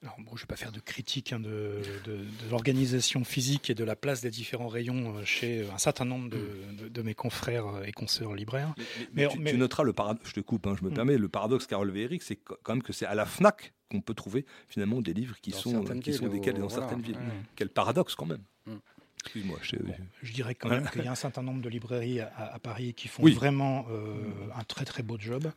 Alors, 0.03 0.17
bon, 0.19 0.31
je 0.31 0.37
ne 0.37 0.41
vais 0.41 0.47
pas 0.47 0.57
faire 0.57 0.73
de 0.73 0.81
critique 0.81 1.35
hein, 1.35 1.41
de, 1.41 1.83
l'organisation 2.51 3.23
physique 3.23 3.69
et 3.69 3.75
de 3.75 3.85
la 3.85 3.97
place 3.97 4.23
des 4.23 4.31
différents 4.31 4.69
rayons 4.69 5.17
euh, 5.17 5.25
chez 5.25 5.69
un 5.71 5.77
certain 5.77 6.07
nombre 6.07 6.31
de, 6.31 7.03
mes 7.03 7.15
confrères 7.15 7.67
euh, 7.67 7.83
et 7.83 7.93
consoeurs 7.93 8.35
libraires. 8.35 8.75
Mais, 9.13 9.29
tu, 9.29 9.39
noteras 9.59 9.83
le 9.83 9.93
paradoxe, 9.93 10.31
je 10.31 10.35
te 10.35 10.41
coupe, 10.41 10.67
hein, 10.67 10.75
je 10.79 10.85
me 10.85 10.91
mm. 10.91 10.95
permets, 10.95 11.19
le 11.19 11.29
paradoxe 11.29 11.67
qu'a 11.67 11.77
relevé 11.77 12.03
Eric, 12.03 12.23
c'est 12.23 12.37
quand 12.37 12.75
même 12.75 12.83
que 12.83 12.95
c'est 12.95 13.05
à 13.05 13.15
la 13.15 13.27
FNAC 13.27 13.75
qu'on 13.91 14.01
peut 14.01 14.15
trouver 14.15 14.47
finalement 14.69 15.03
des 15.03 15.13
livres 15.13 15.37
qui 15.43 15.51
sont, 15.51 15.85
qui 16.01 16.15
sont 16.15 16.29
dans 16.29 16.69
certaines 16.71 17.03
villes. 17.03 17.19
Quel 17.57 17.69
paradoxe 17.69 18.15
quand 18.15 18.27
même. 18.27 18.45
Mm. 18.67 18.77
Excuse-moi. 19.23 19.59
Je, 20.23 20.33
dirais 20.33 20.55
quand 20.55 20.71
même 20.71 20.89
qu'il 20.89 21.05
y 21.05 21.07
a 21.07 21.13
un 21.13 21.17
certain 21.17 21.43
nombre 21.43 21.61
de 21.61 21.69
librairies 21.69 22.21
à, 22.21 22.59
Paris 22.63 22.95
qui 22.95 23.09
font 23.09 23.23
vraiment 23.29 23.87
euh, 23.91 24.15
un 24.57 24.65
très 24.65 24.85
très 24.85 25.03
beau 25.03 25.19
job. 25.19 25.51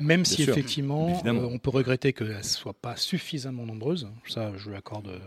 même 0.00 0.24
si 0.24 0.42
effectivement 0.42 1.22
euh, 1.26 1.48
on 1.50 1.58
peut 1.58 1.70
regretter 1.70 2.12
qu'elles 2.12 2.38
ne 2.38 2.42
soient 2.42 2.72
pas 2.72 2.96
suffisamment 2.96 3.66
nombreuses. 3.66 4.08
Ça, 4.26 4.52
je 4.56 4.70
l'accorde 4.70 5.20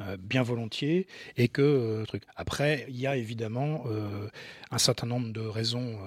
euh, 0.00 0.16
bien 0.18 0.42
volontiers. 0.42 1.06
Et 1.36 1.48
que 1.48 2.04
truc. 2.06 2.24
Après, 2.36 2.84
il 2.88 3.00
y 3.00 3.06
a 3.06 3.16
évidemment 3.16 3.84
un 4.70 4.78
certain 4.78 5.06
nombre 5.06 5.32
de 5.32 5.40
raisons 5.40 5.98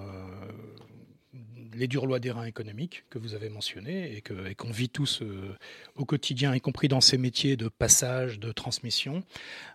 les 1.75 1.87
dures 1.87 2.05
lois 2.05 2.19
des 2.19 2.31
reins 2.31 2.45
économiques 2.45 3.03
que 3.09 3.19
vous 3.19 3.33
avez 3.33 3.49
mentionnées 3.49 4.15
et 4.15 4.55
qu'on 4.55 4.71
vit 4.71 4.89
tous 4.89 5.21
euh, 5.21 5.55
au 5.95 6.05
quotidien, 6.05 6.55
y 6.55 6.61
compris 6.61 6.87
dans 6.87 7.01
ces 7.01 7.17
métiers 7.17 7.57
de 7.57 7.67
passage, 7.67 8.39
de 8.39 8.51
transmission, 8.51 9.23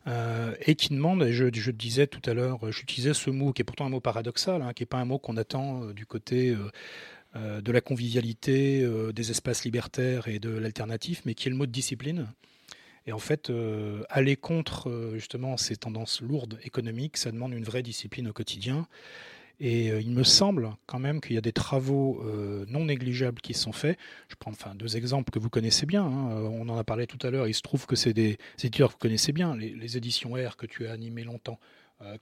euh, 0.06 0.54
et 0.66 0.74
qui 0.74 0.88
demandent, 0.90 1.22
et 1.22 1.32
je, 1.32 1.70
disais 1.70 2.06
tout 2.06 2.28
à 2.28 2.34
l'heure, 2.34 2.70
j'utilisais 2.72 3.14
ce 3.14 3.30
mot 3.30 3.52
qui 3.52 3.62
est 3.62 3.64
pourtant 3.64 3.86
un 3.86 3.90
mot 3.90 4.00
paradoxal, 4.00 4.62
hein, 4.62 4.72
qui 4.72 4.82
n'est 4.82 4.86
pas 4.86 4.98
un 4.98 5.04
mot 5.04 5.18
qu'on 5.18 5.36
attend 5.36 5.84
euh, 5.84 5.92
du 5.92 6.06
côté 6.06 6.56
de 7.36 7.70
la 7.70 7.80
convivialité, 7.80 8.84
des 9.14 9.30
espaces 9.30 9.64
libertaires 9.64 10.26
et 10.26 10.40
de 10.40 10.50
l'alternatif, 10.50 11.22
mais 11.24 11.34
qui 11.34 11.46
est 11.46 11.50
le 11.50 11.56
mot 11.56 11.66
de 11.66 11.70
discipline. 11.70 12.26
Et 13.06 13.12
en 13.12 13.20
fait, 13.20 13.52
aller 14.08 14.34
contre 14.34 15.12
justement 15.14 15.56
ces 15.56 15.76
tendances 15.76 16.22
lourdes 16.22 16.58
économiques, 16.64 17.16
ça 17.16 17.30
demande 17.30 17.52
une 17.52 17.62
vraie 17.62 17.84
discipline 17.84 18.26
au 18.26 18.32
quotidien. 18.32 18.88
Et 19.60 19.90
euh, 19.90 20.00
il 20.00 20.10
me 20.10 20.24
semble 20.24 20.70
quand 20.86 20.98
même 20.98 21.20
qu'il 21.20 21.34
y 21.34 21.38
a 21.38 21.42
des 21.42 21.52
travaux 21.52 22.22
euh, 22.24 22.64
non 22.68 22.86
négligeables 22.86 23.40
qui 23.42 23.52
sont 23.52 23.72
faits. 23.72 23.98
Je 24.28 24.34
prends 24.36 24.50
enfin 24.52 24.74
deux 24.74 24.96
exemples 24.96 25.30
que 25.30 25.38
vous 25.38 25.50
connaissez 25.50 25.84
bien. 25.84 26.02
Hein. 26.02 26.30
Euh, 26.32 26.48
on 26.50 26.68
en 26.70 26.78
a 26.78 26.84
parlé 26.84 27.06
tout 27.06 27.24
à 27.26 27.30
l'heure. 27.30 27.46
Il 27.46 27.54
se 27.54 27.60
trouve 27.60 27.86
que 27.86 27.94
c'est 27.94 28.14
des 28.14 28.38
éditeurs 28.64 28.88
que 28.88 28.94
vous 28.94 28.98
connaissez 28.98 29.32
bien, 29.32 29.54
les, 29.54 29.96
éditions 29.96 30.34
R 30.34 30.56
que 30.56 30.66
tu 30.66 30.86
as 30.86 30.92
animées 30.92 31.24
longtemps. 31.24 31.58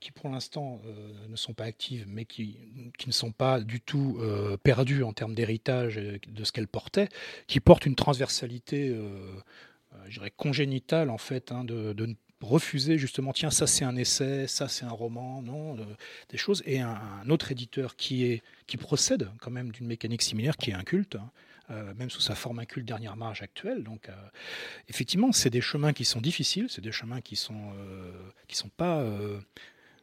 qui 0.01 0.11
pour 0.11 0.29
l'instant 0.29 0.81
ne 1.29 1.35
sont 1.35 1.53
pas 1.53 1.65
actives, 1.65 2.05
mais 2.09 2.25
qui, 2.25 2.57
ne 3.05 3.11
sont 3.11 3.31
pas 3.31 3.61
du 3.61 3.79
tout 3.79 4.19
perdues 4.63 5.03
en 5.03 5.13
termes 5.13 5.35
d'héritage 5.35 5.95
de 5.97 6.43
ce 6.43 6.51
qu'elles 6.51 6.67
portaient, 6.67 7.07
qui 7.47 7.59
portent 7.59 7.85
une 7.85 7.95
transversalité, 7.95 8.93
je 10.07 10.13
dirais, 10.13 10.33
congénitale 10.35 11.09
en 11.11 11.19
fait, 11.19 11.51
hein, 11.51 11.63
de, 11.63 11.93
de, 11.93 12.15
refuser 12.41 12.97
justement, 12.97 13.33
tiens, 13.33 13.51
ça 13.51 13.67
c'est 13.67 13.85
un 13.85 13.95
essai, 13.95 14.47
ça 14.47 14.67
c'est 14.67 14.85
un 14.85 14.91
roman, 14.91 15.41
non, 15.41 15.77
euh, 15.77 15.83
des 16.29 16.37
choses, 16.37 16.63
et 16.65 16.79
un, 16.79 17.29
autre 17.29 17.51
éditeur 17.51 17.95
qui, 17.95 18.25
est, 18.25 18.43
qui 18.67 18.77
procède 18.77 19.29
quand 19.39 19.51
même 19.51 19.71
d'une 19.71 19.87
mécanique 19.87 20.21
similaire, 20.21 20.57
qui 20.57 20.71
est 20.71 20.73
un 20.73 20.83
culte, 20.83 21.15
hein, 21.15 21.31
euh, 21.71 21.93
même 21.95 22.09
sous 22.09 22.21
sa 22.21 22.35
forme 22.35 22.59
inculte 22.59 22.85
dernière 22.85 23.15
marge 23.15 23.41
actuelle. 23.41 23.83
Donc, 23.83 24.09
euh, 24.09 24.13
effectivement, 24.87 25.31
c'est 25.31 25.49
des 25.49 25.61
chemins 25.61 25.93
qui 25.93 26.05
sont 26.05 26.21
difficiles, 26.21 26.67
c'est 26.69 26.81
des 26.81 26.91
chemins 26.91 27.21
qui 27.21 27.35
sont, 27.35 27.73
qui 28.47 28.55
sont 28.55 28.69
pas 28.69 29.03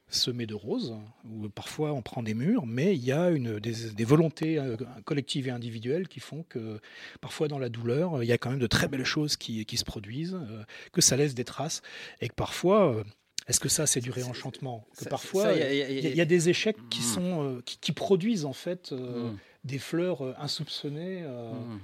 semé 0.09 0.47
de 0.47 0.55
roses, 0.55 0.95
où 1.29 1.49
parfois 1.49 1.93
on 1.93 2.03
prend 2.03 2.23
des 2.23 2.35
murs, 2.35 2.67
mais 2.67 2.95
il 2.95 3.05
y 3.05 3.13
a 3.13 3.31
une, 3.31 3.59
des, 3.59 4.05
volontés 4.05 4.59
euh, 4.59 4.77
collectives 5.05 5.49
et 5.49 5.51
individuelles 5.51 6.07
qui 6.07 6.21
font 6.21 6.45
que 6.49 6.81
parfois 7.21 7.49
dans 7.49 7.59
la 7.59 7.69
douleur, 7.69 8.23
il 8.23 8.27
y 8.27 8.33
a 8.33 8.39
quand 8.39 8.51
même 8.51 8.61
de 8.61 8.67
très 8.69 8.89
belles 8.89 9.05
choses 9.05 9.37
qui, 9.37 9.65
qui 9.67 9.77
se 9.77 9.85
produisent, 9.85 10.35
euh, 10.35 10.63
que 10.93 11.01
ça 11.01 11.17
laisse 11.17 11.35
des 11.35 11.45
traces, 11.45 11.83
et 12.21 12.29
que 12.29 12.35
parfois... 12.35 12.93
Euh, 12.93 13.05
est-ce 13.49 13.61
que 13.61 13.69
ça, 13.69 13.87
c'est 13.87 14.01
du 14.01 14.11
réenchantement 14.11 14.89
Que 14.99 15.05
parfois, 15.05 15.53
il 15.53 16.17
y, 16.17 16.21
a 16.21 16.25
des 16.25 16.49
échecs 16.49 16.79
qui, 16.91 16.99
mm. 16.99 17.05
sont, 17.05 17.63
qui, 17.65 17.93
produisent 17.93 18.45
en 18.45 18.53
fait 18.53 18.91
mm. 18.91 19.37
des 19.63 19.79
fleurs 19.79 20.35
insoupçonnées 20.43 21.23
mm. 21.23 21.79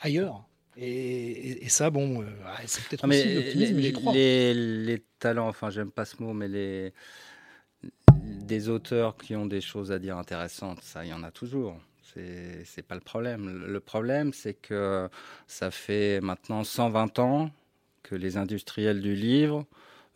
ailleurs. 0.00 0.42
Et, 0.78 1.68
ça, 1.68 1.90
bon, 1.90 2.24
c'est 2.64 2.82
peut-être 2.84 3.04
ah, 3.04 3.08
aussi 3.08 3.34
l'optimisme, 3.34 3.76
les, 3.76 3.92
les, 3.92 4.54
les, 4.54 5.02
talents, 5.18 5.48
enfin, 5.48 5.68
j'aime 5.68 5.90
pas 5.90 6.06
ce 6.06 6.22
mot, 6.22 6.32
mais 6.32 6.48
les, 6.48 6.94
des 8.42 8.68
auteurs 8.68 9.16
qui 9.16 9.34
ont 9.36 9.46
des 9.46 9.60
choses 9.60 9.92
à 9.92 9.98
dire 9.98 10.18
intéressantes, 10.18 10.80
ça, 10.82 11.04
il 11.04 11.10
y 11.10 11.14
en 11.14 11.22
a 11.22 11.30
toujours. 11.30 11.76
C'est 12.14 12.86
pas 12.86 12.94
le 12.94 13.00
problème. 13.00 13.64
Le 13.66 13.80
problème, 13.80 14.34
c'est 14.34 14.52
que 14.52 15.08
ça 15.46 15.70
fait 15.70 16.20
maintenant 16.20 16.62
120 16.62 17.18
ans 17.20 17.50
que 18.02 18.14
les 18.14 18.36
industriels 18.36 19.00
du 19.00 19.14
livre 19.14 19.64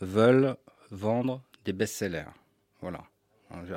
veulent 0.01 0.57
vendre 0.91 1.43
des 1.65 1.73
best-sellers. 1.73 2.31
Voilà. 2.83 3.01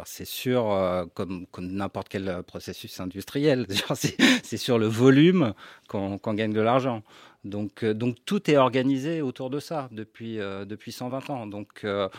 C'est 0.05 0.25
sûr, 0.25 0.71
euh, 0.71 1.05
comme, 1.13 1.45
n'importe 1.59 2.09
quel 2.09 2.43
processus 2.43 2.99
industriel, 2.99 3.67
c'est 4.43 4.57
sur 4.57 4.79
le 4.79 4.87
volume 4.87 5.53
qu'on 5.87 6.17
gagne 6.33 6.53
de 6.53 6.61
l'argent. 6.61 7.03
Donc, 7.45 7.83
euh, 7.83 7.93
donc 7.93 8.17
tout 8.25 8.51
est 8.51 8.57
organisé 8.57 9.21
autour 9.21 9.49
de 9.49 9.59
ça 9.61 9.87
depuis, 9.91 10.39
euh, 10.39 10.65
depuis 10.65 10.91
120 10.91 11.29
ans. 11.29 11.47
Donc 11.47 11.85
euh, 11.85 12.09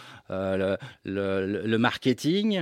le, 1.04 1.76
marketing 1.76 2.60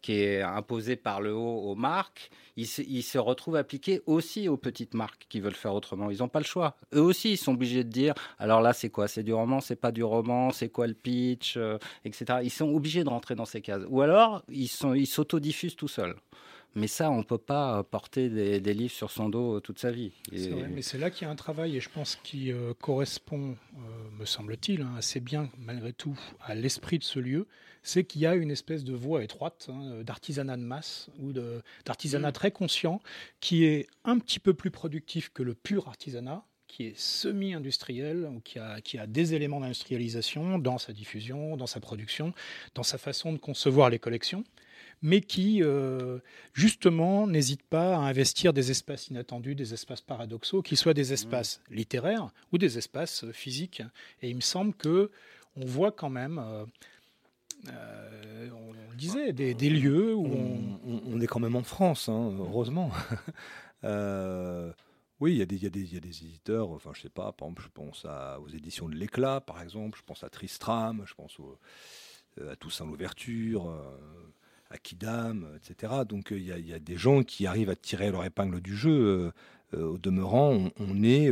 qui 0.00 0.14
est 0.14 0.42
imposé 0.42 0.96
par 0.96 1.20
le 1.20 1.34
haut 1.34 1.70
aux 1.70 1.74
marques, 1.76 2.30
il 2.56 2.66
se, 2.66 2.82
il 2.82 3.02
se, 3.02 3.18
retrouve 3.18 3.56
appliqué 3.56 4.02
aussi 4.06 4.48
aux 4.48 4.56
petites 4.56 4.94
marques 4.94 5.26
qui 5.28 5.40
veulent 5.40 5.54
faire 5.54 5.74
autrement. 5.74 6.10
Ils 6.10 6.18
n'ont 6.18 6.28
pas 6.28 6.40
le 6.40 6.44
choix. 6.44 6.76
Eux 6.94 7.00
aussi, 7.00 7.32
ils 7.32 7.36
sont 7.36 7.52
obligés 7.52 7.84
de 7.84 7.90
dire, 7.90 8.14
alors 8.38 8.60
là, 8.60 8.72
c'est 8.72 8.90
quoi? 8.90 9.08
C'est 9.08 9.22
du 9.22 9.32
roman, 9.32 9.60
c'est 9.60 9.76
pas 9.76 9.92
du 9.92 10.02
roman, 10.02 10.50
c'est 10.50 10.68
quoi 10.68 10.86
le 10.86 10.94
pitch, 10.94 11.58
etc. 12.04 12.40
Ils 12.42 12.50
sont 12.50 12.68
obligés 12.68 13.04
de 13.04 13.08
rentrer 13.08 13.34
dans 13.34 13.44
ces 13.44 13.60
cases. 13.62 13.82
Ou 13.88 14.02
alors, 14.02 14.42
ils 14.48 14.68
s'autodiffusent 14.68 15.72
ils 15.72 15.76
tout 15.76 15.88
seuls. 15.88 16.16
Mais 16.74 16.86
ça, 16.86 17.10
on 17.10 17.18
ne 17.18 17.22
peut 17.22 17.38
pas 17.38 17.82
porter 17.82 18.30
des, 18.30 18.74
livres 18.74 18.92
sur 18.92 19.10
son 19.10 19.28
dos 19.28 19.60
toute 19.60 19.78
sa 19.78 19.90
vie. 19.90 20.12
C'est 20.34 20.48
vrai, 20.48 20.68
mais 20.68 20.82
c'est 20.82 20.98
là 20.98 21.10
qu'il 21.10 21.26
y 21.26 21.28
a 21.28 21.30
un 21.30 21.36
travail, 21.36 21.76
et 21.76 21.80
je 21.80 21.90
pense 21.90 22.16
qui 22.16 22.50
euh, 22.50 22.72
correspond, 22.80 23.56
euh, 23.74 24.10
me 24.18 24.24
semble-t-il, 24.24 24.80
hein, 24.80 24.94
assez 24.96 25.20
bien, 25.20 25.50
malgré 25.58 25.92
tout, 25.92 26.18
à 26.40 26.54
l'esprit 26.54 26.98
de 26.98 27.04
ce 27.04 27.18
lieu. 27.18 27.46
C'est 27.82 28.04
qu'il 28.04 28.22
y 28.22 28.26
a 28.26 28.36
une 28.36 28.50
espèce 28.50 28.84
de 28.84 28.94
voie 28.94 29.24
étroite 29.24 29.68
hein, 29.70 30.02
d'artisanat 30.02 30.56
de 30.56 30.62
masse 30.62 31.10
ou 31.18 31.32
d'artisanat 31.84 32.30
mm. 32.30 32.32
très 32.32 32.50
conscient 32.52 33.02
qui 33.40 33.64
est 33.64 33.88
un 34.04 34.18
petit 34.18 34.38
peu 34.38 34.54
plus 34.54 34.70
productif 34.70 35.30
que 35.30 35.42
le 35.42 35.54
pur 35.54 35.88
artisanat, 35.88 36.44
qui 36.68 36.84
est 36.84 36.98
semi-industriel, 36.98 38.30
ou 38.34 38.40
qui 38.40 38.58
a, 38.58 38.80
qui 38.80 38.98
a 38.98 39.06
des 39.06 39.34
éléments 39.34 39.60
d'industrialisation 39.60 40.58
dans 40.58 40.78
sa 40.78 40.94
diffusion, 40.94 41.56
dans 41.56 41.66
sa 41.66 41.80
production, 41.80 42.32
dans 42.74 42.82
sa 42.82 42.96
façon 42.96 43.32
de 43.32 43.38
concevoir 43.38 43.90
les 43.90 43.98
collections 43.98 44.44
mais 45.02 45.20
qui, 45.20 45.62
euh, 45.62 46.18
justement, 46.54 47.26
n'hésite 47.26 47.62
pas 47.64 47.96
à 47.96 47.98
investir 47.98 48.52
des 48.52 48.70
espaces 48.70 49.08
inattendus, 49.08 49.56
des 49.56 49.74
espaces 49.74 50.00
paradoxaux, 50.00 50.62
qu'ils 50.62 50.78
soient 50.78 50.94
des 50.94 51.10
mmh. 51.10 51.14
espaces 51.14 51.60
littéraires 51.70 52.30
ou 52.52 52.58
des 52.58 52.78
espaces 52.78 53.24
euh, 53.24 53.32
physiques. 53.32 53.82
Et 54.22 54.30
il 54.30 54.36
me 54.36 54.40
semble 54.40 54.72
que 54.74 55.10
on 55.56 55.66
voit 55.66 55.92
quand 55.92 56.08
même, 56.08 56.38
euh, 57.68 58.48
on, 58.52 58.94
disait, 58.96 59.32
des, 59.32 59.54
lieux 59.70 60.14
où 60.14 60.26
on... 61.04 61.20
est 61.20 61.26
quand 61.26 61.40
même 61.40 61.56
en 61.56 61.62
France, 61.62 62.08
hein, 62.08 62.32
heureusement. 62.38 62.90
Oui, 65.20 65.34
il 65.34 65.38
y, 65.38 65.42
a 65.42 65.46
des, 65.46 65.54
il, 65.54 65.62
y 65.62 65.66
a 65.66 65.70
des, 65.70 65.82
il 65.82 65.94
y, 65.94 65.96
a 65.96 66.00
des, 66.00 66.24
éditeurs, 66.24 66.70
enfin 66.70 66.90
je 66.94 67.02
sais 67.02 67.08
pas, 67.08 67.30
par 67.30 67.46
exemple, 67.46 67.62
je 67.62 67.68
pense 67.68 68.04
à, 68.04 68.40
aux 68.40 68.48
éditions 68.48 68.88
de 68.88 68.96
l'Éclat, 68.96 69.40
par 69.40 69.62
exemple, 69.62 69.96
je 69.96 70.02
pense 70.02 70.24
à 70.24 70.28
Tristram, 70.28 71.04
je 71.06 71.14
pense 71.14 71.38
au, 71.38 71.60
à 72.44 72.56
Toussaint 72.56 72.86
l'Ouverture, 72.86 73.72
à 74.72 74.78
Kidam, 74.78 75.46
etc. 75.56 75.92
Donc 76.08 76.30
il 76.30 76.44
y, 76.44 76.72
a 76.72 76.78
des 76.78 76.96
gens 76.96 77.22
qui 77.22 77.46
arrivent 77.46 77.70
à 77.70 77.76
tirer 77.76 78.10
leur 78.10 78.24
épingle 78.24 78.60
du 78.60 78.76
jeu. 78.76 79.32
au 79.76 79.98
demeurant, 79.98 80.70
on, 80.78 81.02
est. 81.02 81.28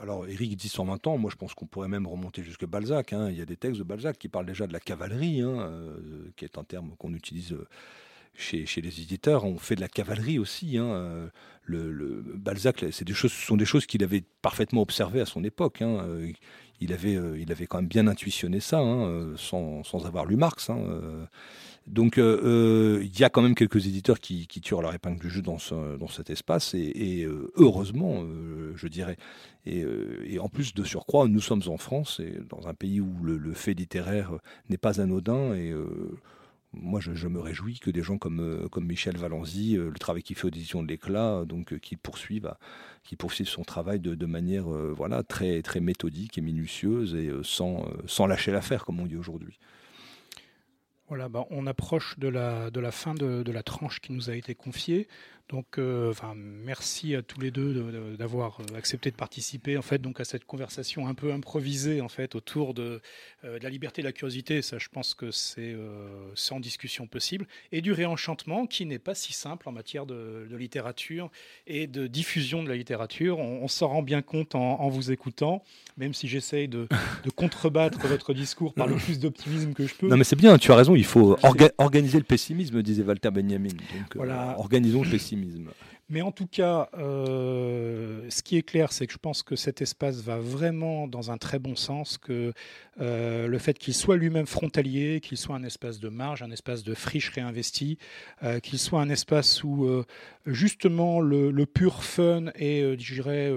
alors, 0.00 0.26
Eric 0.26 0.56
dit 0.56 0.68
120 0.68 1.06
ans, 1.06 1.18
moi 1.18 1.30
je 1.30 1.36
pense 1.36 1.54
qu'on 1.54 1.66
pourrait 1.66 1.88
même 1.88 2.06
remonter 2.06 2.42
jusque 2.42 2.66
Balzac. 2.66 3.12
Hein. 3.12 3.30
Il 3.30 3.36
y 3.36 3.42
a 3.42 3.46
des 3.46 3.56
textes 3.56 3.78
de 3.78 3.84
Balzac 3.84 4.18
qui 4.18 4.28
parlent 4.28 4.46
déjà 4.46 4.66
de 4.66 4.72
la 4.72 4.80
cavalerie, 4.80 5.40
hein, 5.42 5.70
qui 6.36 6.44
est 6.44 6.58
un 6.58 6.64
terme 6.64 6.94
qu'on 6.98 7.14
utilise 7.14 7.56
chez, 8.34 8.80
les 8.80 9.00
éditeurs, 9.00 9.44
on 9.44 9.58
fait 9.58 9.74
de 9.74 9.80
la 9.80 9.88
cavalerie 9.88 10.38
aussi. 10.38 10.78
Hein. 10.78 10.86
Euh, 11.70 12.32
Balzac, 12.36 12.84
c'est 12.90 13.04
des 13.04 13.12
choses, 13.12 13.32
ce 13.32 13.46
sont 13.46 13.56
des 13.56 13.64
choses 13.64 13.86
qu'il 13.86 14.02
avait 14.02 14.24
parfaitement 14.42 14.82
observées 14.82 15.20
à 15.20 15.26
son 15.26 15.44
époque. 15.44 15.82
Euh, 15.82 16.32
il 16.80 16.92
avait, 16.92 17.14
euh, 17.14 17.44
quand 17.68 17.78
même 17.78 17.88
bien 17.88 18.06
intuitionné 18.08 18.60
ça, 18.60 18.82
sans, 19.36 19.82
avoir 20.04 20.26
lu 20.26 20.36
Marx. 20.36 20.70
Donc 21.86 22.16
il 22.16 23.18
y 23.18 23.24
a 23.24 23.28
quand 23.30 23.42
même 23.42 23.54
quelques 23.54 23.86
éditeurs 23.86 24.20
qui, 24.20 24.46
qui 24.46 24.60
tirent 24.60 24.82
leur 24.82 24.94
épingle 24.94 25.20
du 25.20 25.28
jeu 25.28 25.42
dans, 25.42 25.58
cet 25.58 26.30
espace, 26.30 26.74
et, 26.74 27.26
heureusement, 27.56 28.24
je 28.76 28.86
dirais. 28.88 29.16
Et, 29.66 30.38
en 30.38 30.48
plus 30.48 30.74
de 30.74 30.84
surcroît, 30.84 31.26
nous 31.28 31.40
sommes 31.40 31.62
en 31.66 31.78
France, 31.78 32.20
et 32.20 32.38
dans 32.48 32.68
un 32.68 32.74
pays 32.74 33.00
où 33.00 33.12
le, 33.24 33.52
fait 33.52 33.74
littéraire 33.74 34.32
n'est 34.68 34.78
pas 34.78 35.00
anodin, 35.00 35.54
et 35.54 35.74
moi, 36.74 37.00
je, 37.00 37.28
me 37.28 37.38
réjouis 37.38 37.78
que 37.78 37.90
des 37.90 38.02
gens 38.02 38.16
comme, 38.16 38.40
euh, 38.40 38.80
Michel 38.80 39.16
Valenzy, 39.16 39.76
euh, 39.76 39.90
le 39.90 39.98
travail 39.98 40.22
qu'il 40.22 40.36
fait 40.36 40.46
aux 40.46 40.48
éditions 40.48 40.82
de 40.82 40.88
l'éclat, 40.88 41.40
euh, 41.40 41.44
donc 41.44 41.78
qu'il 41.80 41.98
poursuive, 41.98 42.54
qui 43.04 43.16
son 43.44 43.62
travail 43.62 44.00
de, 44.00 44.14
de 44.14 44.26
manière 44.26 44.64
voilà 44.64 45.22
très 45.22 45.60
très 45.62 45.80
méthodique 45.80 46.38
et 46.38 46.40
minutieuse 46.40 47.14
et 47.14 47.30
sans, 47.42 47.84
sans 48.06 48.26
lâcher 48.26 48.52
l'affaire, 48.52 48.84
comme 48.84 49.00
on 49.00 49.06
dit 49.06 49.16
aujourd'hui. 49.16 49.58
Bah, 51.30 51.44
on 51.50 51.66
approche 51.66 52.18
de 52.18 52.28
la, 52.28 52.90
fin 52.90 53.14
de, 53.14 53.50
la 53.50 53.62
tranche 53.62 54.00
qui 54.00 54.12
nous 54.12 54.30
a 54.30 54.34
été 54.34 54.54
confiée. 54.54 55.08
Donc, 55.48 55.78
euh, 55.78 56.10
enfin, 56.10 56.32
merci 56.34 57.14
à 57.14 57.20
tous 57.20 57.38
les 57.38 57.50
deux 57.50 58.16
d'avoir 58.18 58.60
euh, 58.60 58.76
accepté 58.76 59.10
de 59.10 59.16
participer 59.16 59.76
en 59.76 59.82
fait 59.82 59.98
donc 59.98 60.18
à 60.18 60.24
cette 60.24 60.46
conversation 60.46 61.06
un 61.08 61.14
peu 61.14 61.30
improvisée 61.30 62.00
en 62.00 62.08
fait 62.08 62.34
autour 62.34 62.72
de, 62.72 63.02
euh, 63.44 63.58
de 63.58 63.62
la 63.62 63.68
liberté 63.68 64.00
et 64.00 64.02
de 64.02 64.08
la 64.08 64.12
curiosité. 64.12 64.62
Ça, 64.62 64.78
je 64.78 64.88
pense 64.88 65.14
que 65.14 65.30
c'est 65.30 65.76
sans 66.34 66.60
discussion 66.60 67.06
possible 67.06 67.46
et 67.70 67.80
du 67.80 67.92
réenchantement 67.92 68.66
qui 68.66 68.86
n'est 68.86 68.98
pas 68.98 69.14
si 69.14 69.32
simple 69.32 69.68
en 69.68 69.72
matière 69.72 70.06
de, 70.06 70.46
de, 70.50 70.56
littérature 70.56 71.30
et 71.66 71.86
de 71.86 72.06
diffusion 72.06 72.62
de 72.62 72.68
la 72.68 72.76
littérature. 72.76 73.38
On, 73.38 73.68
s'en 73.68 73.88
rend 73.88 74.02
bien 74.02 74.22
compte 74.22 74.54
en, 74.54 74.80
en, 74.80 74.88
vous 74.88 75.10
écoutant, 75.10 75.62
même 75.96 76.14
si 76.14 76.28
j'essaye 76.28 76.68
de, 76.68 76.88
de, 77.24 77.30
contrebattre 77.30 78.06
votre 78.06 78.34
discours 78.34 78.74
par 78.74 78.86
le 78.86 78.96
plus 78.96 79.18
d'optimisme 79.18 79.72
que 79.72 79.86
je 79.86 79.94
peux. 79.94 80.08
Non, 80.08 80.16
mais 80.16 80.24
c'est 80.24 80.36
bien. 80.36 80.56
Tu 80.58 80.72
as 80.72 80.76
raison. 80.76 80.94
Il 80.94 81.04
faut 81.04 81.36
organiser 81.78 82.18
le 82.18 82.24
pessimisme, 82.24 82.82
disait 82.82 83.02
Walter 83.02 83.30
Benjamin. 83.30 83.68
Donc, 83.68 84.16
voilà. 84.16 84.56
organisons 84.58 85.02
le 85.02 85.10
pessimisme. 85.10 85.31
Mais 86.08 86.20
en 86.20 86.30
tout 86.30 86.46
cas, 86.46 86.90
euh, 86.98 88.26
ce 88.28 88.42
qui 88.42 88.58
est 88.58 88.62
clair, 88.62 88.92
c'est 88.92 89.06
que 89.06 89.12
je 89.14 89.18
pense 89.18 89.42
que 89.42 89.56
cet 89.56 89.80
espace 89.80 90.20
va 90.20 90.38
vraiment 90.38 91.08
dans 91.08 91.30
un 91.30 91.38
très 91.38 91.58
bon 91.58 91.74
sens, 91.74 92.18
que 92.18 92.52
euh, 93.00 93.46
le 93.46 93.58
fait 93.58 93.78
qu'il 93.78 93.94
soit 93.94 94.16
lui-même 94.16 94.46
frontalier, 94.46 95.20
qu'il 95.20 95.38
soit 95.38 95.56
un 95.56 95.64
espace 95.64 96.00
de 96.00 96.10
marge, 96.10 96.42
un 96.42 96.50
espace 96.50 96.82
de 96.82 96.92
friche 96.92 97.30
réinvestie, 97.30 97.96
euh, 98.42 98.60
qu'il 98.60 98.78
soit 98.78 99.00
un 99.00 99.08
espace 99.08 99.64
où 99.64 100.04
justement 100.44 101.20
le, 101.20 101.50
le, 101.50 101.66
pur 101.66 102.04
fun 102.04 102.46
et, 102.56 102.82
je 102.98 103.14
dirais, 103.14 103.50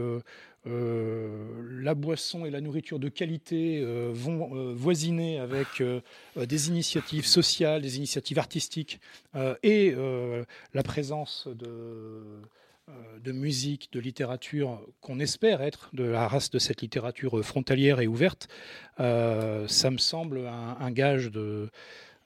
la 0.66 1.94
boisson 1.94 2.46
et 2.46 2.50
la 2.50 2.60
nourriture 2.60 3.00
de 3.00 3.10
qualité 3.10 3.82
euh, 3.82 4.10
vont 4.12 4.56
euh, 4.56 4.74
voisiner 4.74 5.40
avec 5.40 5.84
des 6.36 6.68
initiatives 6.70 7.26
sociales, 7.26 7.82
des 7.82 7.98
initiatives 7.98 8.40
artistiques 8.40 9.00
et 9.64 9.94
la 10.74 10.84
présence 10.84 11.48
de, 11.48 12.42
de 13.24 13.32
musique, 13.32 13.92
de 13.92 14.00
littérature 14.00 14.82
qu'on 15.02 15.20
espère 15.20 15.62
être 15.62 15.90
de 15.94 16.04
la 16.04 16.28
race 16.28 16.50
de 16.50 16.60
cette 16.60 16.82
littérature 16.82 17.44
frontalière 17.44 18.00
et 18.00 18.08
ouverte, 18.08 18.48
ça 18.98 19.92
me 19.92 19.98
semble 19.98 20.48
un, 20.48 20.92
gage 20.92 21.32
de, 21.32 21.70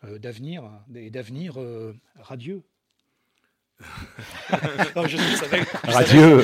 d'avenir 0.04 0.64
et 0.96 1.10
d'avenir 1.10 1.58
radieux. 2.20 2.62
je 5.08 5.18
savais, 5.18 5.64
Radieux. 5.84 6.44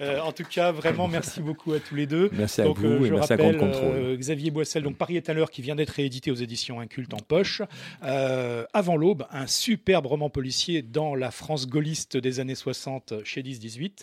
Euh, 0.00 0.20
en 0.20 0.32
tout 0.32 0.44
cas, 0.44 0.72
vraiment, 0.72 1.08
merci 1.08 1.40
beaucoup 1.40 1.72
à 1.72 1.80
tous 1.80 1.94
les 1.94 2.06
deux. 2.06 2.30
Merci 2.32 2.62
à 2.62 2.68
vous 2.68 2.84
euh, 2.84 3.04
et 3.04 3.10
merci 3.10 3.32
rappelle, 3.32 3.56
à 3.60 3.64
euh, 3.64 4.16
Xavier 4.16 4.50
Boissel, 4.50 4.82
donc 4.82 4.96
Paris 4.96 5.16
est 5.16 5.28
à 5.28 5.34
l'heure, 5.34 5.50
qui 5.50 5.62
vient 5.62 5.74
d'être 5.74 5.90
réédité 5.90 6.30
aux 6.30 6.36
éditions 6.36 6.80
Inculte 6.80 7.14
en 7.14 7.18
poche. 7.18 7.62
avant 8.02 8.96
l'aube, 8.96 9.26
un 9.30 9.46
superbe 9.46 10.06
roman 10.06 10.30
policier 10.30 10.82
dans 10.82 11.14
la 11.14 11.30
France 11.30 11.66
gaulliste 11.66 12.16
des 12.16 12.40
années 12.40 12.54
60 12.54 13.14
chez 13.24 13.42
10-18. 13.42 14.00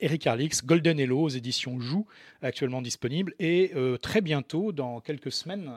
Eric 0.00 0.26
Arlix, 0.26 0.64
Golden 0.64 0.98
Hello 0.98 1.22
aux 1.22 1.28
éditions 1.28 1.80
Joux, 1.80 2.06
actuellement 2.42 2.82
disponible. 2.82 3.34
Et 3.38 3.72
très 4.02 4.20
bientôt, 4.20 4.72
dans 4.72 5.00
quelques 5.00 5.32
semaines, 5.32 5.70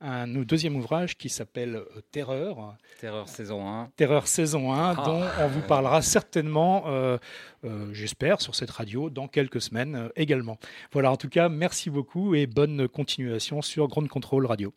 un 0.00 0.26
deuxième 0.26 0.76
ouvrage 0.76 1.16
qui 1.16 1.28
s'appelle 1.28 1.76
euh, 1.76 2.00
Terreur. 2.10 2.76
Terreur 3.00 3.28
saison 3.28 3.68
1. 3.68 3.90
Terreur 3.96 4.26
saison 4.26 4.72
1, 4.72 4.94
ah. 4.96 5.02
dont 5.04 5.22
on 5.40 5.48
vous 5.48 5.60
parlera 5.60 6.02
certainement, 6.02 6.84
euh, 6.86 7.18
euh, 7.64 7.88
j'espère, 7.92 8.40
sur 8.40 8.54
cette 8.54 8.70
radio 8.70 9.10
dans 9.10 9.28
quelques 9.28 9.60
semaines 9.60 10.10
également. 10.16 10.58
Voilà, 10.92 11.12
en 11.12 11.16
tout 11.16 11.28
cas, 11.28 11.48
merci 11.48 11.90
beaucoup 11.90 12.34
et 12.34 12.46
bonne 12.46 12.88
continuation 12.88 13.62
sur 13.62 13.88
Grand 13.88 14.06
Control 14.08 14.46
Radio. 14.46 14.72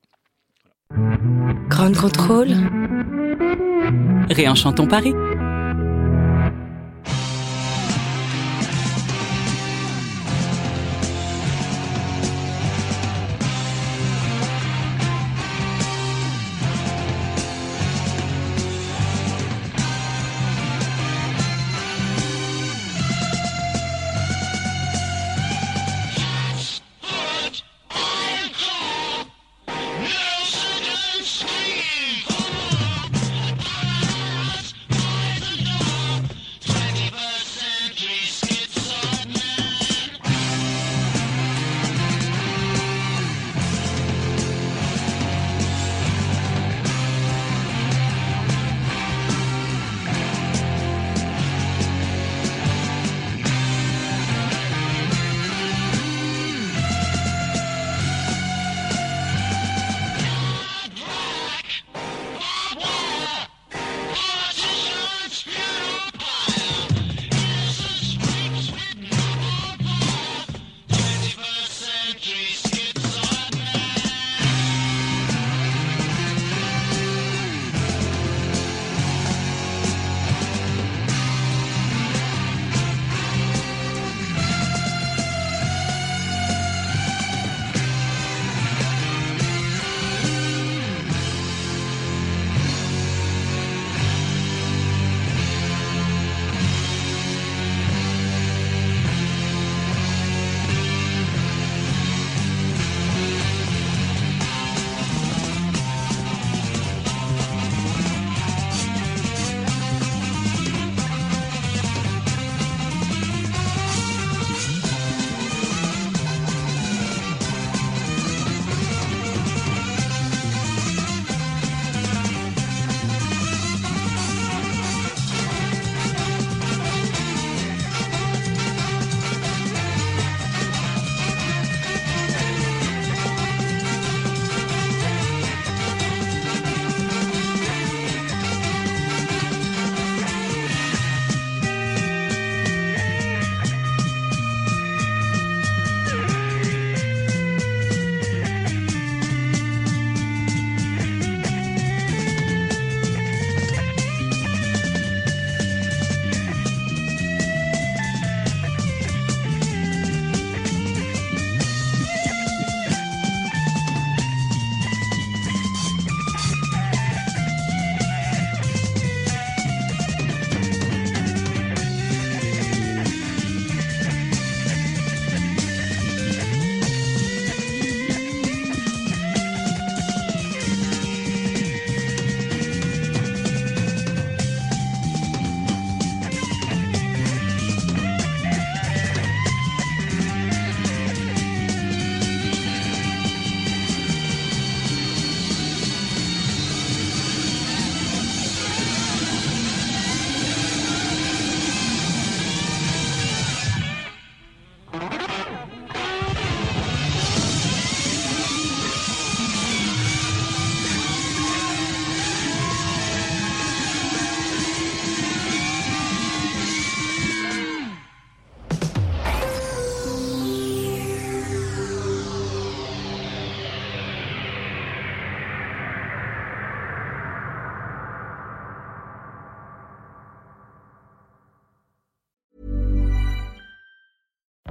Grand 1.69 1.95
Control. 1.95 2.49
Réenchantons 4.29 4.87
Paris. 4.87 5.13